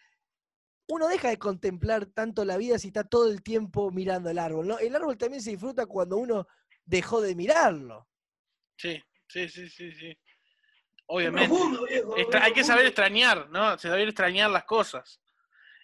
uno 0.90 1.08
deja 1.08 1.30
de 1.30 1.38
contemplar 1.38 2.06
tanto 2.08 2.46
la 2.46 2.58
vida 2.58 2.80
si 2.80 2.88
está 2.88 3.04
todo 3.04 3.30
el 3.30 3.44
tiempo 3.44 3.92
mirando 3.92 4.30
el 4.30 4.40
árbol, 4.40 4.68
¿no? 4.68 4.80
El 4.80 4.96
árbol 4.96 5.18
también 5.18 5.42
se 5.42 5.52
disfruta 5.52 5.86
cuando 5.86 6.18
uno 6.18 6.48
dejó 6.86 7.20
de 7.22 7.36
mirarlo. 7.36 8.08
Sí, 8.78 9.04
sí, 9.28 9.50
sí, 9.50 9.70
sí, 9.70 9.92
sí. 9.92 10.18
Obviamente. 11.08 11.50
Profundo, 11.50 11.86
viejo. 11.86 12.18
Extra- 12.18 12.40
es 12.40 12.46
hay 12.46 12.54
que 12.54 12.64
saber 12.64 12.86
extrañar, 12.86 13.50
¿no? 13.50 13.78
Se 13.78 13.88
saber 13.90 14.08
extrañar 14.08 14.50
las 14.50 14.64
cosas. 14.64 15.20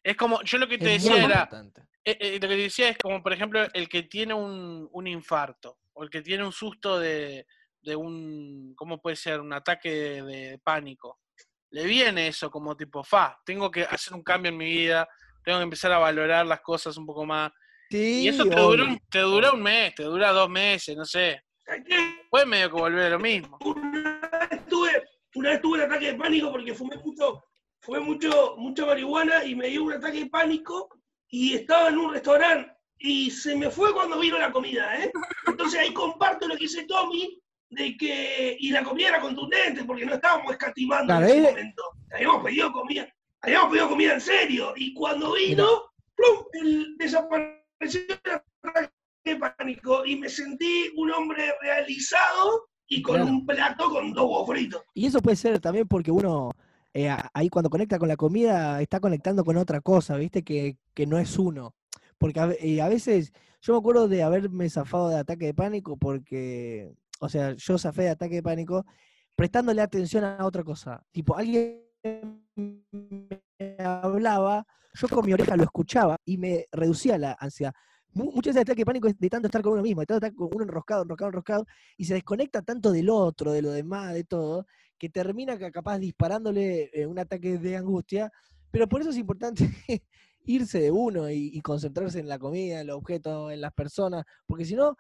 Es 0.04 0.16
como, 0.16 0.42
yo 0.44 0.58
lo 0.58 0.68
que 0.68 0.78
te 0.78 0.96
Es 0.96 1.04
decía 1.04 1.24
era, 1.26 1.34
importante. 1.44 1.84
Eh, 2.06 2.18
eh, 2.20 2.34
lo 2.34 2.48
que 2.48 2.56
te 2.56 2.62
decía 2.62 2.90
es 2.90 2.98
como, 2.98 3.22
por 3.24 3.34
ejemplo, 3.34 3.66
el 3.74 3.88
que 3.88 4.04
tiene 4.04 4.34
un, 4.34 4.90
un 4.92 5.08
infarto, 5.08 5.80
o 5.94 6.04
el 6.04 6.10
que 6.10 6.22
tiene 6.22 6.46
un 6.46 6.52
susto 6.52 7.00
de, 7.00 7.46
de 7.82 7.96
un, 7.96 8.74
¿cómo 8.76 9.02
puede 9.02 9.16
ser? 9.16 9.40
Un 9.40 9.54
ataque 9.54 9.90
de, 9.90 10.22
de 10.24 10.60
pánico. 10.60 11.20
Le 11.72 11.86
viene 11.86 12.28
eso 12.28 12.52
como 12.52 12.76
tipo, 12.76 13.04
fa, 13.04 13.40
tengo 13.46 13.72
que 13.72 13.84
hacer 13.84 14.14
un 14.14 14.24
cambio 14.24 14.50
en 14.50 14.58
mi 14.58 14.66
vida, 14.66 15.08
tengo 15.44 15.60
que 15.60 15.64
empezar 15.64 15.92
a 15.92 15.98
valorar 15.98 16.46
las 16.46 16.62
cosas 16.62 16.98
un 16.98 17.06
poco 17.06 17.26
más. 17.26 17.52
Sí, 17.90 18.24
Y 18.24 18.28
eso 18.28 18.46
te 18.46 18.56
dura, 18.56 18.84
un, 18.84 19.00
te 19.10 19.20
dura 19.20 19.52
un 19.52 19.62
mes, 19.62 19.94
te 19.96 20.04
dura 20.04 20.32
dos 20.32 20.50
meses, 20.50 20.96
no 20.96 21.06
sé. 21.06 21.42
Después 21.66 22.46
medio 22.46 22.70
que 22.70 22.82
volver 22.82 23.06
a 23.06 23.10
lo 23.10 23.20
mismo. 23.20 23.58
Una 23.62 24.48
vez 24.50 24.66
tuve, 24.68 24.92
una 25.36 25.52
vez 25.52 25.62
tuve 25.62 25.78
un 25.78 25.84
ataque 25.86 26.08
de 26.08 26.16
pánico 26.16 26.52
porque 26.52 26.74
fumé 26.74 26.98
mucho, 26.98 27.44
fumé 27.82 28.00
mucho, 28.00 28.56
mucha 28.58 28.86
marihuana 28.86 29.46
y 29.46 29.56
me 29.56 29.68
dio 29.68 29.84
un 29.84 29.94
ataque 29.94 30.20
de 30.20 30.30
pánico 30.30 30.90
y 31.34 31.56
estaba 31.56 31.90
en 31.90 31.98
un 31.98 32.14
restaurante 32.14 32.72
y 33.00 33.32
se 33.32 33.56
me 33.56 33.72
fue 33.72 33.92
cuando 33.92 34.20
vino 34.20 34.38
la 34.38 34.52
comida, 34.52 34.96
¿eh? 35.04 35.12
Entonces 35.48 35.80
ahí 35.80 35.92
comparto 35.92 36.48
lo 36.48 36.54
que 36.54 36.66
dice 36.66 36.86
Tommy 36.86 37.42
de 37.72 37.98
que, 37.98 38.56
y 38.60 38.70
la 38.70 38.84
comida 38.84 39.08
era 39.10 39.20
contundente 39.20 39.84
porque 39.84 40.06
no 40.06 40.14
estábamos 40.14 40.52
escatimando 40.52 41.08
Claro, 41.08 41.26
en 41.26 41.32
ese 41.40 41.42
momento. 41.50 41.84
Habíamos 42.14 42.44
pedido 42.44 42.72
comida, 42.72 43.12
habíamos 43.42 43.70
pedido 43.72 43.90
comida 43.90 44.14
en 44.14 44.22
serio 44.22 44.74
y 44.76 44.94
cuando 44.94 45.34
vino, 45.34 45.66
¡plum! 46.14 46.46
El, 46.54 46.98
desapareció 46.98 48.02
el 48.26 48.32
ataque 48.64 48.94
de 49.26 49.36
pánico 49.38 50.06
y 50.06 50.16
me 50.18 50.30
sentí 50.30 50.92
un 50.98 51.12
hombre 51.14 51.52
realizado 51.64 52.70
y 52.88 53.02
con 53.02 53.16
Claro. 53.16 53.32
un 53.32 53.46
plato 53.48 53.90
con 53.90 54.14
dos 54.14 54.24
huevos 54.26 54.48
fritos. 54.50 54.84
Y 54.94 55.08
eso 55.08 55.20
puede 55.20 55.36
ser 55.36 55.60
también 55.60 55.88
porque 55.88 56.12
uno, 56.12 56.52
eh, 56.94 57.10
ahí 57.34 57.50
cuando 57.50 57.70
conecta 57.70 57.98
con 58.00 58.08
la 58.08 58.16
comida, 58.18 58.82
está 58.82 59.00
conectando 59.00 59.44
con 59.44 59.58
otra 59.58 59.82
cosa, 59.82 60.16
¿viste? 60.18 60.44
Que, 60.44 60.78
que 60.94 61.06
no 61.08 61.18
es 61.18 61.38
uno. 61.40 61.76
Porque 62.18 62.40
a, 62.40 62.44
a 62.44 62.90
veces, 62.90 63.34
yo 63.62 63.74
me 63.74 63.80
acuerdo 63.80 64.08
de 64.08 64.24
haberme 64.24 64.70
zafado 64.70 65.10
de 65.10 65.18
ataque 65.18 65.46
de 65.48 65.54
pánico 65.54 65.98
porque, 65.98 66.94
o 67.20 67.30
sea, 67.30 67.54
yo 67.54 67.78
zafé 67.78 68.04
de 68.04 68.10
ataque 68.10 68.36
de 68.36 68.44
pánico 68.44 68.86
prestándole 69.36 69.82
atención 69.82 70.24
a 70.24 70.46
otra 70.46 70.64
cosa. 70.64 71.04
Tipo, 71.12 71.36
alguien 71.36 71.82
me 72.56 73.76
hablaba, 73.80 74.66
yo 74.94 75.08
con 75.10 75.26
mi 75.26 75.34
oreja 75.34 75.58
lo 75.58 75.64
escuchaba 75.64 76.18
y 76.26 76.38
me 76.38 76.68
reducía 76.72 77.18
la 77.18 77.36
ansiedad. 77.40 77.74
Mu- 78.14 78.26
Muchas 78.32 78.54
veces 78.54 78.58
el 78.58 78.62
ataque 78.62 78.82
de 78.82 78.86
pánico 78.86 79.08
es 79.08 79.18
de 79.18 79.30
tanto 79.30 79.48
estar 79.48 79.62
con 79.64 79.74
uno 79.74 79.82
mismo, 79.82 80.02
de 80.02 80.06
tanto 80.06 80.26
estar 80.26 80.36
con 80.38 80.50
uno 80.54 80.64
enroscado, 80.64 81.02
enroscado, 81.04 81.30
enroscado, 81.30 81.66
y 81.98 82.06
se 82.06 82.14
desconecta 82.14 82.62
tanto 82.62 82.92
del 82.92 83.10
otro, 83.10 83.52
de 83.52 83.62
lo 83.64 83.72
demás, 83.72 84.14
de 84.14 84.24
todo, 84.24 84.68
que 85.04 85.10
termina 85.10 85.60
ca- 85.60 85.70
capaz 85.70 86.00
disparándole 86.00 86.90
eh, 86.94 87.06
un 87.06 87.20
ataque 87.20 87.58
de 87.58 87.76
angustia 87.76 88.32
pero 88.72 88.88
por 88.88 89.02
eso 89.02 89.10
es 89.10 89.18
importante 89.18 89.68
irse 90.46 90.80
de 90.80 90.92
uno 90.92 91.30
y, 91.30 91.60
concentrarse 91.60 92.22
en 92.22 92.30
la 92.30 92.40
comida, 92.40 92.80
en 92.80 92.88
los 92.88 92.96
objetos, 92.96 93.52
en 93.52 93.60
las 93.60 93.74
personas, 93.74 94.24
porque 94.48 94.64
si 94.64 94.76
no, 94.76 94.96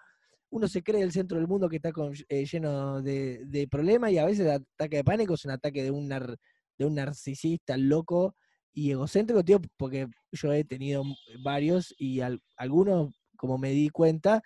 uno 0.50 0.68
se 0.68 0.84
cree 0.84 1.02
el 1.02 1.13
centro 1.13 1.38
del 1.38 1.48
mundo 1.48 1.70
que 1.70 1.78
está 1.78 1.92
eh, 2.28 2.46
lleno 2.46 3.02
de, 3.02 3.68
problemas 3.72 4.12
y 4.12 4.18
a 4.18 4.26
veces 4.26 4.46
el 4.46 4.52
ataque 4.52 4.98
de 4.98 5.04
pánico 5.06 5.36
es 5.36 5.46
un 5.46 5.52
ataque 5.52 5.84
de 5.84 5.89
un, 5.89 6.08
narcisista 6.94 7.78
loco 7.78 8.36
y 8.74 8.92
egocéntrico, 8.92 9.44
tío, 9.44 9.62
porque 9.78 10.08
yo 10.34 10.52
he 10.52 10.66
tenido 10.66 11.04
varios 11.42 11.96
y 11.98 12.20
al- 12.20 12.44
algunos, 12.58 13.12
como 13.38 13.58
me 13.58 13.72
di 13.72 13.88
cuenta, 13.88 14.44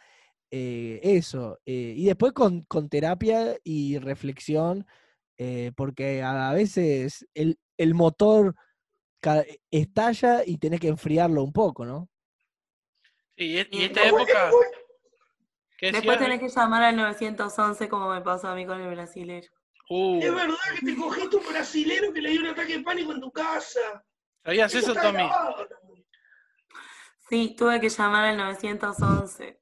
eh, 0.52 1.02
eso. 1.04 1.60
y 1.66 2.06
después 2.06 2.32
con 2.32 2.90
terapia 2.90 3.58
y 3.64 3.98
reflexión, 3.98 4.86
eh, 5.38 5.72
porque 5.76 6.22
a, 6.24 6.52
veces 6.54 7.28
el, 7.34 7.60
el 7.78 7.94
motor 7.94 8.56
ca- 9.20 9.46
estalla 9.72 10.44
y 10.46 10.58
tenés 10.58 10.80
que 10.80 10.88
enfriarlo 10.88 11.44
un 11.44 11.54
poco, 11.54 11.86
¿no? 11.86 12.10
Sí, 13.38 13.58
y, 13.70 13.78
y 13.78 13.84
esta 13.84 14.08
época. 14.08 14.52
bu- 14.52 14.66
¿qué 15.78 15.92
Después 15.92 16.18
tenés 16.18 16.40
que 16.40 16.50
llamar 16.50 16.84
al 16.84 16.96
911 16.96 17.88
como 17.88 18.10
me 18.10 18.22
pasó 18.22 18.48
a 18.48 18.56
mí 18.56 18.66
con 18.66 18.82
el 18.82 18.90
brasilero. 18.96 19.48
Uh, 19.90 20.20
es 20.22 20.34
verdad 20.36 20.56
que 20.80 20.86
te 20.86 20.96
cogiste 20.96 21.38
un 21.38 21.46
brasilero 21.48 22.12
que 22.12 22.22
le 22.22 22.32
dio 22.32 22.42
un 22.42 22.48
ataque 22.48 22.78
de 22.78 22.84
pánico 22.84 23.14
en 23.14 23.22
tu 23.22 23.32
casa. 23.32 24.04
¿Sabías 24.44 24.74
eso, 24.74 24.94
Tommy? 24.96 25.18
grabado. 25.18 25.68
Sí, 27.30 27.56
tuve 27.58 27.80
que 27.80 27.90
llamar 27.90 28.26
al 28.26 28.38
911. 28.38 29.62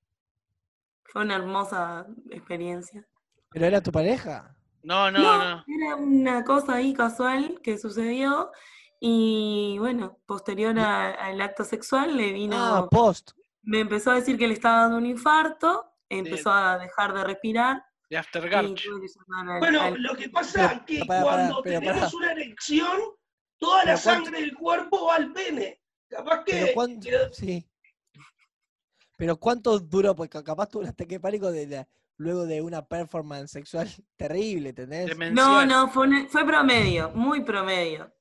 Fue 1.04 1.22
una 1.24 1.36
hermosa 1.36 2.06
experiencia. 2.30 3.08
Pero 3.50 3.66
era 3.66 3.82
tu 3.82 3.92
pareja. 3.92 4.55
No, 4.86 5.10
no, 5.12 5.20
no. 5.20 5.64
Era 5.68 5.96
una 5.96 6.44
cosa 6.44 6.76
ahí 6.76 6.94
casual 6.94 7.60
que 7.64 7.78
sucedió 7.78 8.52
y 9.00 9.78
bueno, 9.80 10.20
posterior 10.26 10.78
a- 10.80 11.12
al 11.12 11.42
acto 11.42 11.64
sexual 11.64 12.16
le 12.16 12.32
vino, 12.32 12.56
Ah, 12.58 12.88
post. 12.90 13.32
me 13.64 13.80
empezó 13.80 14.12
a 14.12 14.16
decir 14.16 14.38
que 14.38 14.48
le 14.48 14.54
estaba 14.54 14.82
dando 14.84 14.98
un 14.98 15.06
infarto, 15.06 15.92
empezó 16.08 16.52
a 16.52 16.78
dejar 16.78 17.14
de 17.14 17.24
respirar 17.24 17.84
De 18.10 18.18
After 18.18 18.46
y 18.46 18.50
Garch. 18.50 18.84
tuve 18.84 19.02
que 19.02 19.08
llamar 19.08 19.56
al- 19.56 19.60
Bueno, 19.60 19.82
al- 19.82 20.02
lo 20.02 20.16
que 20.16 20.30
pasa 20.30 20.72
es 20.74 20.82
que 20.84 21.06
cuando 21.06 21.62
pero, 21.64 21.80
tenemos 21.82 22.14
una 22.14 22.32
erección, 22.32 23.00
toda 23.58 23.84
la 23.86 23.94
Pero 23.96 24.04
¿cuánto- 24.04 24.26
sangre 24.26 24.42
del 24.42 24.56
cuerpo 24.56 25.06
va 25.08 25.16
al 25.16 25.34
pene. 25.34 25.82
Capaz 26.08 26.44
que. 26.44 26.52
Pero 26.54 26.68
cuánto, 26.76 27.10
que- 27.10 27.30
sí. 27.34 27.68
Pero 29.18 29.38
cuánto 29.38 29.80
duró, 29.80 30.16
porque 30.16 30.44
capaz 30.44 30.68
tuvo 30.70 30.84
un 30.84 30.90
ataque 30.90 31.16
de 31.16 31.20
pánico 31.20 31.52
de 31.52 31.68
la- 31.68 31.88
luego 32.18 32.46
de 32.46 32.62
una 32.62 32.86
performance 32.86 33.52
sexual 33.52 33.88
terrible, 34.18 34.70
¿entendés? 34.70 35.06
No, 35.08 35.10
Demencial. 35.14 35.68
no, 35.68 35.88
fue, 35.90 36.08
un- 36.08 36.30
fue 36.30 36.46
promedio, 36.46 37.10
muy 37.12 37.42
promedio, 37.44 38.12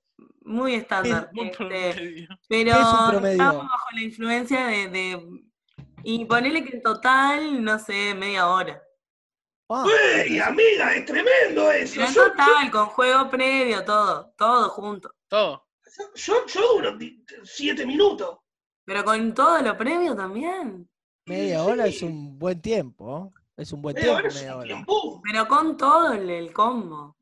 muy 0.43 0.75
estándar. 0.75 1.31
Este, 1.35 1.57
promedio. 1.57 2.29
pero 2.49 2.73
¿Qué 2.73 2.81
es 3.27 3.33
estábamos 3.33 3.65
bajo 3.69 3.89
la 3.95 4.03
influencia 4.03 4.67
de, 4.67 4.89
de- 4.89 5.43
Y 6.03 6.25
ponele 6.27 6.65
que 6.65 6.77
en 6.77 6.83
total, 6.83 7.63
no 7.65 7.79
sé, 7.79 8.15
media 8.15 8.49
hora. 8.49 8.83
Ah, 9.71 9.85
¡Ey, 10.27 10.39
amiga! 10.39 10.95
¡Es 10.95 11.07
tremendo 11.07 11.71
eso! 11.73 11.95
Pero 11.97 12.07
en 12.09 12.15
Yo, 12.15 12.25
total, 12.31 12.71
con 12.71 12.87
juego 12.89 13.31
previo, 13.31 13.83
todo, 13.85 14.35
todo 14.37 14.69
junto. 14.69 15.11
Todo. 15.29 15.67
yo, 16.15 16.47
yo 16.47 16.61
duro 16.75 16.99
siete 17.45 17.87
minutos. 17.87 18.39
Pero 18.85 19.03
con 19.05 19.33
todo 19.33 19.63
lo 19.63 19.77
previo 19.79 20.15
también. 20.15 20.87
media 21.27 21.65
sí. 21.65 21.71
hora 21.71 21.87
es 21.87 22.03
un 22.03 22.39
buen 22.39 22.61
tiempo. 22.61 23.33
Es 23.57 23.73
un 23.73 23.83
buen 23.83 23.95
tiempo, 23.95 24.21
media 24.23 24.57
hora. 24.57 24.65
tiempo. 24.67 25.21
Pero 25.23 25.47
con 25.47 25.77
todo 25.77 26.13
el, 26.13 26.29
el 26.29 26.53
combo. 26.53 27.17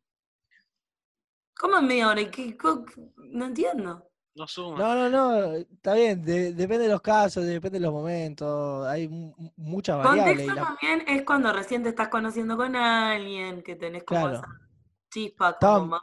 ¿Cómo 1.59 1.79
en 1.79 1.87
media 1.87 2.09
hora? 2.09 2.21
¿Y 2.21 2.31
qué- 2.31 2.57
co- 2.57 2.85
no 3.17 3.45
entiendo. 3.47 4.09
No 4.35 4.47
suma. 4.47 4.79
No, 4.79 4.95
no, 4.95 5.11
no, 5.11 5.53
está 5.53 5.93
bien, 5.93 6.25
de- 6.25 6.55
depende 6.55 6.85
de 6.87 6.93
los 6.93 7.03
casos, 7.03 7.45
depende 7.45 7.79
de 7.79 7.85
los 7.85 7.93
momentos, 7.93 8.87
hay 8.87 9.07
mu- 9.07 9.35
mu- 9.37 9.53
muchas 9.57 9.99
variables. 9.99 10.25
y 10.45 10.47
Contexto 10.47 10.55
la- 10.55 10.67
también 10.79 11.05
es 11.07 11.23
cuando 11.27 11.53
recién 11.53 11.83
te 11.83 11.91
estás 11.91 12.09
conociendo 12.09 12.57
con 12.57 12.75
alguien, 12.75 13.63
que 13.63 13.77
tenés 13.77 14.05
como 14.05 14.21
Claro. 14.23 14.37
esa 14.39 14.49
chispa, 15.13 15.59
como 15.61 16.01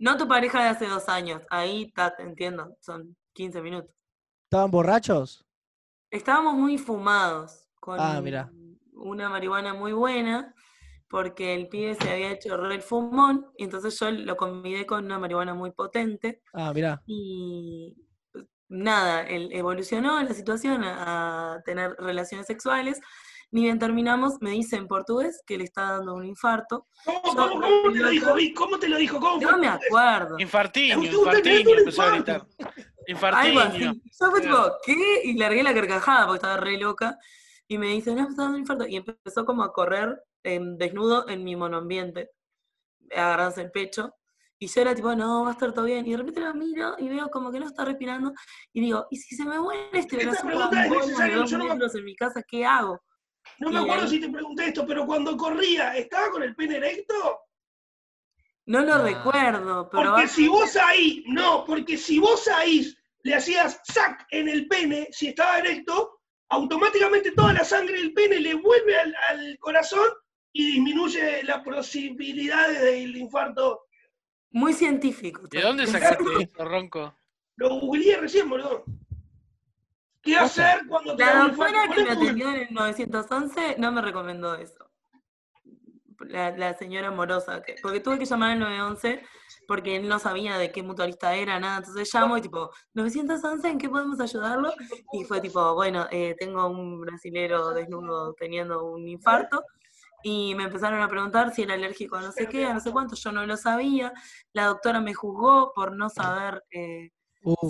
No 0.00 0.16
tu 0.16 0.26
pareja 0.28 0.62
de 0.62 0.68
hace 0.70 0.86
dos 0.88 1.08
años, 1.08 1.42
ahí 1.50 1.92
te 1.92 2.22
entiendo, 2.22 2.76
son 2.80 3.16
15 3.32 3.60
minutos. 3.62 3.92
¿Estaban 4.44 4.70
borrachos? 4.72 5.44
Estábamos 6.10 6.54
muy 6.54 6.78
fumados, 6.78 7.68
con 7.80 7.98
Ah, 8.00 8.20
mirá. 8.20 8.50
Una 9.08 9.28
marihuana 9.28 9.74
muy 9.74 9.92
buena, 9.92 10.54
porque 11.08 11.54
el 11.54 11.68
pibe 11.68 11.94
se 11.94 12.10
había 12.10 12.30
hecho 12.32 12.56
re 12.56 12.74
el 12.74 12.82
fumón, 12.82 13.46
y 13.56 13.64
entonces 13.64 13.98
yo 13.98 14.10
lo 14.10 14.36
convidé 14.36 14.84
con 14.86 15.04
una 15.06 15.18
marihuana 15.18 15.54
muy 15.54 15.70
potente, 15.72 16.42
Ah, 16.52 16.72
mirá. 16.74 17.02
y 17.06 17.96
nada, 18.68 19.22
el- 19.22 19.52
evolucionó 19.52 20.22
la 20.22 20.34
situación 20.34 20.84
a, 20.84 21.60
tener 21.64 21.94
relaciones 21.98 22.46
sexuales. 22.46 23.00
Ni 23.50 23.62
bien 23.62 23.78
terminamos, 23.78 24.34
me 24.42 24.50
dice 24.50 24.76
en 24.76 24.86
portugués 24.86 25.42
que 25.46 25.56
le 25.56 25.64
está 25.64 25.92
dando 25.92 26.12
un 26.14 26.26
infarto. 26.26 26.86
¿Cómo, 27.06 27.22
Yo- 27.24 27.48
cómo, 27.48 27.60
cómo 27.62 27.92
te 27.92 27.98
lo 27.98 28.08
dijo, 28.10 28.34
Vic? 28.34 28.54
¿Cómo 28.54 28.78
te 28.78 28.88
lo 28.90 28.98
dijo? 28.98 29.18
¿Cómo? 29.18 29.40
No 29.40 29.56
me 29.56 29.68
acuerdo. 29.68 30.36
Infartiño, 30.38 31.02
infartiño, 31.02 31.78
empezó 31.78 32.02
a 32.02 32.10
gritar. 32.10 32.46
Algo 33.32 33.60
así. 33.60 33.82
Infartiño. 33.84 33.92
Yo 34.20 34.30
fue 34.30 34.40
tipo. 34.42 34.72
¿qué? 34.84 34.94
Y 35.24 35.38
largué 35.38 35.62
la 35.62 35.72
carcajada 35.72 36.26
porque 36.26 36.36
estaba 36.36 36.58
re 36.58 36.76
loca. 36.76 37.16
Y 37.68 37.76
me 37.78 37.88
dice, 37.88 38.14
no, 38.14 38.22
me 38.22 38.30
está 38.30 38.42
dando 38.42 38.56
un 38.56 38.60
infarto. 38.62 38.86
Y 38.86 38.96
empezó 38.96 39.44
como 39.44 39.62
a 39.62 39.72
correr 39.72 40.22
em, 40.42 40.76
desnudo 40.78 41.28
en 41.28 41.44
mi 41.44 41.54
monoambiente, 41.54 42.30
agarrándose 43.14 43.60
el 43.62 43.70
pecho. 43.70 44.14
Y 44.58 44.66
yo 44.66 44.80
era 44.80 44.94
tipo, 44.94 45.14
no, 45.14 45.42
va 45.44 45.50
a 45.50 45.52
estar 45.52 45.72
todo 45.72 45.84
bien. 45.84 46.06
Y 46.06 46.12
de 46.12 46.16
repente 46.16 46.40
lo 46.40 46.54
miro 46.54 46.94
y 46.98 47.08
veo 47.08 47.28
como 47.30 47.52
que 47.52 47.60
no 47.60 47.66
está 47.66 47.84
respirando. 47.84 48.32
Y 48.72 48.80
digo, 48.80 49.06
¿y 49.10 49.16
si 49.18 49.36
se 49.36 49.44
me 49.44 49.60
muere 49.60 49.90
este 49.92 50.16
brazo 50.24 50.46
pregunta 50.46 50.84
es 50.84 50.90
de 50.90 50.96
necesaria, 50.96 51.36
dos 51.36 51.50
yo 51.50 51.58
no 51.58 51.64
metros 51.66 51.94
en 51.94 52.04
mi 52.04 52.16
casa? 52.16 52.42
¿Qué 52.42 52.64
hago? 52.64 53.00
No 53.60 53.70
me 53.70 53.78
acuerdo 53.80 54.02
ahí- 54.04 54.08
si 54.10 54.20
te 54.20 54.28
pregunté 54.30 54.66
esto, 54.68 54.86
pero 54.86 55.06
cuando 55.06 55.36
corría, 55.36 55.96
¿estaba 55.96 56.30
con 56.30 56.42
el 56.42 56.56
pene 56.56 56.76
erecto? 56.76 57.14
No 58.66 58.80
lo 58.82 58.94
Ah. 58.94 59.02
recuerdo, 59.02 59.88
pero 59.90 60.10
Porque 60.12 60.28
si 60.28 60.48
vos 60.48 60.76
ahí, 60.76 61.24
no, 61.28 61.64
porque 61.64 61.96
si 61.96 62.18
vos 62.18 62.48
ahí 62.48 62.92
le 63.22 63.34
hacías 63.34 63.80
sac 63.84 64.26
en 64.30 64.48
el 64.48 64.66
pene, 64.68 65.08
si 65.12 65.28
estaba 65.28 65.58
erecto, 65.58 66.17
automáticamente 66.48 67.32
toda 67.32 67.52
la 67.52 67.64
sangre 67.64 67.98
del 67.98 68.12
pene 68.12 68.40
le 68.40 68.54
vuelve 68.54 68.98
al, 68.98 69.14
al 69.30 69.58
corazón 69.58 70.08
y 70.52 70.72
disminuye 70.72 71.42
las 71.44 71.62
posibilidades 71.62 72.80
del 72.80 73.16
infarto. 73.16 73.86
muy 74.50 74.72
científico. 74.72 75.42
¿De 75.48 75.60
dónde 75.60 75.86
sacaste 75.86 76.24
esto, 76.40 76.64
Ronco? 76.64 77.14
Lo 77.56 77.80
googleé 77.80 78.16
recién, 78.16 78.48
boludo. 78.48 78.84
¿Qué 80.22 80.36
hacer 80.36 80.80
cuando 80.88 81.16
te 81.16 81.24
La 81.24 81.44
doctora 81.44 81.88
que 81.94 82.04
me 82.04 82.10
atendió 82.10 82.48
en 82.50 82.56
el 82.56 82.74
911 82.74 83.76
no 83.78 83.92
me 83.92 84.02
recomendó 84.02 84.54
eso. 84.56 84.87
La, 86.20 86.50
la 86.56 86.74
señora 86.74 87.08
amorosa, 87.08 87.62
que, 87.62 87.76
porque 87.80 88.00
tuve 88.00 88.18
que 88.18 88.24
llamar 88.24 88.52
al 88.52 88.58
911 88.58 89.22
porque 89.68 89.96
él 89.96 90.08
no 90.08 90.18
sabía 90.18 90.56
de 90.58 90.72
qué 90.72 90.82
mutualista 90.82 91.34
era, 91.34 91.60
nada. 91.60 91.78
Entonces 91.78 92.10
llamo 92.12 92.36
y 92.38 92.40
tipo, 92.40 92.70
911, 92.94 93.68
¿en 93.68 93.78
qué 93.78 93.88
podemos 93.88 94.18
ayudarlo? 94.18 94.72
Y 95.12 95.24
fue 95.24 95.40
tipo, 95.40 95.74
bueno, 95.74 96.06
eh, 96.10 96.34
tengo 96.38 96.66
un 96.68 97.00
brasilero 97.02 97.72
desnudo 97.74 98.32
teniendo 98.34 98.84
un 98.84 99.06
infarto. 99.06 99.62
Y 100.24 100.54
me 100.56 100.64
empezaron 100.64 101.00
a 101.00 101.08
preguntar 101.08 101.54
si 101.54 101.62
era 101.62 101.74
alérgico 101.74 102.16
a 102.16 102.22
no 102.22 102.32
sé 102.32 102.48
qué, 102.48 102.64
a 102.66 102.74
no 102.74 102.80
sé 102.80 102.90
cuánto, 102.90 103.14
yo 103.14 103.30
no 103.30 103.46
lo 103.46 103.56
sabía. 103.56 104.12
La 104.52 104.66
doctora 104.66 105.00
me 105.00 105.14
juzgó 105.14 105.72
por 105.74 105.94
no 105.96 106.08
saber 106.08 106.64
eh, 106.70 107.10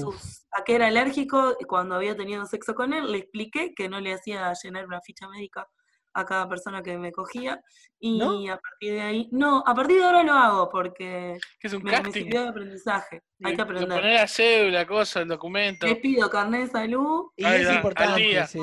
sus- 0.01 0.47
a 0.53 0.65
qué 0.65 0.77
era 0.77 0.87
alérgico 0.87 1.57
cuando 1.67 1.97
había 1.97 2.17
tenido 2.17 2.47
sexo 2.47 2.75
con 2.75 2.93
él, 2.95 3.13
le 3.13 3.19
expliqué 3.19 3.75
que 3.75 3.89
no 3.91 4.01
le 4.01 4.15
hacía 4.15 4.51
llenar 4.63 4.87
una 4.87 5.01
ficha 5.03 5.29
médica 5.29 5.69
a 6.15 6.25
cada 6.25 6.49
persona 6.49 6.83
que 6.83 6.97
me 6.99 7.13
cogía 7.13 7.61
y 8.01 8.19
¿No? 8.19 8.53
a 8.53 8.59
partir 8.59 8.93
de 8.95 9.01
ahí, 9.01 9.29
no, 9.33 9.63
a 9.67 9.75
partir 9.75 9.99
de 9.99 10.05
ahora 10.05 10.23
lo 10.23 10.33
hago 10.33 10.69
porque 10.71 11.39
¿Qué 11.61 11.67
es 11.67 11.73
un 11.73 11.83
me, 11.83 12.01
me 12.03 12.13
sirvió 12.13 12.43
de 12.43 12.49
aprendizaje, 12.49 13.23
hay 13.43 13.53
que 13.53 13.57
De 13.57 13.63
aprender. 13.63 13.89
poner 14.01 14.15
la 14.21 14.27
cédula, 14.29 14.87
cosa, 14.87 15.21
el 15.21 15.29
documento. 15.29 15.87
Les 15.87 15.99
pido 15.99 16.29
carnet 16.31 16.63
de 16.67 16.71
salud, 16.71 17.27
y 17.37 17.45
Ahí 17.45 17.61
es 17.63 17.67
va, 17.67 17.71
al 17.71 17.77
importante, 17.77 18.21
día. 18.21 18.47
sí. 18.47 18.59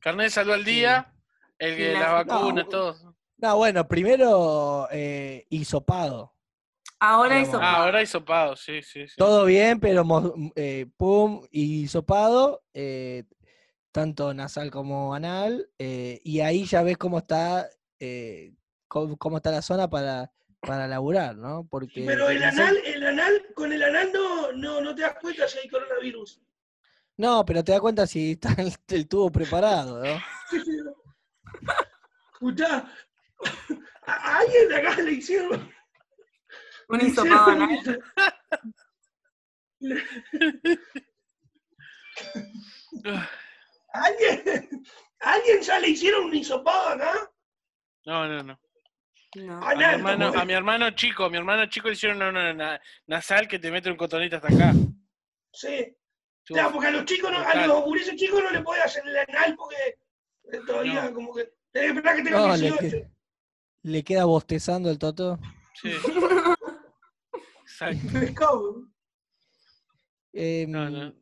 Carnet 0.00 0.26
de 0.26 0.30
salud 0.30 0.52
al 0.52 0.64
día, 0.64 1.12
el 1.58 1.76
que 1.76 1.92
la- 1.92 2.00
la 2.00 2.12
vacuna, 2.24 2.62
no, 2.62 2.68
todo. 2.68 3.14
No, 3.38 3.56
bueno, 3.56 3.86
primero 3.88 4.88
eh, 4.92 5.46
hisopado. 5.50 6.32
ahora 7.00 7.40
hizo 7.40 7.58
Ah, 7.60 7.82
ahora 7.82 8.00
hisopado, 8.02 8.54
sí, 8.54 8.80
sí, 8.82 9.08
sí. 9.08 9.14
Todo 9.16 9.44
bien, 9.44 9.80
pero 9.80 10.04
eh, 10.54 10.86
pum, 10.96 11.44
y 11.50 11.82
hisopado, 11.82 12.62
eh, 12.72 13.24
tanto 13.92 14.34
nasal 14.34 14.70
como 14.70 15.14
anal, 15.14 15.68
eh, 15.78 16.20
y 16.24 16.40
ahí 16.40 16.64
ya 16.64 16.82
ves 16.82 16.96
cómo 16.96 17.18
está, 17.18 17.68
eh, 18.00 18.54
cómo, 18.88 19.16
cómo 19.16 19.36
está 19.36 19.50
la 19.50 19.62
zona 19.62 19.88
para, 19.88 20.32
para 20.60 20.88
laburar, 20.88 21.36
¿no? 21.36 21.68
Porque 21.68 22.04
Pero 22.06 22.28
el 22.30 22.42
anal, 22.42 22.76
el 22.84 23.06
anal, 23.06 23.46
con 23.54 23.72
el 23.72 23.82
anal 23.82 24.10
no, 24.12 24.52
no, 24.52 24.80
no 24.80 24.94
te 24.94 25.02
das 25.02 25.14
cuenta 25.20 25.46
si 25.46 25.58
hay 25.58 25.68
coronavirus. 25.68 26.40
No, 27.18 27.44
pero 27.44 27.62
te 27.62 27.72
das 27.72 27.80
cuenta 27.80 28.06
si 28.06 28.32
está 28.32 28.54
el, 28.58 28.72
el 28.88 29.06
tubo 29.06 29.30
preparado, 29.30 30.02
¿no? 30.02 30.20
Escuchá, 32.32 32.90
a 34.06 34.38
alguien 34.38 34.68
de 34.68 34.76
acá 34.76 34.96
le 35.02 35.12
hicieron. 35.12 35.70
un 36.88 36.98
le 36.98 37.06
hisopado 37.06 37.52
hicieron 37.70 38.02
anal. 43.02 43.28
¿Alguien, 43.92 44.84
¿Alguien 45.20 45.60
ya 45.62 45.78
le 45.78 45.88
hicieron 45.88 46.24
un 46.24 46.34
hisopado 46.34 46.88
acá? 46.90 47.30
No, 48.06 48.26
no, 48.28 48.42
no. 48.42 48.58
No. 49.34 49.66
A 49.66 49.74
mi, 49.74 49.82
hermano, 49.84 50.28
a 50.34 50.44
mi 50.44 50.52
hermano 50.52 50.90
chico, 50.90 51.24
a 51.24 51.30
mi 51.30 51.38
hermano 51.38 51.64
chico 51.66 51.88
le 51.88 51.94
hicieron 51.94 52.18
una, 52.18 52.28
una- 52.28 52.50
una 52.52 52.80
nasal 53.06 53.48
que 53.48 53.58
te 53.58 53.70
mete 53.70 53.90
un 53.90 53.96
cotonito 53.96 54.36
hasta 54.36 54.48
acá. 54.48 54.72
Sí. 55.52 55.96
Tú- 56.44 56.52
Claro, 56.54 56.72
porque 56.72 56.88
a 56.88 56.90
los 56.90 57.04
chicos, 57.06 57.30
no, 57.30 57.38
a 57.38 57.66
los 57.66 57.82
gurises 57.84 58.14
chicos 58.16 58.42
no 58.42 58.50
le 58.50 58.60
podés 58.62 58.84
hacer 58.84 59.06
el 59.06 59.16
anal 59.16 59.54
porque 59.56 59.76
eh, 60.52 60.60
todavía 60.66 61.04
No. 61.04 61.14
como 61.14 61.34
que. 61.34 61.50
Tenés 61.70 61.92
que 61.92 61.98
esperar 61.98 62.16
que 62.16 62.22
le, 62.24 62.30
18. 62.68 62.78
que- 62.78 63.08
le 63.84 64.04
queda 64.04 64.24
bostezando 64.26 64.90
el 64.90 64.98
Toto. 64.98 65.38
Sí. 65.80 65.92
Exacto. 67.62 68.88
Em, 70.34 70.70
No, 70.70 70.88
no. 70.90 71.14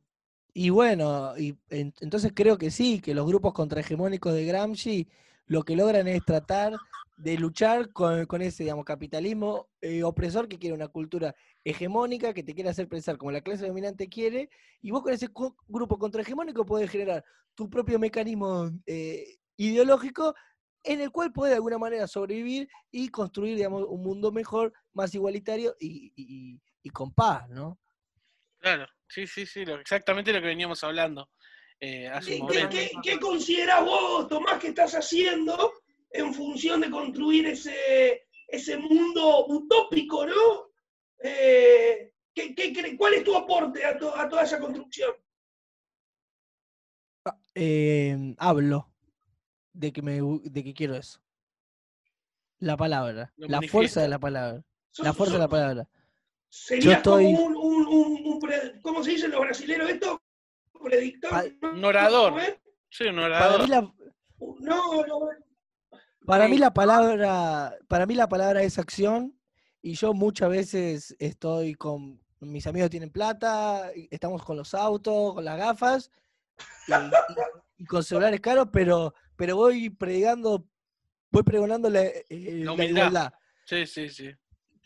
Y 0.53 0.71
bueno, 0.71 1.37
y 1.39 1.57
en- 1.69 1.95
entonces 2.01 2.33
creo 2.35 2.59
que 2.59 2.71
sí, 2.71 3.01
que 3.01 3.15
los 3.15 3.27
grupos 3.27 3.53
contrahegemónicos 3.53 4.35
de 4.35 4.45
Gramsci 4.45 5.09
lo 5.47 5.63
que 5.63 5.77
logran 5.77 6.07
es 6.09 6.25
tratar 6.25 6.81
de 7.17 7.37
luchar 7.37 7.93
con, 7.93 8.25
con 8.27 8.41
ese, 8.41 8.63
digamos, 8.63 8.85
capitalismo 8.85 9.69
eh, 9.81 10.03
opresor 10.05 10.49
que 10.49 10.59
quiere 10.59 10.75
una 10.75 10.89
cultura 10.89 11.35
hegemónica, 11.65 12.33
que 12.33 12.43
te 12.43 12.55
quiere 12.55 12.71
hacer 12.71 12.89
pensar 12.89 13.19
como 13.19 13.31
la 13.31 13.43
clase 13.43 13.67
dominante 13.67 14.09
quiere, 14.09 14.49
y 14.81 14.91
vos 14.91 15.03
con 15.03 15.13
ese 15.13 15.29
grupo 15.69 15.99
contrahegemónico 15.99 16.65
podés 16.65 16.91
generar 16.91 17.25
tu 17.55 17.69
propio 17.69 17.99
mecanismo 17.99 18.71
eh, 18.87 19.39
ideológico 19.57 20.35
en 20.83 21.03
el 21.03 21.11
cual 21.11 21.31
podés 21.33 21.51
de 21.51 21.57
alguna 21.57 21.77
manera 21.79 22.07
sobrevivir 22.07 22.69
y 22.91 23.09
construir, 23.11 23.57
digamos, 23.57 23.85
un 23.87 24.03
mundo 24.03 24.33
mejor, 24.33 24.73
más 24.95 25.15
igualitario 25.15 25.77
y- 25.79 26.13
y- 26.17 26.59
y 26.83 26.91
con 26.91 27.13
paz, 27.13 27.49
¿no? 27.51 27.79
Claro, 28.61 28.87
sí, 29.11 29.27
sí, 29.27 29.45
sí, 29.47 29.65
lo- 29.65 29.79
exactamente 29.81 30.33
lo 30.33 30.41
que 30.41 30.47
veníamos 30.47 30.83
hablando 30.85 31.29
eh, 31.81 32.09
hace 32.09 32.31
¿Qué, 32.31 32.41
un 32.41 32.47
qué, 32.47 32.47
momento. 32.47 32.77
qué, 32.77 32.91
qué 33.03 33.21
considerás 33.21 33.85
vos, 33.85 34.29
Tomás, 34.29 34.59
que 34.59 34.69
estás 34.69 34.95
haciendo 34.95 35.73
en 36.11 36.33
función 36.35 36.81
de 36.81 36.91
construir 36.91 37.47
ese, 37.47 38.27
ese 38.49 38.77
mundo 38.77 39.47
utópico, 39.47 40.27
¿no? 40.27 40.71
Eh, 41.23 42.13
¿qué- 42.35 42.55
qué 42.55 42.97
¿Cuál 42.97 43.15
es 43.15 43.25
tu 43.25 43.35
aporte 43.37 43.85
a, 43.85 43.97
to- 43.99 44.15
a 44.17 44.29
toda 44.29 44.43
esa 44.45 44.59
construcción? 44.59 45.13
eh, 47.55 48.35
hablo 48.39 48.91
de 49.73 49.93
que 49.93 50.03
me 50.03 50.21
de 50.21 50.65
que 50.65 50.75
quiero 50.75 50.97
eso. 50.97 51.21
La 52.59 52.77
palabra, 52.77 53.33
la 53.37 53.49
manifiesta. 53.59 53.73
fuerza 53.73 54.03
de 54.03 54.09
la 54.09 54.19
palabra, 54.19 54.65
la 54.99 55.13
fuerza 55.15 55.35
de 55.35 55.41
la 55.41 55.49
palabra. 55.49 55.89
Estoy- 56.51 57.25
como 57.35 57.45
un, 57.45 57.57
un, 57.57 57.87
un- 57.87 58.27
un 58.33 58.39
pre- 58.41 58.81
¿cómo 58.83 59.03
se 59.05 59.11
dicen 59.13 59.31
los 59.31 59.41
brasileros 59.41 59.89
esto? 59.91 60.21
Predictor. 60.83 61.53
¿no? 61.61 61.71
Un 61.73 61.85
orador. 61.85 62.41
Sí, 62.89 63.05
un 63.05 63.17
Para 63.17 63.27
orador. 63.27 63.63
mí 63.63 63.67
la, 63.69 63.81
No, 64.61 65.07
no, 65.07 65.29
para 66.27 66.49
mí 66.49 66.59
la 66.59 66.73
palabra, 66.73 67.77
para 67.89 68.07
mí 68.07 68.15
la 68.15 68.29
palabra 68.29 68.63
es 68.63 68.79
acción 68.79 69.37
y 69.83 69.95
yo 69.95 70.13
muchas 70.13 70.51
veces 70.51 71.17
estoy 71.19 71.75
con 71.75 72.21
mis 72.41 72.67
amigos 72.67 72.91
tienen 72.91 73.11
plata, 73.11 73.91
estamos 74.11 74.43
con 74.45 74.57
los 74.57 74.73
autos, 74.75 75.35
con 75.35 75.45
las 75.45 75.59
gafas 75.59 76.11
y, 76.89 76.93
y- 76.93 77.83
y 77.83 77.85
con 77.85 78.03
celulares 78.03 78.41
caros, 78.41 78.69
pero 78.73 79.15
pero 79.37 79.57
voy 79.57 79.89
predicando, 79.91 80.67
voy 81.31 81.43
pregonando 81.43 81.89
la, 81.91 82.03
eh, 82.05 82.25
la 82.29 82.73
humildad. 82.73 82.97
igualdad. 82.97 83.33
Sí, 83.65 83.87
sí, 83.87 84.09
sí. 84.09 84.31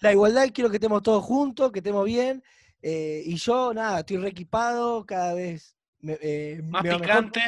La 0.05 0.13
igualdad, 0.13 0.49
quiero 0.53 0.71
que 0.71 0.77
estemos 0.77 1.03
todos 1.03 1.25
juntos, 1.25 1.73
que 1.73 1.81
estemos 1.81 2.05
bien. 2.05 2.43
eh, 2.87 3.23
y 3.25 3.37
yo, 3.37 3.73
nada, 3.73 4.01
estoy 4.01 4.19
reequipado, 4.19 5.07
cada 5.07 5.33
vez 5.35 5.75
me, 6.01 6.19
eh, 6.21 6.61
Más 6.65 6.83
me 6.85 6.99
picante. 6.99 7.41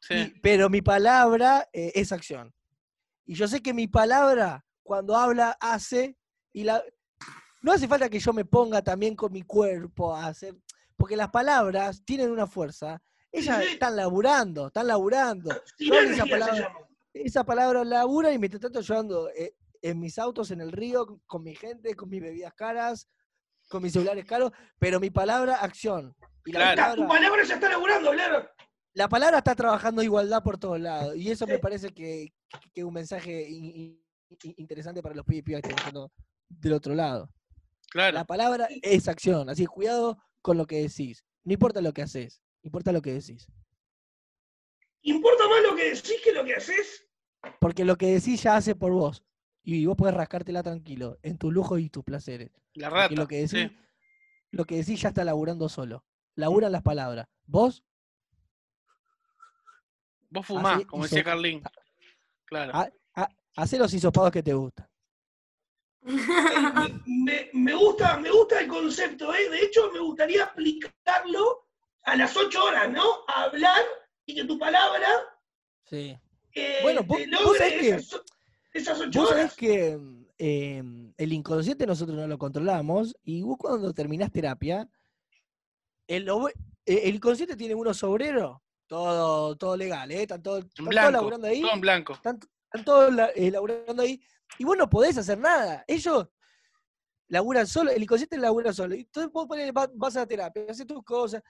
Sí. 0.00 0.14
y- 0.14 0.40
pero 0.40 0.70
mi 0.70 0.80
palabra 0.80 1.68
eh, 1.72 1.90
es 1.96 2.12
acción. 2.12 2.54
Y 3.24 3.34
yo 3.34 3.48
sé 3.48 3.60
que 3.60 3.74
mi 3.74 3.88
palabra, 3.88 4.64
cuando 4.84 5.16
habla, 5.16 5.56
hace. 5.60 6.16
Y 6.52 6.62
la, 6.62 6.80
no 7.62 7.72
hace 7.72 7.88
falta 7.88 8.08
que 8.08 8.20
yo 8.20 8.32
me 8.32 8.44
ponga 8.44 8.80
también 8.82 9.16
con 9.16 9.32
mi 9.32 9.42
cuerpo 9.42 10.14
a 10.14 10.26
hacer. 10.28 10.54
Porque 10.96 11.16
las 11.16 11.30
palabras 11.30 12.02
tienen 12.04 12.30
una 12.30 12.46
fuerza. 12.46 13.02
Ellas 13.32 13.64
Sí. 13.64 13.72
están 13.72 13.96
laburando, 13.96 14.68
están 14.68 14.86
laburando. 14.86 15.50
Yo 15.80 15.94
esa 15.94 16.02
sinergia 16.04 16.24
se 16.24 16.30
palabra- 16.30 16.74
esa 17.12 17.44
palabra 17.44 17.84
labura 17.84 18.32
y 18.32 18.38
mientras 18.38 18.60
tanto 18.60 18.80
yo 18.82 18.96
ando 19.00 19.28
eh, 19.30 19.56
en 19.90 19.98
mis 20.00 20.18
autos, 20.18 20.50
en 20.50 20.60
el 20.60 20.72
río, 20.72 21.20
con 21.26 21.42
mi 21.42 21.54
gente, 21.54 21.94
con 21.94 22.08
mis 22.08 22.20
bebidas 22.20 22.52
caras, 22.54 23.08
con 23.68 23.82
mis 23.82 23.92
celulares 23.92 24.24
caros, 24.24 24.52
pero 24.78 25.00
mi 25.00 25.10
palabra, 25.10 25.56
acción. 25.56 26.14
Y 26.44 26.52
la, 26.52 26.58
Claro. 26.74 26.80
Está- 26.80 26.94
tu 26.94 27.00
palabra, 27.08 27.18
palabra 27.28 27.44
ya 27.44 27.54
está 27.54 27.68
laburando, 27.68 28.10
claro. 28.12 28.48
la 28.94 29.08
palabra 29.08 29.38
está 29.38 29.54
trabajando 29.54 30.02
igualdad 30.02 30.42
por 30.42 30.58
todos 30.58 30.80
lados. 30.80 31.16
Y 31.16 31.30
eso 31.30 31.46
me 31.46 31.58
parece 31.58 31.90
que 31.90 32.32
que 32.72 32.80
es 32.80 32.84
un 32.84 32.94
mensaje 32.94 33.48
in- 33.48 34.00
in- 34.44 34.54
interesante 34.56 35.02
para 35.02 35.14
los 35.16 35.24
pibes 35.24 35.44
que 35.44 35.54
están 35.56 35.70
escuchando 35.72 36.12
del 36.48 36.72
otro 36.74 36.94
lado. 36.94 37.28
Claro. 37.90 38.14
La 38.14 38.24
palabra 38.24 38.68
es 38.82 39.08
acción, 39.08 39.50
así 39.50 39.62
que 39.64 39.68
cuidado 39.68 40.16
con 40.42 40.56
lo 40.56 40.66
que 40.66 40.80
decís. 40.82 41.24
No 41.44 41.52
importa 41.52 41.80
lo 41.80 41.92
que 41.92 42.02
haces, 42.02 42.40
importa 42.62 42.92
lo 42.92 43.02
que 43.02 43.12
decís. 43.14 43.48
¿Importa 45.02 45.48
más 45.48 45.62
lo 45.62 45.76
que 45.76 45.84
decís 45.90 46.20
que 46.22 46.32
lo 46.32 46.44
que 46.44 46.54
haces? 46.54 47.04
Porque 47.60 47.84
lo 47.84 47.96
que 47.96 48.06
decís 48.14 48.42
ya 48.42 48.56
hace 48.56 48.74
por 48.74 48.92
vos. 48.92 49.24
Y 49.68 49.84
vos 49.84 49.96
podés 49.96 50.14
rascártela 50.14 50.62
tranquilo, 50.62 51.18
en 51.22 51.38
tus 51.38 51.52
lujos 51.52 51.80
y 51.80 51.90
tus 51.90 52.04
placeres. 52.04 52.52
La 52.74 52.88
Porque 52.88 53.02
rata. 53.02 53.14
lo 53.16 53.26
que 53.26 53.36
decís, 53.38 53.50
sí. 53.50 53.76
lo 54.52 54.64
que 54.64 54.76
decís 54.76 55.00
ya 55.00 55.08
está 55.08 55.24
laburando 55.24 55.68
solo. 55.68 56.04
Laburan 56.36 56.70
las 56.70 56.82
palabras. 56.82 57.26
Vos, 57.46 57.82
Vos 60.30 60.46
fumás, 60.46 60.84
como 60.86 61.02
decía 61.02 61.24
Carlín. 61.24 61.62
Claro. 62.44 62.72
Ah, 63.14 63.28
hacé 63.56 63.76
los 63.78 63.92
hisopados 63.92 64.30
que 64.30 64.42
te 64.42 64.54
gustan. 64.54 64.88
me, 67.06 67.50
me 67.52 67.74
gusta, 67.74 68.16
me 68.18 68.30
gusta 68.30 68.60
el 68.60 68.68
concepto, 68.68 69.34
¿eh? 69.34 69.48
De 69.50 69.58
hecho, 69.64 69.90
me 69.92 69.98
gustaría 69.98 70.44
aplicarlo 70.44 71.66
a 72.04 72.14
las 72.16 72.36
ocho 72.36 72.62
horas, 72.64 72.88
¿no? 72.92 73.04
A 73.26 73.44
hablar 73.44 73.82
y 74.26 74.34
que 74.36 74.44
tu 74.44 74.58
palabra 74.58 75.08
Sí. 75.84 76.16
eh, 76.54 76.78
Bueno, 76.82 77.02
vos- 77.02 77.18
te 77.18 77.26
vos 77.30 77.40
logre 77.42 77.58
sabés 77.58 77.80
que- 77.80 77.90
esas, 78.76 79.00
ocho 79.00 79.20
Vos 79.20 79.28
sabés 79.30 79.54
que 79.54 79.98
em, 80.38 81.12
el 81.16 81.32
inconsciente 81.32 81.86
nosotros 81.86 82.16
no 82.16 82.26
lo 82.26 82.38
controlamos 82.38 83.16
y 83.24 83.42
vos 83.42 83.56
cuando 83.58 83.92
terminás 83.92 84.30
terapia, 84.32 84.88
el, 86.06 86.28
eh, 86.28 87.00
el 87.04 87.14
inconsciente 87.16 87.56
tiene 87.56 87.74
unos 87.74 88.02
obreros, 88.02 88.58
todo, 88.86 89.56
todo 89.56 89.76
legal, 89.76 90.10
¿eh? 90.12 90.22
Están 90.22 90.42
todos, 90.42 90.64
laburando 90.78 91.46
ahí. 91.48 91.60
Todo 91.60 91.72
en 91.74 91.80
blanco. 91.80 92.12
están, 92.12 92.38
están 92.72 92.84
todos 92.84 93.12
eh, 93.34 93.50
laburando 93.50 94.02
ahí, 94.02 94.20
y 94.58 94.64
vos 94.64 94.76
no 94.76 94.88
podés 94.88 95.18
hacer 95.18 95.38
nada. 95.38 95.84
Ellos 95.88 96.28
laburan 97.28 97.66
solo, 97.66 97.90
el 97.90 98.02
inconsciente 98.02 98.38
labura 98.38 98.72
solo. 98.72 98.94
Y 98.94 99.00
entonces 99.00 99.32
vos 99.32 99.48
va- 99.48 99.90
vas 99.94 100.16
a 100.16 100.20
la 100.20 100.26
terapia, 100.26 100.64
haces 100.68 100.86
tus 100.86 101.02
cosas. 101.02 101.42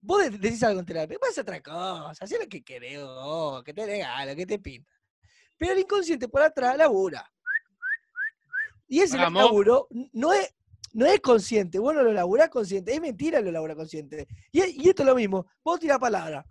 Vos 0.00 0.22
de- 0.22 0.30
decís 0.38 0.62
algo 0.62 0.80
en 0.80 0.86
terapia, 0.86 1.18
vas 1.20 1.36
a 1.38 1.42
otra 1.42 1.62
cosa, 1.62 2.24
hacés 2.24 2.40
lo 2.40 2.48
que 2.48 2.62
querés 2.62 3.04
vos, 3.04 3.62
que 3.62 3.72
te 3.74 3.98
gana, 3.98 4.34
que 4.34 4.46
te 4.46 4.58
pinta. 4.58 4.90
Pero 5.60 5.74
el 5.74 5.80
inconsciente 5.80 6.26
por 6.26 6.40
atrás 6.40 6.74
labura. 6.74 7.30
Y 8.88 9.00
ese 9.00 9.18
Vamos. 9.18 9.42
laburo 9.42 9.88
no 10.14 10.32
es, 10.32 10.54
no 10.94 11.04
es 11.04 11.20
consciente, 11.20 11.78
vos 11.78 11.94
no 11.94 12.02
lo 12.02 12.14
laburás 12.14 12.48
consciente, 12.48 12.94
es 12.94 13.00
mentira 13.00 13.42
lo 13.42 13.52
labura 13.52 13.74
consciente. 13.76 14.26
Y, 14.50 14.64
y 14.82 14.88
esto 14.88 15.02
es 15.02 15.06
lo 15.06 15.14
mismo, 15.14 15.46
vos 15.62 15.78
tirás 15.78 15.98
palabras. 15.98 16.46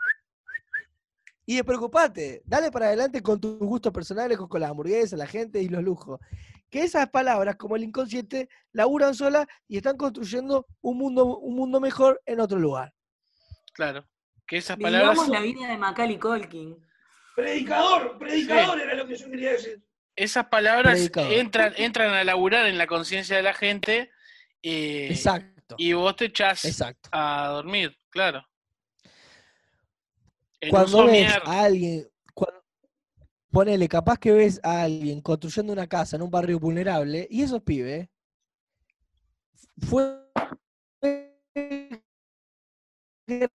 Y 1.43 1.55
despreocupate, 1.55 2.43
dale 2.45 2.69
para 2.71 2.85
adelante 2.85 3.23
con 3.23 3.41
tus 3.41 3.57
gustos 3.57 3.91
personales, 3.91 4.37
con, 4.37 4.47
con 4.47 4.61
la 4.61 4.67
hamburguesa, 4.67 5.17
la 5.17 5.25
gente 5.25 5.59
y 5.59 5.69
los 5.69 5.83
lujos. 5.83 6.19
Que 6.69 6.83
esas 6.83 7.09
palabras, 7.09 7.55
como 7.55 7.77
el 7.77 7.83
inconsciente, 7.83 8.47
laburan 8.73 9.15
solas 9.15 9.47
y 9.67 9.77
están 9.77 9.97
construyendo 9.97 10.67
un 10.81 10.99
mundo, 10.99 11.39
un 11.39 11.55
mundo 11.55 11.79
mejor 11.79 12.21
en 12.27 12.41
otro 12.41 12.59
lugar. 12.59 12.93
Claro. 13.73 14.05
Que 14.45 14.57
esas 14.57 14.77
palabras. 14.77 15.13
Vivamos 15.13 15.29
la 15.29 15.41
vida 15.41 15.67
de 15.67 15.77
Macaulay 15.79 16.19
Culkin. 16.19 16.88
Predicador, 17.39 18.17
predicador 18.17 18.79
era 18.81 18.93
lo 18.95 19.07
que 19.07 19.15
yo 19.15 19.29
quería 19.29 19.51
decir. 19.51 19.81
Esas 20.15 20.47
palabras 20.47 20.93
Predicador. 20.95 21.33
entran, 21.33 21.73
entran 21.77 22.13
a 22.13 22.23
laburar 22.23 22.65
en 22.65 22.77
la 22.77 22.85
conciencia 22.87 23.37
de 23.37 23.43
la 23.43 23.53
gente 23.53 24.11
eh, 24.61 25.07
Exacto. 25.09 25.75
y 25.77 25.93
vos 25.93 26.15
te 26.17 26.25
echás 26.25 26.65
Exacto. 26.65 27.09
a 27.13 27.47
dormir, 27.53 27.97
claro. 28.09 28.45
En 30.59 30.69
Cuando 30.71 31.05
ves 31.05 31.31
a 31.45 31.61
alguien, 31.63 32.09
cuan- 32.33 32.53
ponele, 33.49 33.87
capaz 33.87 34.17
que 34.17 34.33
ves 34.33 34.59
a 34.61 34.81
alguien 34.81 35.21
construyendo 35.21 35.71
una 35.71 35.87
casa 35.87 36.17
en 36.17 36.23
un 36.23 36.29
barrio 36.29 36.59
vulnerable, 36.59 37.25
y 37.31 37.41
esos 37.43 37.61
pibes, 37.61 38.09
fue 39.87 40.19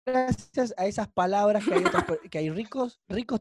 gracias 0.06 0.74
a 0.76 0.86
esas 0.86 1.08
palabras 1.08 1.64
que 1.64 1.74
hay, 1.74 1.84
otras 1.84 2.04
que 2.30 2.38
hay 2.38 2.50
ricos, 2.50 3.00
ricos, 3.08 3.40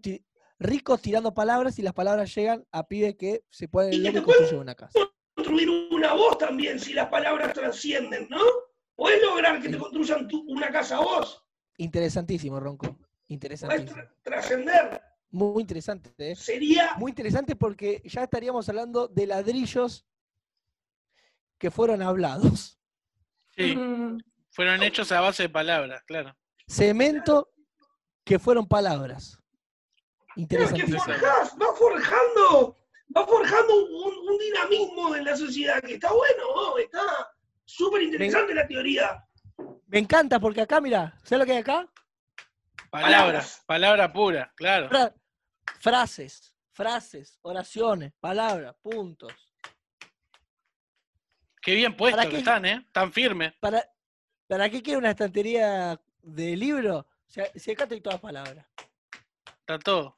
ricos 0.62 1.02
tirando 1.02 1.34
palabras 1.34 1.80
y 1.80 1.82
las 1.82 1.94
palabras 1.94 2.34
llegan 2.36 2.66
a 2.72 2.88
pibes 2.88 3.16
que 3.16 3.44
se 3.50 3.68
ponen 3.68 3.94
Y 3.94 3.98
y 3.98 4.02
pueden- 4.12 4.24
construyen 4.24 4.60
una 4.62 4.76
casa. 4.76 5.00
Construir 5.36 5.70
una 5.92 6.14
voz 6.14 6.38
también, 6.38 6.80
si 6.80 6.94
las 6.94 7.08
palabras 7.10 7.54
trascienden, 7.54 8.28
¿no? 8.30 8.42
Podés 8.96 9.22
lograr 9.24 9.60
que 9.62 9.70
te 9.70 9.78
construyan 9.78 10.28
tu- 10.28 10.44
una 10.48 10.70
casa 10.72 10.98
a 10.98 11.02
vos. 11.02 11.44
Interesantísimo, 11.78 12.60
Ronco. 12.60 12.98
Interesantísimo. 13.28 13.96
tra- 13.96 14.14
trascender. 14.22 15.02
Muy 15.32 15.62
interesante, 15.62 16.12
¿eh? 16.18 16.36
Sería. 16.36 16.94
Muy 16.98 17.12
interesante 17.12 17.56
porque 17.56 18.02
ya 18.06 18.24
estaríamos 18.24 18.68
hablando 18.70 19.08
de 19.08 19.26
ladrillos 19.28 20.06
que 21.58 21.72
fueron 21.72 22.02
hablados. 22.02 22.78
Sí, 23.56 23.76
Mm, 23.76 24.18
fueron 24.50 24.84
hechos 24.84 25.12
a 25.12 25.22
base 25.22 25.44
de 25.44 25.50
palabras, 25.50 26.04
claro. 26.04 26.36
Cemento 26.68 27.52
que 28.26 28.38
fueron 28.40 28.68
palabras. 28.68 29.40
Que 30.36 30.42
Interesantísimo. 30.42 31.00
forjás, 31.04 31.56
va 31.62 31.76
forjando, 31.76 32.78
va 33.16 33.28
forjando 33.28 33.76
un, 33.86 34.30
un 34.30 34.38
dinamismo 34.38 35.16
en 35.16 35.26
la 35.26 35.36
sociedad 35.36 35.82
que 35.82 35.96
está 35.96 36.12
bueno, 36.12 36.44
¿no? 36.56 36.78
está 36.78 37.02
súper 37.66 38.02
interesante 38.04 38.54
la 38.54 38.68
teoría. 38.68 39.26
Me 39.88 40.00
encanta 40.00 40.40
porque 40.40 40.62
acá, 40.62 40.80
mira, 40.80 41.14
¿sabes 41.24 41.40
lo 41.40 41.46
que 41.46 41.52
hay 41.54 41.58
acá? 41.60 41.88
Palabras, 42.90 42.92
Palabras. 42.92 43.64
palabra 43.66 44.14
pura, 44.14 44.54
claro. 44.56 44.90
Fra- 44.90 45.14
frases, 45.80 46.54
frases, 46.72 47.38
oraciones, 47.42 48.14
palabras, 48.20 48.76
puntos. 48.82 49.34
Qué 51.62 51.76
bien 51.76 51.96
puestos 51.96 52.18
¿Para 52.20 52.30
que 52.30 52.38
están, 52.38 52.66
¿eh? 52.66 52.88
Tan 52.92 53.12
firmes. 53.14 53.54
¿Para, 53.60 53.88
¿Para 54.48 54.70
qué 54.70 54.82
quiere 54.82 54.98
una 54.98 55.12
estantería 55.12 56.00
de 56.22 56.56
libro? 56.58 56.98
O 57.00 57.30
sea, 57.32 57.46
si 57.56 57.72
acá 57.72 57.84
estoy 57.84 58.02
todas 58.02 58.20
palabras. 58.20 58.66
Está 59.60 59.78
todo. 59.80 60.18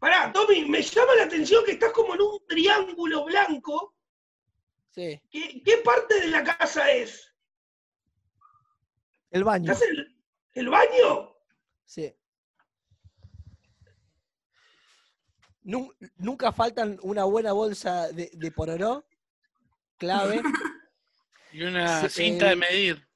Pará, 0.00 0.32
Tommy, 0.32 0.64
me 0.64 0.80
llama 0.82 1.14
la 1.14 1.24
atención 1.24 1.64
que 1.64 1.72
estás 1.72 1.92
como 1.92 2.14
en 2.14 2.22
un 2.22 2.46
triángulo 2.48 3.24
blanco. 3.26 3.94
Sí. 4.88 5.20
¿Qué, 5.30 5.62
qué 5.64 5.76
parte 5.84 6.20
de 6.20 6.28
la 6.28 6.42
casa 6.42 6.90
es? 6.90 7.32
El 9.30 9.44
baño. 9.44 9.70
¿Estás 9.70 9.86
en 9.88 9.96
el, 9.96 10.16
el 10.54 10.68
baño? 10.70 11.36
Sí. 11.84 12.12
Nu- 15.62 15.92
nunca 16.16 16.50
faltan 16.52 16.98
una 17.02 17.24
buena 17.24 17.52
bolsa 17.52 18.08
de, 18.08 18.30
de 18.32 18.50
pororó, 18.52 19.06
clave. 19.96 20.40
Y 21.52 21.62
una 21.64 22.08
Sí, 22.08 22.22
cinta 22.22 22.46
de 22.46 22.52
el- 22.52 22.58
medir. 22.60 23.08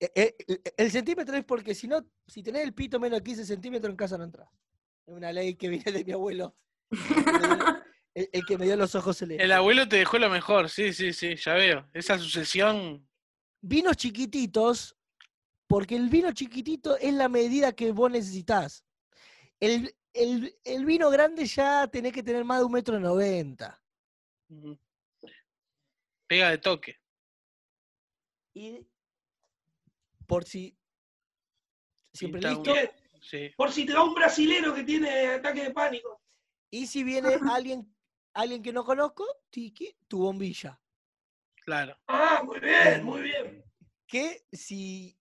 Eh, 0.00 0.10
eh, 0.14 0.36
eh, 0.48 0.60
el 0.76 0.90
centímetro 0.90 1.36
es 1.36 1.44
porque 1.44 1.72
si 1.72 1.86
no, 1.86 2.04
si 2.26 2.42
tenés 2.42 2.62
el 2.64 2.74
pito 2.74 2.98
menos 2.98 3.20
de 3.20 3.22
15 3.24 3.44
centímetros 3.44 3.90
en 3.92 3.96
casa 3.96 4.18
no 4.18 4.24
entras. 4.24 4.48
Es 5.10 5.16
una 5.16 5.32
ley 5.32 5.56
que 5.56 5.68
viene 5.68 5.90
de 5.90 6.04
mi 6.04 6.12
abuelo. 6.12 6.56
El, 8.12 8.28
el 8.32 8.44
que 8.44 8.58
me 8.58 8.64
dio 8.64 8.76
los 8.76 8.94
ojos 8.96 9.16
celestes. 9.18 9.44
El 9.44 9.52
abuelo 9.52 9.88
te 9.88 9.96
dejó 9.96 10.18
lo 10.18 10.28
mejor, 10.28 10.68
sí, 10.68 10.92
sí, 10.92 11.12
sí, 11.12 11.36
ya 11.36 11.54
veo. 11.54 11.88
Esa 11.92 12.18
sucesión. 12.18 13.08
Vinos 13.60 13.96
chiquititos, 13.96 14.96
porque 15.68 15.94
el 15.96 16.08
vino 16.08 16.32
chiquitito 16.32 16.96
es 16.96 17.14
la 17.14 17.28
medida 17.28 17.72
que 17.72 17.92
vos 17.92 18.10
necesitas. 18.10 18.84
El, 19.60 19.94
el- 20.12 20.56
el 20.64 20.84
vino 20.84 21.08
grande 21.10 21.44
ya 21.46 21.86
tenés 21.86 22.12
que 22.12 22.22
tener 22.24 22.44
más 22.44 22.58
de 22.58 22.64
un 22.64 22.72
metro 22.72 22.98
noventa. 22.98 23.80
Pega 26.28 26.50
de 26.50 26.58
toque. 26.58 27.00
Y 28.54 28.86
por 30.26 30.44
si. 30.44 30.76
Siempre 32.12 32.40
Pinta 32.40 32.70
listo. 32.72 32.92
Sí. 33.20 33.50
Por 33.56 33.70
si 33.72 33.84
te 33.84 33.92
da 33.92 34.02
un 34.02 34.14
brasilero 34.14 34.74
que 34.74 34.84
tiene 34.84 35.26
ataque 35.28 35.64
de 35.64 35.70
pánico. 35.70 36.20
Y 36.70 36.86
si 36.86 37.02
viene 37.04 37.28
alguien, 37.52 37.94
alguien 38.34 38.62
que 38.62 38.72
no 38.72 38.84
conozco, 38.84 39.24
tiki, 39.50 39.94
tu 40.08 40.20
bombilla. 40.20 40.80
Claro. 41.64 41.96
Ah, 42.06 42.42
muy 42.44 42.58
bien, 42.60 43.04
muy 43.04 43.22
bien. 43.22 43.64
Que 44.06 44.44
si. 44.52 45.16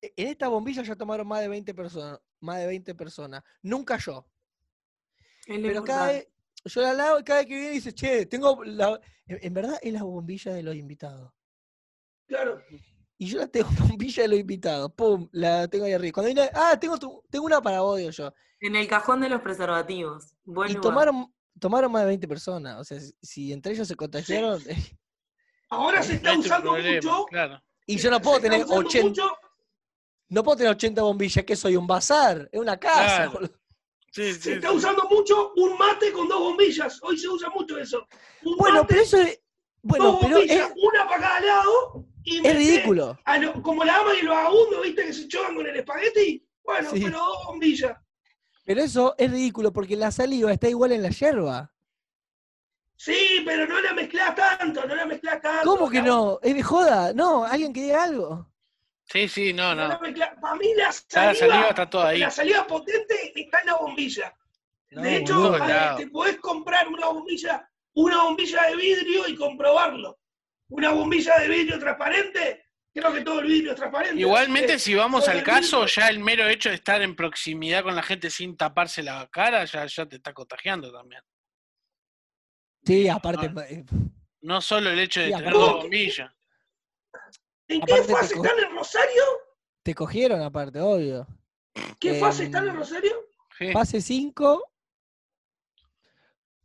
e- 0.00 0.12
En 0.16 0.28
esta 0.28 0.48
bombilla 0.48 0.82
ya 0.82 0.96
tomaron 0.96 1.26
más 1.26 1.40
de 1.40 1.48
20 1.48 1.74
personas. 1.74 2.20
Más 2.40 2.58
de 2.58 2.66
20 2.66 2.94
personas. 2.94 3.42
Nunca 3.62 3.98
yo. 3.98 4.26
es 5.46 5.58
lo 5.60 5.68
Pero 5.68 5.84
cada 5.84 6.06
vez, 6.08 6.28
yo 6.64 6.80
la 6.82 6.92
lavo 6.92 7.20
y 7.20 7.24
cada 7.24 7.40
vez 7.40 7.48
que 7.48 7.54
viene 7.54 7.70
dice, 7.70 7.92
che, 7.92 8.26
tengo 8.26 8.64
la... 8.64 9.00
En 9.26 9.54
verdad 9.54 9.78
es 9.80 9.92
la 9.92 10.02
bombilla 10.02 10.52
de 10.52 10.62
los 10.62 10.74
invitados. 10.74 11.32
Claro. 12.26 12.62
Y 13.22 13.26
yo 13.28 13.38
la 13.38 13.46
tengo 13.46 13.68
bombilla 13.78 14.22
de 14.24 14.28
los 14.28 14.38
invitados. 14.40 14.90
Pum, 14.96 15.28
la 15.30 15.68
tengo 15.68 15.84
ahí 15.84 15.92
arriba. 15.92 16.12
Cuando 16.12 16.34
viene, 16.34 16.50
ah, 16.54 16.76
tengo, 16.80 16.98
tu- 16.98 17.22
tengo 17.30 17.44
una 17.46 17.62
para 17.62 17.80
vos, 17.80 17.96
digo 17.98 18.10
yo. 18.10 18.34
En 18.60 18.74
el 18.74 18.88
cajón 18.88 19.20
de 19.20 19.28
los 19.28 19.40
preservativos. 19.42 20.34
Buen 20.44 20.70
y 20.70 20.74
lugar. 20.74 20.82
tomaron, 20.90 21.32
tomaron 21.60 21.92
más 21.92 22.02
de 22.02 22.08
20 22.08 22.26
personas. 22.26 22.80
O 22.80 22.84
sea, 22.84 22.98
si, 23.22 23.52
entre 23.52 23.74
ellos 23.74 23.86
se 23.86 23.94
contagiaron. 23.94 24.60
Ahora 25.70 26.02
se 26.02 26.14
está 26.14 26.34
No 26.34 26.40
usando 26.40 26.70
problema, 26.72 26.96
mucho. 27.00 27.24
Claro. 27.26 27.62
y 27.86 27.96
yo 27.96 28.10
no 28.10 28.20
puedo 28.20 28.40
tener 28.40 28.64
usando 28.64 28.88
80. 28.88 29.08
mucho- 29.08 29.36
No 30.28 30.42
puedo 30.42 30.56
tener 30.56 30.72
80 30.72 31.02
bombillas, 31.02 31.44
que 31.44 31.54
soy 31.54 31.76
un 31.76 31.86
bazar. 31.86 32.48
Es 32.50 32.60
una 32.60 32.76
casa. 32.76 33.04
Claro. 33.16 33.32
boludo. 33.34 33.52
Sí, 34.10 34.34
Se 34.34 34.54
está 34.54 34.68
sí. 34.70 34.76
usando 34.76 35.04
mucho 35.08 35.52
un 35.54 35.78
mate 35.78 36.10
con 36.12 36.26
dos 36.28 36.40
bombillas. 36.40 36.98
Hoy 37.04 37.16
se 37.16 37.28
usa 37.28 37.50
mucho 37.50 37.78
eso. 37.78 38.04
Un 38.42 38.56
Bueno, 38.56 38.80
mate, 38.80 38.86
pero 38.88 39.00
eso 39.02 39.16
es. 39.18 39.40
Bueno, 39.80 40.04
dos 40.06 40.18
pero 40.22 40.34
bombillas, 40.38 40.66
es, 40.70 40.72
una 40.76 41.08
para 41.08 41.20
cada 41.22 41.40
lado. 41.40 42.04
Y 42.24 42.46
es 42.46 42.56
ridículo. 42.56 43.18
a 43.24 43.38
lo- 43.38 43.62
como 43.62 43.84
la 43.84 43.96
ama 43.98 44.10
y 44.14 44.22
los 44.22 44.34
vagabundos, 44.34 44.82
¿viste? 44.82 45.06
Que 45.06 45.12
se 45.12 45.28
chocan 45.28 45.54
con 45.56 45.66
el 45.66 45.76
espagueti. 45.76 46.46
Bueno, 46.64 46.90
Sí. 46.90 47.00
pero 47.04 47.18
dos 47.18 47.44
bombillas. 47.46 47.96
Pero 48.64 48.80
eso 48.80 49.14
es 49.18 49.30
ridículo 49.30 49.72
porque 49.72 49.96
la 49.96 50.10
saliva 50.12 50.52
está 50.52 50.68
igual 50.68 50.92
en 50.92 51.02
la 51.02 51.10
yerba. 51.10 51.72
Sí, 52.96 53.42
pero 53.44 53.66
no 53.66 53.80
la 53.80 53.92
mezclás 53.94 54.34
tanto, 54.36 54.86
no 54.86 54.94
la 54.94 55.04
mezclás 55.06 55.40
tanto. 55.40 55.68
¿Cómo 55.68 55.90
que 55.90 56.00
no? 56.00 56.38
Es 56.42 56.54
de 56.54 56.62
joda. 56.62 57.12
No, 57.12 57.44
alguien 57.44 57.72
que 57.72 57.82
diga 57.82 58.04
algo. 58.04 58.48
Sí, 59.06 59.28
sí, 59.28 59.52
no, 59.52 59.74
no 59.74 59.88
no. 59.88 59.98
Para 60.40 60.54
mí 60.56 60.72
la 60.76 60.92
saliva, 60.92 61.32
la 61.32 61.34
saliva 61.34 61.68
está 61.68 61.90
toda 61.90 62.08
ahí. 62.08 62.18
la 62.20 62.30
saliva 62.30 62.66
potente 62.66 63.32
está 63.34 63.60
en 63.60 63.66
la 63.66 63.74
bombilla. 63.76 64.32
No, 64.92 65.02
de 65.02 65.16
hecho, 65.16 65.58
lados. 65.58 65.98
te 66.00 66.06
podés 66.08 66.36
comprar 66.38 66.86
una 66.86 67.08
bombilla, 67.08 67.68
una 67.94 68.22
bombilla 68.24 68.62
de 68.68 68.76
vidrio 68.76 69.26
y 69.26 69.34
comprobarlo. 69.36 70.18
Una 70.72 70.90
bombilla 70.90 71.38
de 71.38 71.48
vidrio 71.48 71.78
transparente, 71.78 72.64
creo 72.94 73.12
que 73.12 73.20
todo 73.20 73.40
el 73.40 73.46
vidrio 73.46 73.72
es 73.72 73.76
transparente. 73.76 74.18
Igualmente, 74.20 74.78
si 74.78 74.94
vamos 74.94 75.28
al 75.28 75.42
caso, 75.42 75.80
vidrio- 75.82 75.94
ya 76.00 76.08
el 76.08 76.18
mero 76.20 76.48
hecho 76.48 76.70
de 76.70 76.76
estar 76.76 77.02
en 77.02 77.14
proximidad 77.14 77.82
con 77.82 77.94
la 77.94 78.02
gente 78.02 78.30
sin 78.30 78.56
taparse 78.56 79.02
la 79.02 79.28
cara, 79.30 79.64
ya, 79.66 79.84
ya 79.86 80.06
te 80.06 80.16
está 80.16 80.32
contagiando 80.32 80.90
también. 80.92 81.22
Sí, 82.84 83.08
aparte. 83.08 83.50
Ah. 83.54 83.60
eh, 83.68 83.84
No 84.40 84.60
solo 84.60 84.90
el 84.90 84.98
hecho 84.98 85.20
de 85.20 85.26
Sí, 85.26 85.32
tener 85.34 85.52
dos 85.52 85.72
bombillas. 85.82 86.32
¿En 87.68 87.80
qué 87.82 87.92
aparte 87.94 88.12
fase 88.12 88.34
están 88.34 88.58
en 88.58 88.74
Rosario? 88.76 89.22
Te 89.82 89.94
cogieron 89.94 90.40
aparte, 90.42 90.80
obvio. 90.80 91.26
¿Qué 92.00 92.14
fase 92.18 92.44
están 92.44 92.66
en 92.68 92.76
Rosario? 92.76 93.28
Sí. 93.58 93.72
Fase 93.72 94.00
5 94.00 94.71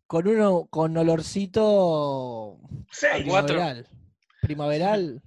con 0.08 0.28
uno 0.28 0.68
con 0.70 0.96
olorcito 0.98 2.58
Seis. 2.92 3.26
Cuatro. 3.28 3.56
primaveral. 3.56 3.88
Primaveral. 4.42 5.22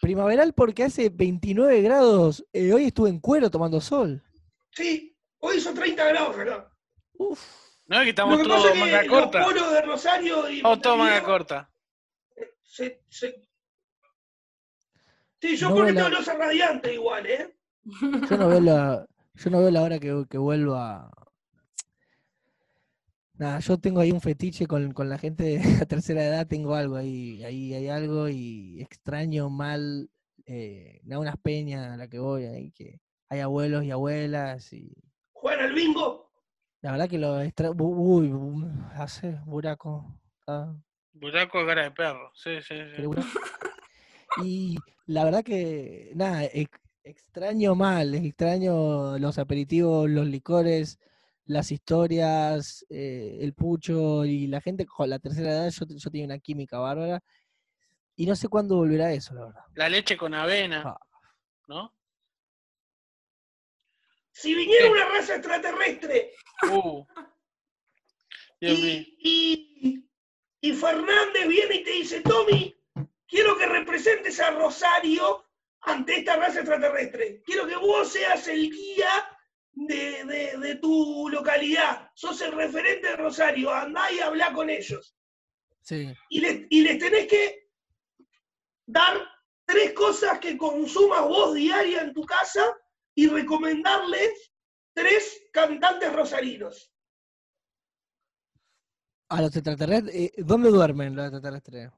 Primaveral 0.00 0.52
porque 0.54 0.84
hace 0.84 1.08
29 1.10 1.82
grados. 1.82 2.44
eh, 2.52 2.72
hoy 2.72 2.84
estuve 2.86 3.08
en 3.10 3.20
cuero 3.20 3.50
tomando 3.50 3.80
sol. 3.80 4.22
Sí, 4.72 5.16
hoy 5.38 5.60
son 5.60 5.74
30 5.74 6.04
grados 6.08 6.36
acá. 6.38 6.70
Uf. 7.14 7.40
No 7.86 7.96
es 7.96 8.00
que 8.00 8.04
Lo 8.06 8.10
estamos 8.10 8.38
que 8.38 8.44
todos 8.44 8.56
pasa 8.62 8.74
es 8.74 8.80
manga 8.80 9.02
que 9.02 9.08
corta. 9.08 9.50
los 9.50 9.72
de 9.72 9.82
Rosario 9.82 10.50
y 10.50 10.56
Estamos 10.58 10.80
todos 10.82 10.98
manga 10.98 11.22
corta. 11.22 11.70
se- 12.62 13.02
se- 13.08 13.42
Sí, 15.40 15.56
yo 15.56 15.68
No 15.70 15.76
porque 15.76 15.92
tengo 15.92 16.08
la- 16.08 16.18
losa 16.18 16.34
radiante 16.34 16.94
igual, 16.94 17.24
¿eh? 17.26 17.56
Yo 18.28 18.36
no 18.36 18.48
veo 18.48 18.60
la, 18.60 19.06
yo 19.34 19.50
no 19.50 19.60
veo 19.60 19.70
la 19.70 19.82
hora 19.82 19.98
que, 20.00 20.24
que 20.28 20.36
vuelva. 20.38 21.10
Nada, 23.38 23.60
yo 23.60 23.78
tengo 23.78 24.00
ahí 24.00 24.10
un 24.10 24.20
fetiche 24.20 24.66
con, 24.66 24.92
con 24.92 25.08
la 25.08 25.16
gente 25.18 25.44
de 25.44 25.78
la 25.78 25.86
tercera 25.86 26.24
edad, 26.24 26.46
tengo 26.46 26.74
algo 26.74 26.96
ahí, 26.96 27.42
ahí 27.44 27.72
hay 27.72 27.88
algo 27.88 28.28
y 28.28 28.80
extraño 28.82 29.48
mal, 29.48 30.10
eh, 30.44 31.00
da 31.04 31.18
unas 31.20 31.36
peñas 31.36 31.92
a 31.92 31.96
la 31.96 32.08
que 32.08 32.18
voy 32.18 32.44
ahí, 32.44 32.72
que 32.72 33.00
hay 33.28 33.40
abuelos 33.40 33.84
y 33.84 33.90
abuelas 33.92 34.72
y 34.72 34.92
Juegan 35.32 35.66
al 35.66 35.72
bingo. 35.74 36.32
la 36.82 36.90
verdad 36.92 37.08
que 37.08 37.18
lo 37.18 37.40
extra... 37.40 37.70
Uy, 37.70 38.32
hace 38.94 39.38
buraco. 39.46 40.04
ah, 40.48 40.74
Buraco 41.12 41.64
cara 41.64 41.84
de 41.84 41.90
perro. 41.92 42.32
Sí, 42.34 42.60
sí, 42.60 42.74
sí. 42.96 43.02
Y 44.42 44.76
la 45.06 45.24
verdad 45.24 45.44
que, 45.44 46.10
nada, 46.14 46.44
ex- 46.44 46.80
extraño 47.04 47.74
mal, 47.76 48.14
extraño 48.14 49.18
los 49.18 49.38
aperitivos, 49.38 50.08
los 50.10 50.26
licores, 50.26 50.98
las 51.48 51.72
historias, 51.72 52.84
eh, 52.90 53.38
el 53.40 53.54
pucho 53.54 54.24
y 54.24 54.46
la 54.46 54.60
gente 54.60 54.86
con 54.86 55.08
la 55.10 55.18
tercera 55.18 55.50
edad, 55.50 55.70
yo, 55.70 55.86
yo 55.88 56.10
tenía 56.10 56.26
una 56.26 56.38
química 56.38 56.78
bárbara. 56.78 57.20
Y 58.16 58.26
no 58.26 58.36
sé 58.36 58.48
cuándo 58.48 58.76
volverá 58.76 59.12
eso, 59.12 59.34
la 59.34 59.46
verdad. 59.46 59.60
La 59.74 59.88
leche 59.88 60.16
con 60.16 60.34
avena, 60.34 60.82
Ah. 60.86 61.00
¿no? 61.68 61.94
Si 64.32 64.54
viniera 64.54 64.90
una 64.90 65.04
raza 65.06 65.34
extraterrestre 65.36 66.32
Uh. 66.70 67.04
Dios 68.60 68.78
mío. 68.80 69.02
y, 69.20 70.04
y, 70.60 70.68
y 70.68 70.72
Fernández 70.74 71.46
viene 71.48 71.76
y 71.76 71.84
te 71.84 71.90
dice, 71.92 72.20
Tommy, 72.20 72.74
quiero 73.26 73.56
que 73.56 73.66
representes 73.66 74.38
a 74.40 74.50
Rosario 74.50 75.44
ante 75.82 76.18
esta 76.18 76.36
raza 76.36 76.60
extraterrestre. 76.60 77.42
Quiero 77.44 77.66
que 77.66 77.76
vos 77.76 78.08
seas 78.12 78.46
el 78.48 78.70
guía 78.70 79.08
de, 79.86 80.24
de- 80.24 80.58
de 80.58 80.74
tu 80.76 81.28
localidad. 81.28 82.10
Sos 82.14 82.40
el 82.42 82.52
referente 82.52 83.08
de 83.08 83.16
Rosario. 83.16 83.72
Andá 83.72 84.10
y 84.12 84.18
hablá 84.20 84.52
con 84.52 84.68
ellos. 84.70 85.14
Sí. 85.80 86.12
Y 86.30 86.40
les, 86.40 86.66
y 86.70 86.82
les 86.82 86.98
tenés 86.98 87.26
que 87.28 87.70
dar 88.86 89.16
tres 89.64 89.92
cosas 89.92 90.38
que 90.38 90.56
consumas 90.56 91.22
vos 91.22 91.54
diaria 91.54 92.02
en 92.02 92.12
tu 92.12 92.24
casa 92.24 92.76
y 93.14 93.28
recomendarles 93.28 94.52
tres 94.94 95.42
cantantes 95.52 96.12
rosarinos. 96.12 96.92
A 99.30 99.42
los 99.42 99.54
extraterrestres, 99.54 100.14
eh, 100.14 100.32
¿dónde 100.38 100.70
duermen 100.70 101.14
los 101.14 101.26
extraterrestres? 101.26 101.90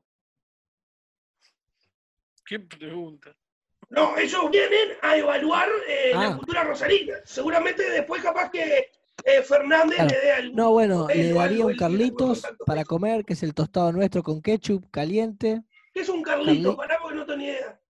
Qué 2.44 2.58
pregunta. 2.58 3.36
No, 3.90 4.16
ellos 4.16 4.50
vienen 4.50 4.96
a 5.02 5.16
evaluar 5.16 5.68
eh, 5.88 6.10
la 6.14 6.28
Ah. 6.28 6.36
cultura 6.36 6.64
rosarina. 6.64 7.14
Seguramente 7.24 7.88
después 7.90 8.22
capaz 8.22 8.50
que 8.50 8.90
eh, 9.24 9.42
Fernández 9.42 9.96
Claro. 9.96 10.10
le 10.10 10.20
dé 10.20 10.32
algún... 10.32 10.56
No, 10.56 10.70
bueno, 10.70 11.08
le 11.08 11.28
algo, 11.28 11.40
daría 11.40 11.66
un 11.66 11.76
Carlitos 11.76 12.42
para 12.64 12.84
comer, 12.84 13.24
que 13.24 13.32
es 13.34 13.42
el 13.42 13.52
tostado 13.52 13.92
nuestro 13.92 14.22
con 14.22 14.40
ketchup 14.40 14.90
caliente. 14.90 15.62
¿Qué 15.92 16.00
es 16.00 16.08
un 16.08 16.22
Carlito? 16.22 16.72
Carli- 16.72 16.76
Pará 16.76 16.98
porque 17.02 17.16
no 17.16 17.26
tengo 17.26 17.38
ni 17.38 17.44
idea. 17.46 17.80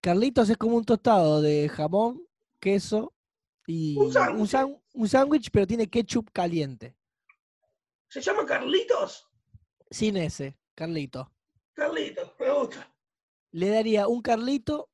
Carlitos 0.00 0.48
es 0.48 0.56
como 0.56 0.76
un 0.76 0.84
tostado 0.84 1.42
de 1.42 1.68
jamón, 1.68 2.22
queso 2.60 3.12
y 3.66 3.96
Un 3.98 5.08
sándwich. 5.08 5.50
pero 5.52 5.66
tiene 5.66 5.88
ketchup 5.90 6.30
caliente. 6.32 6.94
¿Se 8.08 8.20
llama 8.20 8.46
Carlitos? 8.46 9.28
Sin 9.90 10.16
ese, 10.16 10.56
Carlito. 10.74 11.30
Carlitos, 11.74 12.32
me 12.38 12.50
gusta. 12.52 12.88
Le 13.52 13.68
daría 13.68 14.06
un 14.08 14.22
Carlito 14.22 14.89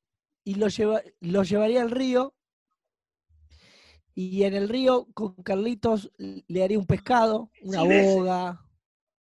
y 0.47 0.55
lo, 0.55 0.69
lleva, 0.69 1.01
lo 1.19 1.43
llevaría 1.43 1.81
al 1.81 1.91
río. 1.91 2.33
Y 4.15 4.43
en 4.43 4.53
el 4.55 4.69
río 4.69 5.07
con 5.13 5.33
Carlitos 5.43 6.09
le 6.17 6.63
haría 6.63 6.79
un 6.79 6.85
pescado, 6.87 7.51
una 7.61 7.83
boga, 8.15 8.65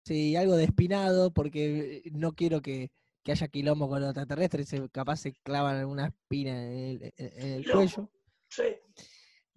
sí, 0.03 0.35
algo 0.35 0.55
de 0.55 0.65
espinado, 0.65 1.31
porque 1.31 2.03
no 2.11 2.33
quiero 2.33 2.61
que, 2.61 2.91
que 3.23 3.31
haya 3.31 3.47
quilombo 3.47 3.87
con 3.89 4.01
los 4.01 4.09
extraterrestres, 4.09 4.67
se- 4.67 4.89
capaz 4.89 5.17
se 5.17 5.33
clavan 5.33 5.85
una 5.85 6.07
espina 6.07 6.51
en 6.61 6.77
el, 7.01 7.13
en- 7.17 7.63
cuello. 7.63 8.09
Sí. 8.49 8.63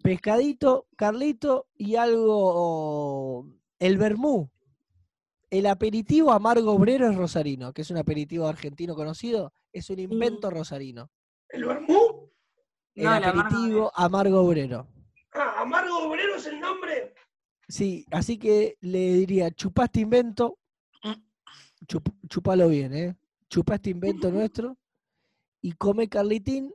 Pescadito, 0.03 0.87
Carlito 0.97 1.67
y 1.75 1.97
algo, 1.97 3.47
el 3.79 3.99
vermú. 3.99 4.49
El 5.51 5.67
aperitivo 5.67 6.33
amargo 6.33 6.73
obrero 6.73 7.11
es 7.11 7.17
rosarino, 7.17 7.73
que 7.73 7.83
es 7.83 7.91
un 7.91 7.99
aperitivo 7.99 8.47
argentino 8.47 8.95
conocido, 8.95 9.53
es 9.73 9.91
un 9.91 9.99
invento 9.99 10.49
rosarino. 10.51 11.11
¿El 11.49 11.65
vermú? 11.65 12.31
El 12.95 13.05
No, 13.05 13.17
el 13.17 13.25
amargo 13.25 13.41
aperitivo 13.41 13.93
amargo 13.95 14.41
obrero. 14.41 14.89
Ah, 15.33 15.57
Amargo 15.61 15.99
Obrero 16.09 16.37
es 16.37 16.47
el 16.47 16.59
nombre. 16.61 17.15
Sí, 17.69 18.07
así 18.11 18.39
que 18.39 18.79
le 18.81 19.13
diría, 19.15 19.51
chupaste 19.51 20.01
invento, 20.01 20.59
chup- 21.87 22.15
chupalo 22.29 22.69
bien, 22.69 22.95
¿eh? 22.95 23.17
Chupaste 23.51 23.91
invento 23.91 24.31
nuestro 24.31 24.79
y 25.61 25.73
come 25.73 26.09
Carlitín 26.09 26.73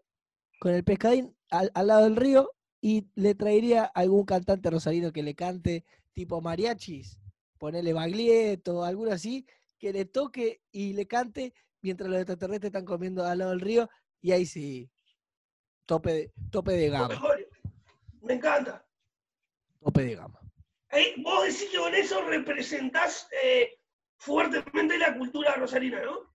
con 0.59 0.73
el 0.73 0.83
pescadín 0.83 1.35
al, 1.49 1.71
al 1.73 1.87
lado 1.87 2.03
del 2.03 2.15
río 2.17 2.51
y 2.81 3.07
le 3.15 3.33
traería 3.33 3.85
algún 3.85 4.25
cantante 4.25 4.69
rosarino 4.69 5.11
que 5.11 5.23
le 5.23 5.33
cante 5.33 5.83
tipo 6.13 6.39
mariachis, 6.41 7.17
ponele 7.57 7.93
baglietto, 7.93 8.83
alguno 8.83 9.11
así, 9.11 9.45
que 9.79 9.91
le 9.91 10.05
toque 10.05 10.61
y 10.71 10.93
le 10.93 11.07
cante 11.07 11.53
mientras 11.81 12.09
los 12.11 12.19
extraterrestres 12.19 12.69
están 12.69 12.85
comiendo 12.85 13.25
al 13.25 13.39
lado 13.39 13.51
del 13.51 13.61
río 13.61 13.89
y 14.21 14.31
ahí 14.31 14.45
sí, 14.45 14.89
tope 15.85 16.13
de, 16.13 16.33
tope 16.51 16.73
de 16.73 16.89
gama, 16.89 17.09
mejor. 17.09 17.49
Me 18.21 18.33
encanta. 18.33 18.85
tope 19.79 20.03
de 20.03 20.15
gama. 20.15 20.39
Vos 21.23 21.45
decís 21.45 21.69
que 21.71 21.77
con 21.77 21.95
eso 21.95 22.21
representás 22.25 23.27
eh, 23.43 23.79
fuertemente 24.17 24.97
la 24.97 25.17
cultura 25.17 25.55
rosarina, 25.55 26.01
¿no? 26.03 26.31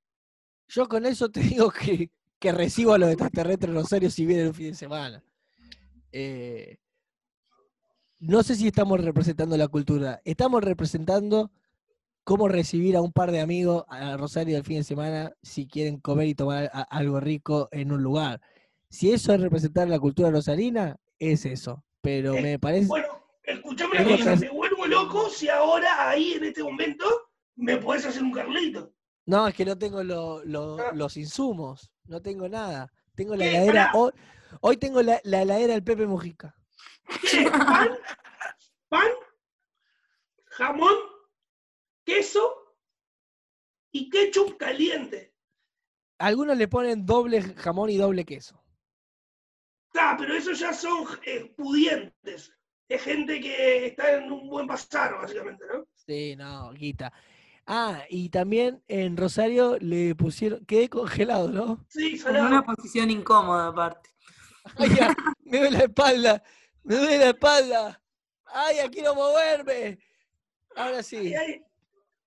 Yo 0.68 0.88
con 0.88 1.06
eso 1.06 1.30
te 1.30 1.40
digo 1.40 1.70
que, 1.70 2.10
que 2.38 2.52
recibo 2.52 2.94
a 2.94 2.98
los 2.98 3.10
extraterrestres 3.10 3.74
Rosario 3.74 4.10
si 4.10 4.26
vienen 4.26 4.48
un 4.48 4.54
fin 4.54 4.70
de 4.70 4.74
semana. 4.74 5.22
Eh, 6.12 6.78
no 8.18 8.42
sé 8.42 8.54
si 8.54 8.66
estamos 8.66 9.02
representando 9.02 9.56
la 9.56 9.68
cultura. 9.68 10.20
Estamos 10.24 10.64
representando 10.64 11.50
cómo 12.26 12.48
recibir 12.48 12.96
a 12.96 13.02
un 13.02 13.12
par 13.12 13.30
de 13.30 13.40
amigos 13.40 13.84
a 13.88 14.16
Rosario 14.16 14.56
el 14.56 14.64
fin 14.64 14.78
de 14.78 14.82
semana 14.82 15.32
si 15.44 15.68
quieren 15.68 16.00
comer 16.00 16.26
y 16.26 16.34
tomar 16.34 16.68
a- 16.72 16.82
algo 16.82 17.20
rico 17.20 17.68
en 17.70 17.92
un 17.92 18.02
lugar. 18.02 18.40
Si 18.90 19.12
eso 19.12 19.32
es 19.32 19.40
representar 19.40 19.86
la 19.88 20.00
cultura 20.00 20.32
rosarina, 20.32 20.96
es 21.20 21.46
eso. 21.46 21.84
Pero 22.00 22.34
Eh, 22.34 22.42
me 22.42 22.58
parece... 22.58 22.88
Bueno, 22.88 23.06
escuchame 23.44 24.00
una 24.04 24.16
cosa, 24.16 24.34
me 24.36 24.48
vuelvo 24.48 24.86
loco 24.86 25.30
si 25.30 25.48
ahora, 25.48 26.10
ahí, 26.10 26.32
en 26.32 26.44
este 26.46 26.64
momento, 26.64 27.06
me 27.54 27.76
podés 27.76 28.04
hacer 28.06 28.24
un 28.24 28.32
Carlito. 28.32 28.92
No, 29.26 29.46
es 29.46 29.54
que 29.54 29.64
no 29.64 29.78
tengo 29.78 30.02
lo- 30.02 30.44
lo- 30.44 30.78
Ah. 30.80 30.90
los 30.94 31.16
insumos, 31.16 31.92
no 32.06 32.20
tengo 32.20 32.48
nada. 32.48 32.90
Tengo 33.14 33.36
la 33.36 33.46
heladera, 33.46 33.90
hoy, 33.94 34.10
hoy 34.62 34.76
tengo 34.78 35.00
la, 35.00 35.20
la 35.22 35.42
heladera 35.42 35.74
del 35.74 35.84
Pepe 35.84 36.08
Mujica. 36.08 36.56
¿Qué? 37.30 37.48
¿Pan? 37.48 37.90
¿Pan? 38.88 39.08
¿Jamón? 40.46 40.92
¿Queso? 42.06 42.76
Y 43.92 44.08
ketchup 44.08 44.56
caliente. 44.56 45.34
Algunos 46.18 46.56
le 46.56 46.68
ponen 46.68 47.04
doble 47.04 47.42
jamón 47.42 47.90
y 47.90 47.96
doble 47.96 48.24
queso. 48.24 48.62
Ah, 49.94 50.14
pero 50.16 50.34
esos 50.34 50.58
ya 50.58 50.72
son 50.72 51.04
eh, 51.26 51.52
pudientes. 51.56 52.52
Es 52.88 53.02
gente 53.02 53.40
que 53.40 53.86
está 53.86 54.12
en 54.12 54.30
un 54.30 54.48
buen 54.48 54.68
pasar, 54.68 55.14
básicamente, 55.14 55.64
¿no? 55.66 55.84
Sí, 55.94 56.36
no, 56.36 56.72
guita. 56.72 57.12
Ah, 57.66 58.04
y 58.08 58.28
también 58.28 58.80
en 58.86 59.16
Rosario 59.16 59.76
le 59.80 60.14
pusieron, 60.14 60.64
quedé 60.64 60.88
congelado, 60.88 61.50
¿no? 61.50 61.84
Sí, 61.88 62.22
En 62.24 62.36
una 62.36 62.62
posición 62.62 63.10
incómoda 63.10 63.68
aparte. 63.68 64.10
Ay, 64.78 64.94
ya, 64.94 65.14
me 65.40 65.58
duele 65.58 65.78
la 65.78 65.84
espalda, 65.84 66.42
me 66.84 66.94
duele 66.94 67.18
la 67.18 67.28
espalda. 67.30 68.02
Ay, 68.44 68.76
ya 68.76 68.88
quiero 68.88 69.14
moverme. 69.14 69.98
Ahora 70.76 71.02
sí. 71.02 71.16
Ay, 71.16 71.34
ay. 71.34 71.66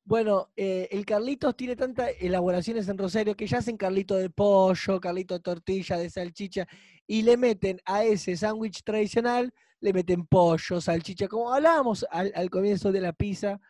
Bueno, 0.09 0.49
eh, 0.57 0.87
el 0.89 1.05
Carlitos 1.05 1.55
tiene 1.55 1.75
tantas 1.75 2.09
elaboraciones 2.19 2.89
en 2.89 2.97
Rosario 2.97 3.35
que 3.35 3.45
ya 3.45 3.59
hacen 3.59 3.77
Carlito 3.77 4.15
de 4.15 4.31
pollo, 4.31 4.99
Carlito 4.99 5.35
de 5.35 5.39
tortilla, 5.41 5.97
de 5.97 6.09
salchicha, 6.09 6.67
y 7.05 7.21
le 7.21 7.37
meten 7.37 7.79
a 7.85 8.03
ese 8.03 8.35
sándwich 8.35 8.81
tradicional, 8.81 9.53
le 9.79 9.93
meten 9.93 10.25
pollo, 10.25 10.81
salchicha, 10.81 11.27
como 11.27 11.53
hablábamos 11.53 12.07
al, 12.09 12.31
al 12.33 12.49
comienzo 12.49 12.91
de 12.91 13.01
la 13.01 13.13
pizza. 13.13 13.61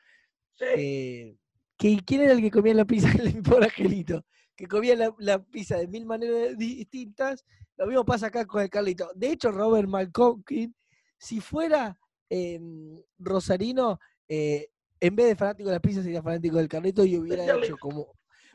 Sí. 0.53 0.63
eh, 0.77 1.37
que, 1.77 1.97
¿Quién 2.05 2.21
era 2.21 2.31
el 2.31 2.39
que 2.39 2.51
comía 2.51 2.73
la 2.73 2.85
pizza? 2.85 3.11
El 3.11 3.41
pobre 3.43 3.65
Angelito, 3.65 4.23
que 4.55 4.65
comía 4.65 4.95
la, 4.95 5.13
la 5.19 5.43
pizza 5.43 5.75
de 5.75 5.89
mil 5.89 6.05
maneras 6.05 6.57
distintas. 6.57 7.43
Lo 7.75 7.85
mismo 7.85 8.05
pasa 8.05 8.27
acá 8.27 8.45
con 8.45 8.61
el 8.61 8.69
Carlito. 8.69 9.11
De 9.13 9.29
hecho, 9.33 9.51
Robert 9.51 9.89
Malcolkin, 9.89 10.73
si 11.17 11.41
fuera 11.41 11.99
em, 12.29 12.97
rosarino, 13.17 13.99
eh, 14.29 14.69
en 14.99 15.15
vez 15.15 15.27
de 15.27 15.35
fanático 15.35 15.69
de 15.69 15.75
la 15.75 15.81
pizza, 15.81 16.01
sería 16.03 16.21
fanático 16.21 16.57
del 16.57 16.67
Carlito 16.69 17.03
y 17.05 17.17
hubiera 17.17 17.43
hecho 17.57 17.77
como. 17.77 18.13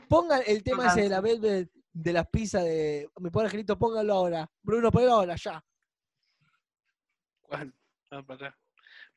Pongan 0.09 0.43
el 0.47 0.63
tema 0.63 0.87
ese 0.89 1.03
de 1.03 1.09
la. 1.09 1.21
Velvet 1.21 1.71
de 1.93 2.13
las 2.13 2.27
pizzas 2.29 2.65
de. 2.65 3.09
Mi 3.21 3.31
pobre 3.31 3.47
Angelito, 3.47 3.79
póngalo 3.79 4.13
ahora. 4.15 4.51
Bruno, 4.63 4.91
ponelo 4.91 5.13
ahora, 5.15 5.37
ya. 5.37 5.65
¿Cuál? 7.43 7.73
Ah, 8.11 8.23
pará. 8.23 8.57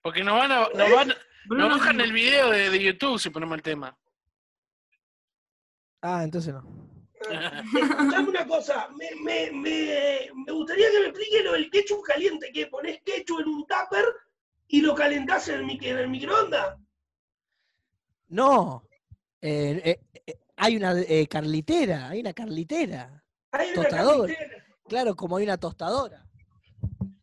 Porque 0.02 0.24
nos 0.24 0.38
van 0.38 0.52
a, 0.52 0.70
nos 0.74 0.92
van, 0.92 1.14
Bruno 1.46 1.70
nos 1.70 1.80
bajan 1.80 2.00
el 2.02 2.12
video 2.14 2.52
de, 2.52 2.70
de 2.70 2.82
YouTube 2.84 3.20
si 3.20 3.30
ponemos 3.30 3.56
el 3.58 3.64
tema. 3.64 3.98
Ah, 6.02 6.24
entonces 6.24 6.54
no. 6.54 6.64
Escuchame 7.30 8.30
una 8.30 8.48
cosa, 8.48 8.88
me, 8.96 9.10
me, 9.22 9.52
me, 9.52 10.30
me 10.46 10.52
gustaría 10.54 10.90
que 10.92 11.00
me 11.00 11.06
explique 11.08 11.44
lo 11.44 11.54
del 11.54 11.70
ketchup 11.72 12.04
caliente, 12.04 12.52
que 12.54 12.68
pones 12.68 13.02
ketchup 13.04 13.40
en 13.42 13.48
un 13.48 13.66
tupper 13.66 14.06
y 14.68 14.82
lo 14.82 14.94
calentás 14.96 15.50
en 15.50 15.56
el, 15.62 15.66
mic- 15.66 15.84
en 15.84 15.98
el 15.98 16.10
microondas. 16.10 16.78
No. 18.30 18.84
eh, 19.42 19.82
eh, 19.86 20.00
eh, 20.26 20.34
hay 20.58 20.76
una 20.76 21.00
eh, 21.00 21.28
carlitera, 21.28 22.10
hay 22.10 22.20
una 22.22 22.34
carlitera. 22.34 23.24
Hay 23.52 23.72
una. 23.72 23.90
Claro, 24.88 25.16
como 25.16 25.38
hay 25.38 25.44
una 25.44 25.58
tostadora. 25.58 26.24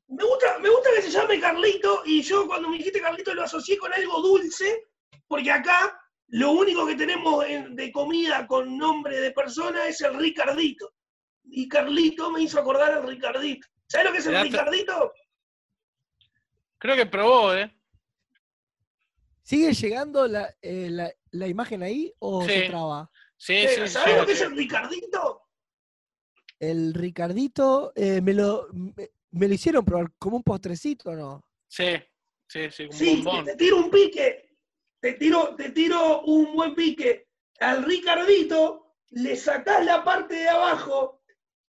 Me 0.08 0.22
gusta, 0.24 0.58
me 0.60 0.68
gusta 0.70 0.90
que 0.94 1.02
se 1.02 1.10
llame 1.10 1.40
Carlito 1.40 2.02
y 2.06 2.22
yo 2.22 2.46
cuando 2.46 2.68
me 2.68 2.76
dijiste 2.78 3.00
Carlito 3.00 3.34
lo 3.34 3.42
asocié 3.42 3.76
con 3.78 3.92
algo 3.92 4.20
dulce, 4.20 4.84
porque 5.26 5.50
acá 5.50 5.98
lo 6.28 6.52
único 6.52 6.86
que 6.86 6.94
tenemos 6.94 7.44
en- 7.46 7.74
de 7.74 7.90
comida 7.90 8.46
con 8.46 8.78
nombre 8.78 9.18
de 9.20 9.32
persona 9.32 9.86
es 9.88 10.00
el 10.02 10.14
Ricardito. 10.14 10.92
Y 11.44 11.68
Carlito 11.68 12.30
me 12.30 12.42
hizo 12.42 12.60
acordar 12.60 12.92
al 12.92 13.08
Ricardito. 13.08 13.66
¿Sabes 13.88 14.06
lo 14.06 14.12
que 14.12 14.18
es 14.18 14.26
el 14.26 14.34
Ricardito? 14.52 15.12
Creo 16.78 16.96
que 16.96 17.06
probó, 17.06 17.54
¿eh? 17.54 17.74
¿Sigue 19.44 19.72
llegando 19.74 20.26
la, 20.26 20.52
eh, 20.62 20.88
la, 20.90 21.12
la 21.32 21.46
imagen 21.46 21.82
ahí 21.82 22.12
o 22.18 22.42
se 22.48 22.62
Sí. 22.62 22.66
traba? 22.66 23.10
Sí, 23.36 23.52
Eh, 23.52 23.68
sí, 23.68 23.88
¿Sabes 23.88 24.14
sí, 24.14 24.20
lo 24.20 24.26
que 24.26 24.32
es 24.32 24.38
sí. 24.38 24.44
el 24.44 24.56
Ricardito? 24.56 25.40
el 26.60 26.94
Ricardito 26.94 27.92
eh, 27.94 28.20
me, 28.22 28.32
lo, 28.32 28.68
me, 28.72 29.10
me 29.32 29.48
lo 29.48 29.54
hicieron 29.54 29.84
probar 29.84 30.10
como 30.18 30.38
un 30.38 30.42
postrecito, 30.42 31.12
¿no? 31.14 31.44
Sí, 31.68 31.96
sí, 32.48 32.70
sí, 32.70 32.86
como 32.86 32.98
Sí, 32.98 33.08
un 33.18 33.24
bombón. 33.24 33.44
te 33.44 33.56
tiro 33.56 33.76
un 33.76 33.90
pique. 33.90 34.56
Te 35.00 35.12
tiro, 35.14 35.54
te 35.56 35.70
tiro 35.72 36.22
un 36.22 36.54
buen 36.54 36.74
pique. 36.74 37.28
Al 37.60 37.84
Ricardito 37.84 38.94
le 39.10 39.36
sacás 39.36 39.84
la 39.84 40.02
parte 40.02 40.36
de 40.36 40.48
abajo, 40.48 41.22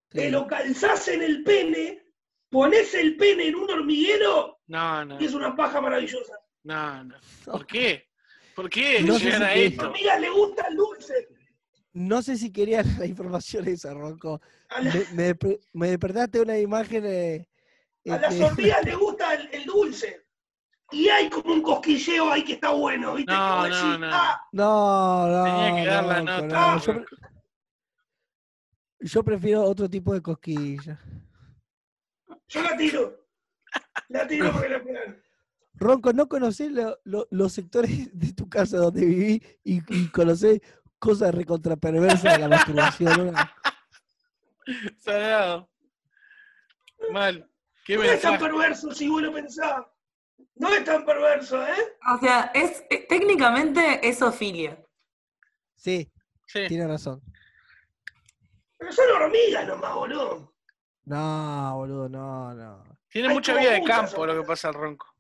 te 0.10 0.26
Sí. 0.28 0.32
lo 0.32 0.48
calzás 0.48 1.10
en 1.10 1.22
el 1.22 1.44
pene, 1.44 2.06
pones 2.50 2.94
el 2.94 3.18
pene 3.18 3.48
en 3.48 3.56
un 3.56 3.70
hormiguero 3.70 4.62
No, 4.68 5.04
no, 5.04 5.20
y 5.20 5.26
es 5.26 5.34
una 5.34 5.54
paja 5.56 5.82
maravillosa. 5.82 6.40
No, 6.66 7.04
no. 7.06 7.16
¿Por 7.46 7.66
qué? 7.66 8.08
¿Por 8.56 8.70
qué 8.70 9.02
No 9.02 9.18
sé 9.18 9.26
llegar 9.26 9.40
si 9.40 9.46
a 9.46 9.54
que- 9.54 9.60
A 9.60 9.64
esto? 9.68 9.84
mi 9.84 9.88
amiga 9.90 10.20
le 10.20 10.30
gusta 10.30 10.68
el 10.68 10.76
dulce. 10.76 11.28
No 11.94 12.22
sé 12.22 12.38
si 12.38 12.52
querían 12.52 12.86
la 13.00 13.06
información 13.06 13.68
esa, 13.68 13.94
Ronco. 13.94 14.42
A, 14.70 14.82
la- 14.82 14.94
Me, 15.14 15.34
me, 15.34 15.60
me 15.74 15.88
despertaste 15.90 16.42
una 16.42 16.58
imagen 16.60 17.06
eh, 17.06 17.48
a 18.10 18.18
las 18.18 18.34
este, 18.34 18.44
hormigas 18.46 18.84
le 18.84 18.96
gusta 18.96 19.34
el, 19.34 19.50
el 19.54 19.66
dulce. 19.66 20.26
Y 20.92 21.10
hay 21.10 21.30
como 21.30 21.52
un 21.54 21.62
cosquilleo 21.64 22.32
ahí 22.32 22.44
que 22.44 22.54
está 22.54 22.70
bueno, 22.72 23.16
¿viste? 23.16 23.34
No, 23.34 23.40
Como 23.50 23.68
no, 23.68 23.98
no. 23.98 24.08
"Ah, 24.12 24.42
No, 24.52 25.28
no. 25.28 25.44
Tenía 25.44 25.84
que 25.84 25.90
dar 25.90 26.06
la 26.06 26.22
nota. 26.22 26.48
no, 26.76 26.80
yo, 26.80 26.94
pre- 26.94 27.06
yo 29.00 29.24
prefiero 29.24 29.64
otro 29.64 29.90
tipo 29.90 30.14
de 30.14 30.22
cosquilla. 30.22 31.00
yo 32.48 32.62
la 32.62 32.78
tiro. 32.78 33.26
La 34.10 34.28
tiro 34.28 34.52
porque 34.52 34.70
la 34.70 34.84
pegan. 34.84 35.24
Ronco, 35.78 36.14
¿no 36.14 36.28
conocés 36.30 36.72
lo- 36.72 36.98
lo- 37.04 37.28
los 37.32 37.52
sectores 37.54 37.90
de 38.18 38.34
tu 38.34 38.48
casa 38.50 38.78
donde 38.78 39.06
viví 39.06 39.42
y, 39.64 39.82
y 39.96 40.08
conocés 40.10 40.62
cosas 41.00 41.34
recontraperversas 41.36 42.34
de 42.34 42.40
la 42.40 42.48
masturbación? 42.48 43.34
¿no? 43.34 43.34
Salado. 45.00 45.70
Mal. 47.12 47.50
¿Qué 47.86 47.96
No 47.98 48.04
es 48.04 48.22
tan 48.22 48.32
mensaje? 48.34 48.52
perverso 48.52 48.92
si 48.94 49.08
vos 49.10 49.22
lo 49.22 49.32
pensás. 49.34 49.84
No 50.56 50.70
es 50.70 50.84
tan 50.86 51.06
perverso, 51.06 51.62
¿eh? 51.66 51.98
O 52.16 52.20
sea, 52.20 52.52
es 52.54 52.84
eh, 52.90 53.06
técnicamente 53.08 54.08
es 54.08 54.22
ofilia. 54.22 54.82
Sí, 55.76 56.12
Sí. 56.48 56.62
tiene 56.68 56.88
razón. 56.88 57.22
Pero 58.78 58.92
son 58.92 59.06
hormigas 59.22 59.68
nomás, 59.68 59.94
boludo. 59.94 60.54
No, 61.06 61.76
boludo, 61.76 62.10
no, 62.10 62.54
no. 62.54 62.84
Tiene 63.10 63.28
Hay 63.28 63.34
mucha 63.34 63.54
vida 63.56 63.72
de 63.74 63.84
campo 63.84 64.26
lo 64.26 64.34
que 64.42 64.48
pasa 64.48 64.70
al 64.70 64.74
ronco. 64.74 65.15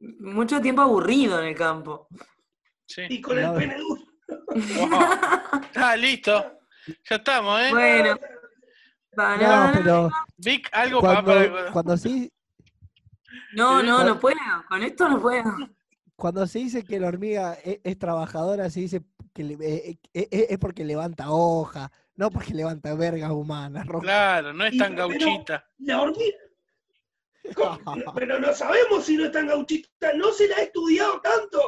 Mucho 0.00 0.60
tiempo 0.60 0.82
aburrido 0.82 1.40
en 1.40 1.48
el 1.48 1.54
campo. 1.56 2.08
Sí. 2.86 3.02
Y 3.08 3.20
con 3.20 3.38
el 3.38 3.52
pene 3.54 3.76
duro. 3.78 4.02
Wow. 4.48 5.00
Ah, 5.76 5.96
listo. 5.96 6.58
Ya 7.08 7.16
estamos, 7.16 7.60
¿eh? 7.60 7.70
Bueno, 7.70 8.16
No, 9.16 9.70
pero 9.72 10.10
Vic, 10.36 10.68
algo 10.72 11.00
para, 11.00 11.22
cuando, 11.22 11.52
para- 11.52 11.72
cuando, 11.72 11.96
se, 11.96 12.32
No, 13.54 13.82
no, 13.82 14.04
no 14.04 14.20
puedo. 14.20 14.36
Con 14.68 14.82
esto 14.82 15.08
no 15.08 15.20
puedo. 15.20 15.44
cuando 16.16 16.46
se 16.46 16.58
dice 16.60 16.84
que 16.84 17.00
la 17.00 17.08
hormiga 17.08 17.54
es, 17.64 17.80
es 17.82 17.98
trabajadora, 17.98 18.68
se 18.70 18.80
dice 18.80 19.02
que 19.34 19.44
le- 19.44 19.54
eh, 19.60 19.98
eh, 20.14 20.28
eh, 20.30 20.46
es 20.50 20.58
porque 20.58 20.84
levanta 20.84 21.30
hoja, 21.30 21.90
no 22.14 22.30
porque 22.30 22.54
levanta 22.54 22.94
vergas 22.94 23.30
humanas. 23.30 23.86
Claro, 24.00 24.52
no 24.52 24.64
es 24.64 24.76
tan 24.76 24.94
pero- 24.94 25.08
gauchita. 25.08 25.64
La 25.78 26.00
hormiga. 26.02 26.36
Pero 28.14 28.38
no 28.38 28.52
sabemos 28.52 29.04
si 29.04 29.16
no 29.16 29.26
es 29.26 29.32
tan 29.32 29.46
gauchita. 29.46 30.12
No 30.14 30.32
se 30.32 30.48
la 30.48 30.56
ha 30.56 30.62
estudiado 30.62 31.20
tanto. 31.20 31.60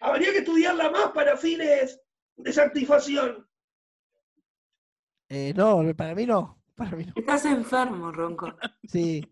Habría 0.00 0.32
que 0.32 0.38
estudiarla 0.38 0.90
más 0.90 1.12
para 1.12 1.36
fines 1.36 2.00
de 2.36 2.52
satisfacción. 2.52 3.48
Eh, 5.28 5.52
no, 5.56 5.82
para 5.96 6.14
mí 6.14 6.26
no. 6.26 6.62
Para 6.74 6.92
mí 6.92 7.04
no. 7.04 7.12
Estás 7.16 7.44
enfermo, 7.46 8.12
Ronco. 8.12 8.54
Sí. 8.88 9.24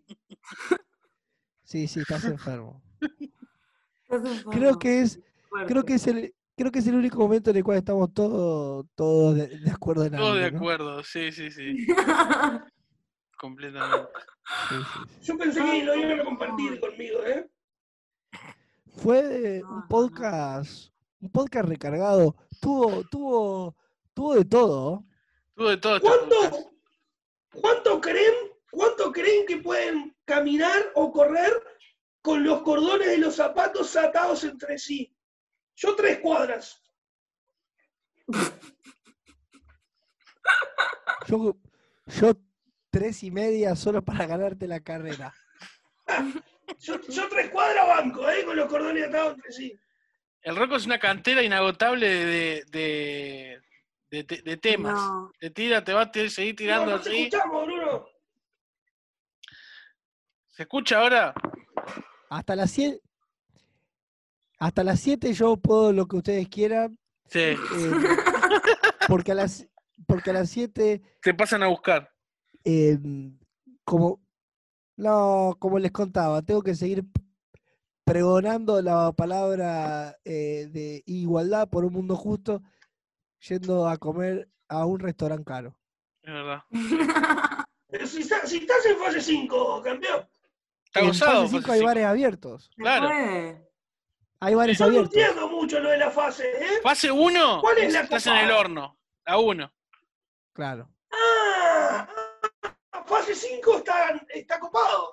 Sí, 1.64 1.86
sí, 1.88 2.00
estás 2.00 2.24
enfermo. 2.24 2.82
Estás 3.00 4.24
enfermo. 4.24 4.50
Creo 4.50 4.78
que 4.78 5.00
es, 5.02 5.20
creo 5.66 5.84
que 5.84 5.94
es 5.94 6.06
el, 6.06 6.34
creo 6.56 6.70
que 6.70 6.78
es 6.78 6.86
el 6.86 6.94
único 6.94 7.18
momento 7.18 7.50
en 7.50 7.56
el 7.56 7.64
cual 7.64 7.78
estamos 7.78 8.12
todos, 8.14 8.86
todos 8.94 9.36
de, 9.36 9.48
de 9.58 9.70
acuerdo 9.70 10.04
en 10.04 10.14
algo. 10.14 10.26
Todo 10.28 10.36
de 10.36 10.50
¿no? 10.50 10.58
acuerdo, 10.58 11.02
sí, 11.02 11.32
sí, 11.32 11.50
sí. 11.50 11.86
Completamente. 13.42 14.08
Sí, 14.68 14.76
sí, 14.76 15.00
sí. 15.18 15.26
Yo 15.26 15.36
pensé 15.36 15.64
que 15.64 15.82
lo 15.82 15.96
iban 15.96 16.20
a 16.20 16.24
compartir 16.24 16.78
conmigo, 16.78 17.24
¿eh? 17.26 17.50
Fue 18.98 19.64
un 19.64 19.88
podcast, 19.88 20.92
un 21.18 21.32
podcast 21.32 21.68
recargado. 21.68 22.36
Tuvo, 22.60 23.02
tuvo, 23.10 23.76
tuvo 24.14 24.34
de 24.36 24.44
todo. 24.44 25.04
Tuvo 25.56 25.70
de 25.70 25.76
todo. 25.76 26.00
¿Cuánto, 26.00 26.70
cuánto 27.52 28.00
creen, 28.00 28.32
cuánto 28.70 29.10
creen 29.10 29.44
que 29.44 29.56
pueden 29.56 30.16
caminar 30.24 30.92
o 30.94 31.10
correr 31.10 31.52
con 32.20 32.44
los 32.44 32.62
cordones 32.62 33.08
de 33.08 33.18
los 33.18 33.34
zapatos 33.34 33.96
atados 33.96 34.44
entre 34.44 34.78
sí? 34.78 35.12
Yo 35.74 35.96
tres 35.96 36.20
cuadras. 36.20 36.80
Yo, 41.26 41.56
yo 42.06 42.34
tres 42.92 43.22
y 43.24 43.30
media 43.30 43.74
solo 43.74 44.02
para 44.04 44.26
ganarte 44.26 44.68
la 44.68 44.78
carrera. 44.80 45.34
Yo, 46.78 46.98
yo 47.02 47.28
tres 47.28 47.50
cuadras 47.50 47.86
banco, 47.86 48.28
¿eh? 48.30 48.44
Con 48.44 48.56
los 48.56 48.66
cordones 48.68 49.06
atados 49.08 49.34
entre 49.34 49.52
sí. 49.52 49.78
El 50.42 50.56
Rocco 50.56 50.76
es 50.76 50.86
una 50.86 50.98
cantera 50.98 51.42
inagotable 51.42 52.08
de, 52.08 52.64
de, 52.70 53.60
de, 54.10 54.22
de- 54.22 54.42
de 54.42 54.56
temas. 54.56 54.94
No. 54.94 55.30
Te 55.38 55.50
tira, 55.50 55.84
te 55.84 55.92
va 55.92 56.02
a 56.02 56.12
seguir 56.28 56.56
tirando 56.56 56.86
No, 56.92 56.96
no 56.96 57.02
te 57.02 57.10
así. 57.10 57.22
escuchamos, 57.24 57.66
Bruno. 57.66 58.06
¿Se 60.48 60.62
escucha 60.62 60.98
ahora? 61.00 61.34
Hasta 62.30 62.56
las 62.56 62.70
7. 62.70 63.00
Hasta 64.58 64.84
las 64.84 65.00
7 65.00 65.32
yo 65.34 65.56
puedo 65.56 65.92
lo 65.92 66.06
que 66.06 66.16
ustedes 66.16 66.48
quieran. 66.48 66.98
Sí. 67.26 67.40
eh, 67.40 67.56
porque 69.08 69.32
a 69.32 69.34
las 69.34 69.66
porque 70.06 70.30
a 70.30 70.34
las 70.34 70.50
7 70.50 71.00
Te 71.20 71.34
pasan 71.34 71.62
a 71.62 71.66
buscar. 71.68 72.10
Eh, 72.64 72.98
como 73.84 74.20
no, 74.96 75.56
como 75.58 75.78
les 75.78 75.90
contaba, 75.92 76.42
tengo 76.42 76.62
que 76.62 76.74
seguir 76.74 77.04
pregonando 78.04 78.80
la 78.82 79.12
palabra 79.12 80.16
eh, 80.24 80.68
de 80.70 81.02
igualdad 81.06 81.68
por 81.68 81.84
un 81.84 81.92
mundo 81.94 82.16
justo, 82.16 82.62
yendo 83.48 83.88
a 83.88 83.96
comer 83.96 84.48
a 84.68 84.84
un 84.86 84.98
restaurante 85.00 85.44
caro. 85.44 85.76
Es 86.22 86.32
verdad. 86.32 86.62
Pero 87.88 88.06
si, 88.06 88.22
está- 88.22 88.46
si 88.46 88.58
estás 88.58 88.84
en 88.86 88.96
fase 88.98 89.20
5, 89.20 89.82
campeón. 89.82 90.26
Está 90.84 91.00
en 91.00 91.06
gozado. 91.08 91.42
fase 91.42 91.48
5 91.48 91.62
fase 91.62 91.72
hay 91.72 91.78
cinco. 91.78 91.86
bares 91.88 92.04
abiertos. 92.04 92.70
Claro. 92.76 93.08
Hay 94.40 94.54
bares 94.54 94.78
Yo 94.78 94.84
no 94.86 94.90
abiertos. 94.90 95.14
entiendo 95.16 95.48
mucho 95.48 95.80
lo 95.80 95.90
de 95.90 95.98
la 95.98 96.10
fase, 96.10 96.44
¿eh? 96.50 96.80
Fase 96.82 97.10
1, 97.10 97.60
¿Cuál 97.60 97.78
es 97.78 97.92
la 97.92 98.00
estás 98.00 98.26
en 98.26 98.32
copada? 98.32 98.46
el 98.46 98.52
horno. 98.56 98.98
A 99.24 99.38
1. 99.38 99.72
Claro. 100.52 100.90
Ah, 101.12 102.08
ah, 102.08 102.21
fase 103.04 103.34
5 103.34 103.78
está, 103.78 104.26
está 104.34 104.58
copado. 104.60 105.12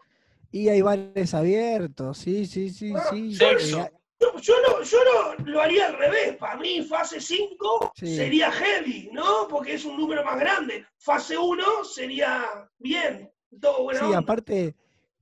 Y 0.51 0.67
hay 0.69 0.81
bares 0.81 1.33
abiertos, 1.33 2.17
sí, 2.17 2.45
sí, 2.45 2.69
sí, 2.69 2.93
Ah, 2.95 3.07
sí. 3.11 3.35
sexo. 3.35 3.79
Eh, 3.81 3.91
Yo, 4.21 4.37
yo 4.41 4.53
no, 4.67 4.83
yo 4.83 4.97
no 5.37 5.45
lo 5.45 5.61
haría 5.61 5.87
al 5.87 5.97
revés. 5.97 6.35
Para 6.35 6.57
mí, 6.57 6.81
fase 6.83 7.21
5 7.21 7.93
Sí. 7.95 8.15
sería 8.17 8.51
heavy, 8.51 9.09
¿no? 9.13 9.47
Porque 9.47 9.75
es 9.75 9.85
un 9.85 9.95
número 9.95 10.25
más 10.25 10.37
grande. 10.37 10.85
Fase 10.97 11.37
1 11.37 11.85
sería 11.85 12.45
bien. 12.77 13.31
Todo 13.61 13.83
buena 13.83 13.99
Sí, 14.01 14.05
onda. 14.07 14.17
aparte, 14.19 14.75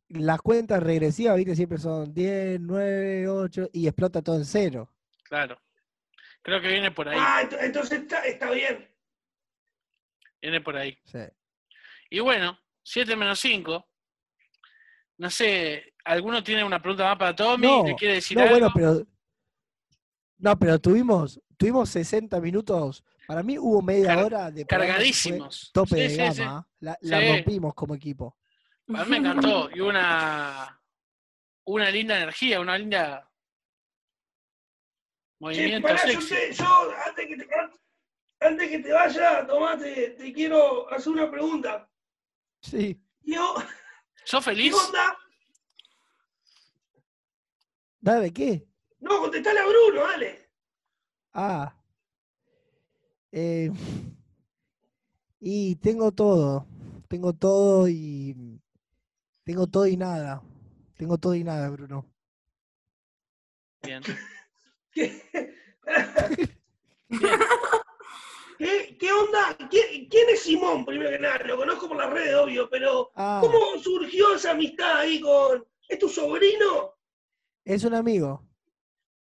las 0.10 0.42
cuentas 0.42 0.82
regresivas, 0.82 1.36
viste, 1.38 1.56
siempre 1.56 1.78
son 1.78 2.12
10, 2.14 2.60
9, 2.62 3.28
8 3.28 3.70
y 3.72 3.86
explota 3.88 4.22
todo 4.24 4.38
en 4.38 4.46
cero. 4.46 4.90
Claro. 5.24 5.60
Creo 6.42 6.60
que 6.62 6.70
viene 6.70 6.90
por 6.92 7.08
ahí. 7.10 7.18
Ah, 7.22 7.44
ent- 7.44 7.58
entonces 7.62 8.00
está, 8.02 8.22
está 8.26 8.50
bien. 8.50 8.90
Viene 10.42 10.62
por 10.62 10.76
ahí. 10.78 10.98
Sí. 11.04 11.20
Y 12.10 12.20
bueno, 12.20 12.58
7 12.84 13.16
menos 13.16 13.40
5. 13.40 13.86
No 15.18 15.30
sé, 15.30 15.94
¿alguno 16.06 16.44
tiene 16.44 16.64
una 16.64 16.80
pregunta 16.82 17.06
más 17.06 17.18
para 17.18 17.36
Tommy? 17.36 17.66
No, 17.68 17.84
¿Le 17.88 17.96
quiere 17.96 18.16
decir 18.16 18.38
No, 18.38 18.44
algo? 18.44 18.54
bueno, 18.54 18.72
pero. 18.74 19.04
No, 20.40 20.58
pero 20.60 20.80
tuvimos, 20.80 21.42
tuvimos 21.58 21.90
60 21.90 22.40
minutos. 22.40 23.04
Para 23.26 23.42
mí 23.44 23.58
hubo 23.58 23.82
media 23.82 24.16
Car- 24.16 24.24
hora 24.24 24.52
de 24.52 24.66
Cargadísimos. 24.66 25.72
Tope 25.74 25.96
Sí, 25.96 26.02
de 26.02 26.10
sí, 26.10 26.18
gama. 26.18 26.62
sí. 26.70 26.76
La, 26.86 26.98
la 27.02 27.20
rompimos 27.22 27.74
como 27.74 27.96
equipo. 27.96 28.38
A 28.94 29.04
mí 29.04 29.10
me 29.10 29.18
encantó. 29.18 29.70
Y 29.76 29.80
una, 29.82 30.80
una 31.66 31.90
linda 31.90 32.16
energía, 32.16 32.60
una 32.62 32.78
linda 32.78 33.30
movimiento 35.40 35.88
pará, 35.88 36.06
yo, 36.12 36.22
sexy. 36.22 36.36
te- 36.36 36.54
yo, 36.54 36.92
antes, 37.06 37.28
que 37.28 37.36
te, 37.38 37.48
antes 38.40 38.70
que 38.70 38.80
te 38.80 38.94
vaya, 38.94 39.46
Tomás, 39.48 39.80
te, 39.80 40.12
te 40.12 40.34
quiero 40.34 40.90
hacer 40.92 41.12
una 41.14 41.30
pregunta. 41.30 41.90
Sí. 42.62 43.02
Yo, 43.24 43.56
¿Sos 44.24 44.44
¿Qué 44.44 44.52
feliz? 44.52 44.74
onda? 44.74 45.18
¿Dale 48.00 48.32
qué? 48.34 48.68
No, 49.00 49.20
contestale 49.20 49.60
a 49.60 49.66
Bruno, 49.66 50.02
dale. 50.02 50.50
Ah. 51.34 51.74
Eh, 53.32 53.72
Y 55.40 55.76
tengo 55.78 56.12
todo, 56.12 56.66
tengo 57.08 57.34
todo 57.34 57.88
y 57.88 58.60
tengo 59.44 59.68
todo 59.68 59.88
y 59.88 59.98
nada. 59.98 60.42
Tengo 60.98 61.18
todo 61.18 61.36
y 61.36 61.44
nada, 61.44 61.70
Bruno. 61.70 62.06
Bien. 63.84 64.04
¿Qué, 64.92 65.24
¿Qué, 68.58 68.98
qué 69.00 69.12
onda? 69.12 69.56
¿Quién, 69.70 70.08
quién 70.10 70.30
es 70.30 70.42
Simón, 70.42 70.86
primero 70.86 71.12
que 71.12 71.20
nada? 71.20 71.38
Lo 71.46 71.58
conozco 71.58 71.88
por 71.88 71.98
las 71.98 72.10
redes, 72.12 72.36
obvio, 72.36 72.70
pero 72.70 73.12
Ah, 73.16 73.40
¿cómo 73.42 73.78
surgió 73.82 74.34
esa 74.36 74.52
amistad 74.52 74.98
ahí 75.00 75.20
con... 75.22 75.66
¿Es 75.88 76.00
tu 76.00 76.10
sobrino? 76.10 76.94
es 77.64 77.84
un 77.84 77.94
amigo. 77.94 78.46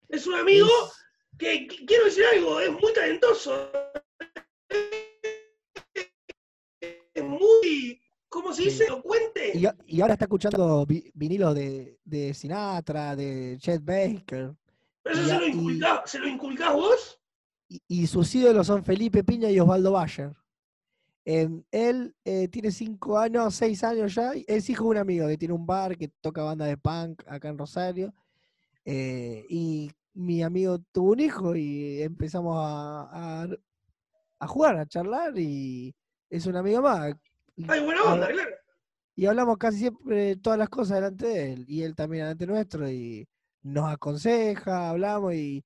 ¿Es 0.10 0.26
un 0.26 0.36
amigo? 0.36 0.68
Es- 0.68 0.94
Que, 1.38 1.68
que- 1.68 1.86
quiero 1.86 2.06
decir 2.06 2.24
algo, 2.34 2.60
es 2.60 2.72
muy 2.72 2.92
talentoso. 2.94 3.70
Es 7.14 7.24
muy, 7.24 8.02
¿cómo 8.30 8.54
se 8.54 8.64
Sí. 8.64 8.70
dice? 8.70 8.86
Elocuente. 8.86 9.52
Y, 9.88 10.02
ahora 10.02 10.14
está 10.14 10.26
escuchando 10.26 10.86
vi- 10.86 11.12
vinilos 11.14 11.54
de, 11.56 12.00
de 12.04 12.34
Sinatra, 12.34 13.16
de 13.16 13.58
Chet 13.60 13.84
Baker. 13.84 14.54
Pero 15.04 15.16
eso 15.16 15.24
y 15.24 15.28
se 15.30 15.40
lo, 15.40 15.46
y- 15.48 15.52
inculcás, 15.52 16.10
¿se 16.10 16.20
lo 16.20 16.28
inculcás 16.28 16.74
vos? 16.74 17.22
Y, 17.70 17.82
y 17.88 18.08
sus 18.08 18.34
ídolos 18.36 18.68
son 18.68 18.84
Felipe 18.84 19.24
Piña 19.24 19.50
y 19.52 19.60
Osvaldo 19.60 19.92
Bayer. 19.92 20.34
Em, 21.26 21.62
él 21.72 22.16
eh, 22.24 22.48
tiene 22.48 22.72
cinco 22.72 23.18
años, 23.20 23.54
seis 23.56 23.84
años 23.84 24.16
ya. 24.16 24.34
y 24.36 24.46
Es 24.48 24.70
hijo 24.70 24.86
de 24.86 24.90
un 24.92 24.98
amigo 24.98 25.28
que 25.28 25.38
tiene 25.38 25.54
un 25.54 25.66
bar 25.66 25.98
que 25.98 26.08
toca 26.22 26.44
banda 26.44 26.66
de 26.66 26.78
punk 26.78 27.24
acá 27.28 27.50
en 27.50 27.58
Rosario. 27.58 28.14
eh, 28.86 29.46
y 29.50 29.92
mi 30.14 30.42
amigo 30.44 30.80
tuvo 30.92 31.12
un 31.12 31.20
hijo 31.20 31.56
y 31.56 32.02
empezamos 32.02 32.56
a, 32.58 33.44
a- 33.44 33.48
a 34.40 34.48
jugar, 34.48 34.78
a 34.78 34.86
charlar 34.88 35.38
y 35.38 35.94
es 36.30 36.46
un 36.46 36.56
amigo 36.56 36.82
más. 36.82 37.14
Ay, 37.68 37.84
buena 37.84 38.04
onda, 38.04 38.28
claro. 38.30 38.50
y 39.16 39.26
hablamos 39.26 39.58
casi 39.58 39.80
siempre 39.80 40.36
todas 40.38 40.58
las 40.60 40.70
cosas 40.70 40.98
delante 40.98 41.28
de 41.28 41.54
él 41.54 41.66
y 41.68 41.82
él 41.84 41.96
también 41.96 42.24
delante 42.26 42.48
nuestro 42.48 42.90
y 42.90 43.28
nos 43.64 43.92
aconseja, 43.92 44.90
hablamos 44.90 45.34
y 45.34 45.64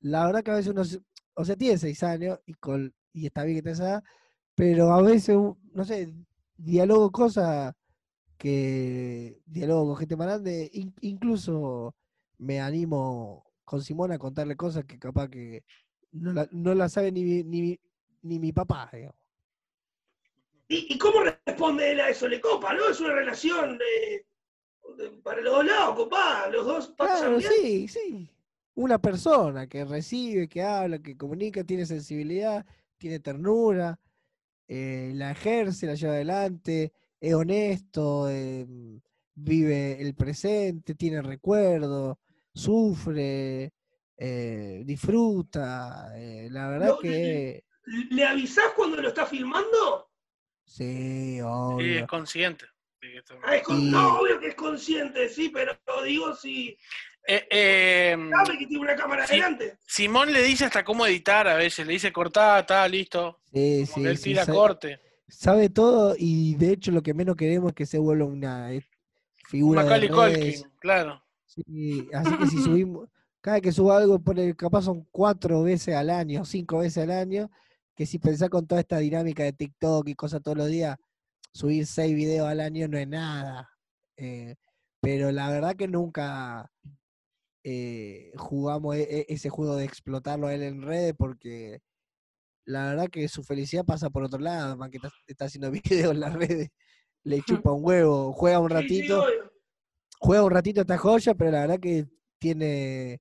la 0.00 0.26
verdad 0.26 0.42
que 0.44 0.50
a 0.50 0.54
veces 0.54 0.70
uno, 0.72 0.82
o 1.34 1.44
sea, 1.44 1.56
tiene 1.56 1.78
seis 1.78 2.02
años 2.02 2.38
y, 2.46 2.54
con, 2.54 2.94
y 3.12 3.26
está 3.26 3.44
bien 3.44 3.58
que 3.58 3.62
te 3.62 3.70
esa 3.72 3.84
edad, 3.84 4.04
pero 4.54 4.92
a 4.92 5.02
veces, 5.02 5.36
no 5.72 5.84
sé, 5.84 6.12
dialogo 6.56 7.10
cosas 7.12 7.74
que, 8.38 9.40
dialogo 9.46 9.88
con 9.88 9.96
gente 9.98 10.16
más 10.16 10.26
grande, 10.28 10.70
in- 10.72 10.94
incluso 11.02 11.94
me 12.38 12.60
animo 12.60 13.44
con 13.64 13.82
Simón 13.82 14.12
a 14.12 14.18
contarle 14.18 14.56
cosas 14.56 14.84
que 14.84 14.98
capaz 14.98 15.28
que 15.28 15.64
no 16.12 16.32
la, 16.32 16.48
no 16.52 16.74
la 16.74 16.88
sabe 16.88 17.12
ni, 17.12 17.24
mi- 17.24 17.44
ni, 17.44 17.80
ni 18.22 18.38
mi 18.38 18.52
papá, 18.52 18.90
digamos. 18.92 19.16
¿Y, 20.68 20.94
y 20.94 20.98
cómo 20.98 21.20
responde 21.22 21.90
él 21.92 22.00
a 22.00 22.08
eso? 22.10 22.28
Le 22.28 22.40
copa, 22.40 22.72
¿no? 22.74 22.88
Es 22.88 23.00
una 23.00 23.12
relación 23.14 23.76
de, 23.78 24.26
de- 24.96 25.10
para 25.22 25.40
los 25.40 25.52
dos 25.54 25.64
lados, 25.66 25.96
copada. 25.96 26.48
Los 26.48 26.64
dos 26.66 26.88
pasan 26.88 27.18
Claro, 27.18 27.38
bien. 27.38 27.52
sí, 27.52 27.88
sí. 27.88 28.30
Una 28.80 28.98
persona 28.98 29.66
que 29.66 29.84
recibe, 29.84 30.48
que 30.48 30.62
habla, 30.62 31.00
que 31.00 31.14
comunica, 31.14 31.62
tiene 31.64 31.84
sensibilidad, 31.84 32.64
tiene 32.96 33.20
ternura, 33.20 34.00
eh, 34.66 35.12
la 35.14 35.32
ejerce, 35.32 35.86
la 35.86 35.94
lleva 35.96 36.14
adelante, 36.14 36.90
es 37.20 37.34
honesto, 37.34 38.30
em, 38.30 38.98
vive 39.34 40.00
el 40.00 40.14
presente, 40.14 40.94
tiene 40.94 41.20
recuerdos, 41.20 42.16
sufre, 42.54 43.70
eh, 44.16 44.82
disfruta. 44.86 46.12
eh, 46.16 46.48
la 46.50 46.68
verdad 46.68 46.94
que 47.02 47.64
¿Le 48.10 48.24
avisás 48.24 48.72
cuando 48.74 48.96
lo 49.02 49.08
está 49.08 49.26
filmando? 49.26 50.08
sí, 50.64 51.34
Sí, 51.34 51.36
es 51.36 51.44
obvio. 51.44 52.06
consciente. 52.06 52.64
Ah, 53.42 53.56
es 53.56 53.62
con- 53.62 53.78
Y- 53.78 53.90
No, 53.90 54.20
obvio 54.20 54.40
que 54.40 54.48
es 54.48 54.54
consciente, 54.54 55.28
sí, 55.28 55.50
pero 55.50 55.78
digo 56.02 56.34
si 56.34 56.78
Eh, 57.26 57.46
eh, 57.50 58.16
sabe 58.44 58.58
que 58.58 58.66
tiene 58.66 58.82
una 58.82 58.96
cámara 58.96 59.26
Sí. 59.26 59.34
adelante. 59.34 59.78
Simón 59.86 60.32
le 60.32 60.42
dice 60.42 60.64
hasta 60.64 60.84
cómo 60.84 61.06
editar 61.06 61.46
a 61.46 61.54
veces, 61.54 61.86
le 61.86 61.92
dice 61.92 62.12
cortá, 62.12 62.60
está, 62.60 62.86
listo. 62.88 63.40
Sí, 63.52 63.84
Como 63.86 63.96
sí, 63.96 64.02
que 64.02 64.08
él 64.08 64.16
sí, 64.18 64.24
tira 64.24 64.44
sa- 64.44 64.52
corte. 64.52 65.00
sabe 65.28 65.68
todo 65.68 66.14
y 66.18 66.54
de 66.56 66.72
hecho 66.72 66.90
lo 66.90 67.02
que 67.02 67.14
menos 67.14 67.36
queremos 67.36 67.68
es 67.70 67.74
que 67.74 67.86
se 67.86 67.98
vuelva 67.98 68.24
una 68.24 68.72
eh, 68.72 68.82
figura 69.48 69.84
de 69.84 69.90
Macaulay. 70.08 70.32
Culkin, 70.42 70.70
claro. 70.80 71.22
Sí, 71.46 72.08
así 72.12 72.36
que 72.36 72.46
si 72.46 72.58
subimos, 72.62 73.08
cada 73.40 73.56
vez 73.56 73.62
que 73.62 73.72
subo 73.72 73.92
algo, 73.92 74.20
capaz 74.56 74.82
son 74.82 75.06
cuatro 75.10 75.62
veces 75.62 75.94
al 75.94 76.10
año, 76.10 76.44
cinco 76.44 76.78
veces 76.78 77.02
al 77.04 77.10
año, 77.10 77.50
que 77.94 78.06
si 78.06 78.18
pensás 78.18 78.48
con 78.48 78.66
toda 78.66 78.80
esta 78.80 78.98
dinámica 78.98 79.42
de 79.42 79.52
TikTok 79.52 80.08
y 80.08 80.14
cosas 80.14 80.42
todos 80.42 80.56
los 80.56 80.68
días, 80.68 80.96
subir 81.52 81.86
seis 81.86 82.14
videos 82.14 82.48
al 82.48 82.60
año 82.60 82.88
no 82.88 82.96
es 82.98 83.06
nada. 83.08 83.68
eh, 84.16 84.56
pero 85.02 85.32
la 85.32 85.48
verdad 85.48 85.74
que 85.76 85.88
nunca 85.88 86.70
eh, 87.64 88.32
jugamos 88.36 88.96
e- 88.96 89.20
e- 89.20 89.26
ese 89.28 89.50
juego 89.50 89.76
de 89.76 89.84
explotarlo 89.84 90.46
a 90.46 90.54
él 90.54 90.62
en 90.62 90.82
redes 90.82 91.14
porque 91.16 91.80
la 92.64 92.90
verdad 92.90 93.08
que 93.08 93.28
su 93.28 93.42
felicidad 93.42 93.84
pasa 93.84 94.10
por 94.10 94.22
otro 94.22 94.38
lado, 94.38 94.76
más 94.76 94.90
que 94.90 94.96
está, 94.98 95.10
está 95.26 95.44
haciendo 95.46 95.70
videos 96.08 96.12
en 96.12 96.20
las 96.20 96.34
redes, 96.34 96.68
le 97.24 97.42
chupa 97.42 97.72
un 97.72 97.84
huevo, 97.84 98.32
juega 98.32 98.60
un 98.60 98.70
ratito 98.70 99.24
juega 100.20 100.44
un 100.44 100.50
ratito 100.50 100.82
esta 100.82 100.98
joya, 100.98 101.34
pero 101.34 101.50
la 101.50 101.60
verdad 101.62 101.80
que 101.80 102.06
tiene 102.38 103.20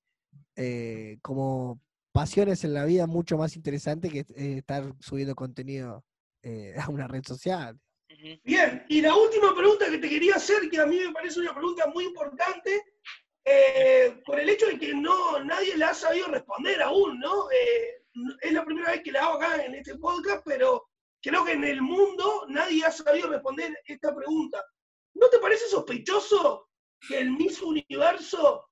eh, 0.56 1.18
como 1.22 1.80
pasiones 2.12 2.64
en 2.64 2.74
la 2.74 2.86
vida 2.86 3.08
mucho 3.08 3.38
más 3.38 3.56
interesantes 3.56 4.12
que 4.12 4.20
eh, 4.20 4.58
estar 4.58 4.94
subiendo 5.00 5.36
contenido 5.36 6.04
eh, 6.44 6.76
a 6.80 6.90
una 6.90 7.08
red 7.08 7.24
social. 7.24 7.80
Bien, 8.44 8.84
y 8.90 9.02
la 9.02 9.16
última 9.16 9.56
pregunta 9.56 9.90
que 9.90 10.00
te 10.00 10.10
quería 10.10 10.36
hacer, 10.36 10.70
que 10.70 10.80
a 10.80 10.86
mí 10.86 10.98
me 10.98 11.14
parece 11.14 11.40
una 11.40 11.54
pregunta 11.54 11.88
muy 11.94 12.06
importante, 12.06 12.82
eh, 13.46 14.22
por 14.26 14.40
el 14.40 14.50
hecho 14.50 14.68
de 14.68 14.78
que 14.78 14.94
no 14.94 15.44
nadie 15.44 15.76
la 15.78 15.90
ha 15.90 15.94
sabido 15.94 16.28
responder 16.28 16.82
aún, 16.82 17.20
¿no? 17.20 17.50
Eh, 17.52 18.04
n- 18.16 18.36
es 18.42 18.52
la 18.54 18.66
primera 18.66 18.92
vez 18.92 19.02
que 19.04 19.12
la 19.12 19.24
hago 19.26 19.34
acá 19.36 19.64
en 19.66 19.76
este 19.76 19.98
podcast, 19.98 20.44
pero 20.46 20.90
creo 21.22 21.44
que 21.46 21.54
en 21.54 21.64
el 21.64 21.82
mundo 21.82 22.46
nadie 22.50 22.86
ha 22.86 22.92
sabido 22.92 23.30
responder 23.30 23.78
esta 23.86 24.16
pregunta. 24.16 24.64
¿No 25.16 25.30
te 25.30 25.40
parece 25.40 25.68
sospechoso 25.68 26.70
que 27.08 27.20
el 27.20 27.32
Miss 27.32 27.62
Universo, 27.62 28.70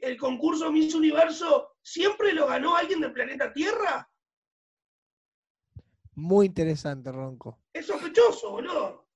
el 0.00 0.16
concurso 0.16 0.70
Miss 0.70 0.94
Universo, 0.94 1.76
siempre 1.82 2.32
lo 2.32 2.46
ganó 2.46 2.76
alguien 2.76 3.00
del 3.00 3.12
planeta 3.12 3.52
Tierra? 3.52 4.08
Muy 6.14 6.46
interesante, 6.46 7.12
Ronco. 7.12 7.58
Es 7.72 7.86
sospechoso, 7.86 8.50
boludo. 8.50 9.08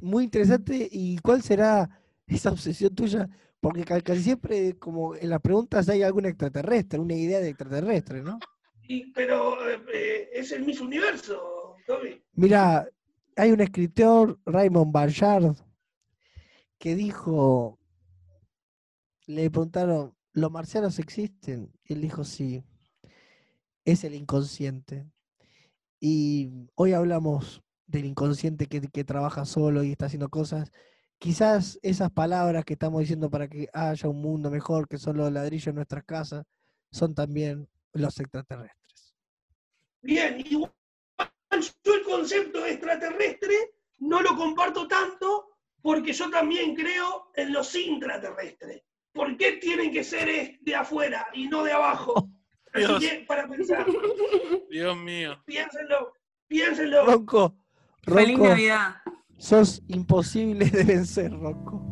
Muy 0.00 0.24
interesante. 0.24 0.88
¿Y 0.90 1.18
cuál 1.18 1.42
será 1.42 1.99
esa 2.30 2.50
obsesión 2.50 2.94
tuya? 2.94 3.28
Porque 3.60 3.84
ca- 3.84 4.00
casi 4.00 4.22
siempre, 4.22 4.78
como 4.78 5.14
en 5.14 5.28
las 5.28 5.40
preguntas, 5.40 5.88
hay 5.88 6.02
algún 6.02 6.26
extraterrestre, 6.26 6.98
una 6.98 7.14
idea 7.14 7.40
de 7.40 7.50
extraterrestre, 7.50 8.22
¿no? 8.22 8.38
Y, 8.88 9.12
pero 9.12 9.56
eh, 9.92 10.30
es 10.32 10.50
el 10.52 10.64
Miss 10.64 10.80
Universo, 10.80 11.76
Toby. 11.86 12.22
Mira, 12.32 12.88
hay 13.36 13.52
un 13.52 13.60
escritor, 13.60 14.38
Raymond 14.46 14.92
Barchard, 14.92 15.54
que 16.78 16.94
dijo, 16.94 17.78
le 19.26 19.50
preguntaron, 19.50 20.14
¿los 20.32 20.50
marcianos 20.50 20.98
existen? 20.98 21.70
Y 21.84 21.92
él 21.94 22.00
dijo, 22.00 22.24
sí, 22.24 22.64
es 23.84 24.04
el 24.04 24.14
inconsciente. 24.14 25.06
Y 26.00 26.50
hoy 26.74 26.94
hablamos 26.94 27.62
del 27.86 28.06
inconsciente 28.06 28.66
que, 28.66 28.80
que 28.80 29.04
trabaja 29.04 29.44
solo 29.44 29.82
y 29.84 29.92
está 29.92 30.06
haciendo 30.06 30.30
cosas. 30.30 30.72
Quizás 31.20 31.78
esas 31.82 32.10
palabras 32.10 32.64
que 32.64 32.72
estamos 32.72 33.00
diciendo 33.00 33.28
para 33.28 33.46
que 33.46 33.68
haya 33.74 34.08
un 34.08 34.22
mundo 34.22 34.50
mejor, 34.50 34.88
que 34.88 34.96
son 34.96 35.18
los 35.18 35.30
ladrillos 35.30 35.66
en 35.66 35.74
nuestras 35.74 36.02
casas, 36.04 36.46
son 36.90 37.14
también 37.14 37.68
los 37.92 38.18
extraterrestres. 38.18 39.14
Bien, 40.00 40.42
igual 40.46 40.72
yo 41.84 41.94
el 41.94 42.02
concepto 42.04 42.62
de 42.62 42.70
extraterrestre 42.70 43.54
no 43.98 44.22
lo 44.22 44.34
comparto 44.34 44.88
tanto 44.88 45.58
porque 45.82 46.14
yo 46.14 46.30
también 46.30 46.74
creo 46.74 47.30
en 47.34 47.52
los 47.52 47.74
intraterrestres. 47.74 48.82
¿Por 49.12 49.36
qué 49.36 49.58
tienen 49.58 49.92
que 49.92 50.02
ser 50.02 50.58
de 50.58 50.74
afuera 50.74 51.26
y 51.34 51.48
no 51.48 51.62
de 51.64 51.72
abajo? 51.72 52.30
Así 52.72 52.86
Dios. 52.86 53.00
que, 53.04 53.24
para 53.28 53.46
pensar, 53.46 53.84
Dios 54.70 54.96
mío. 54.96 55.42
piénsenlo, 55.44 56.14
piénsenlo. 56.46 57.04
Ronco, 57.04 57.56
Feliz 58.04 58.38
Navidad. 58.38 59.02
Sos 59.40 59.82
imposible 59.88 60.66
de 60.66 60.84
vencer, 60.84 61.32
Ronco. 61.32 61.88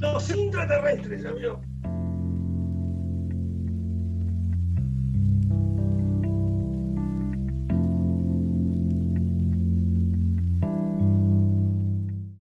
Los 0.00 0.30
intraterrestres, 0.36 1.24
amigo. 1.24 1.60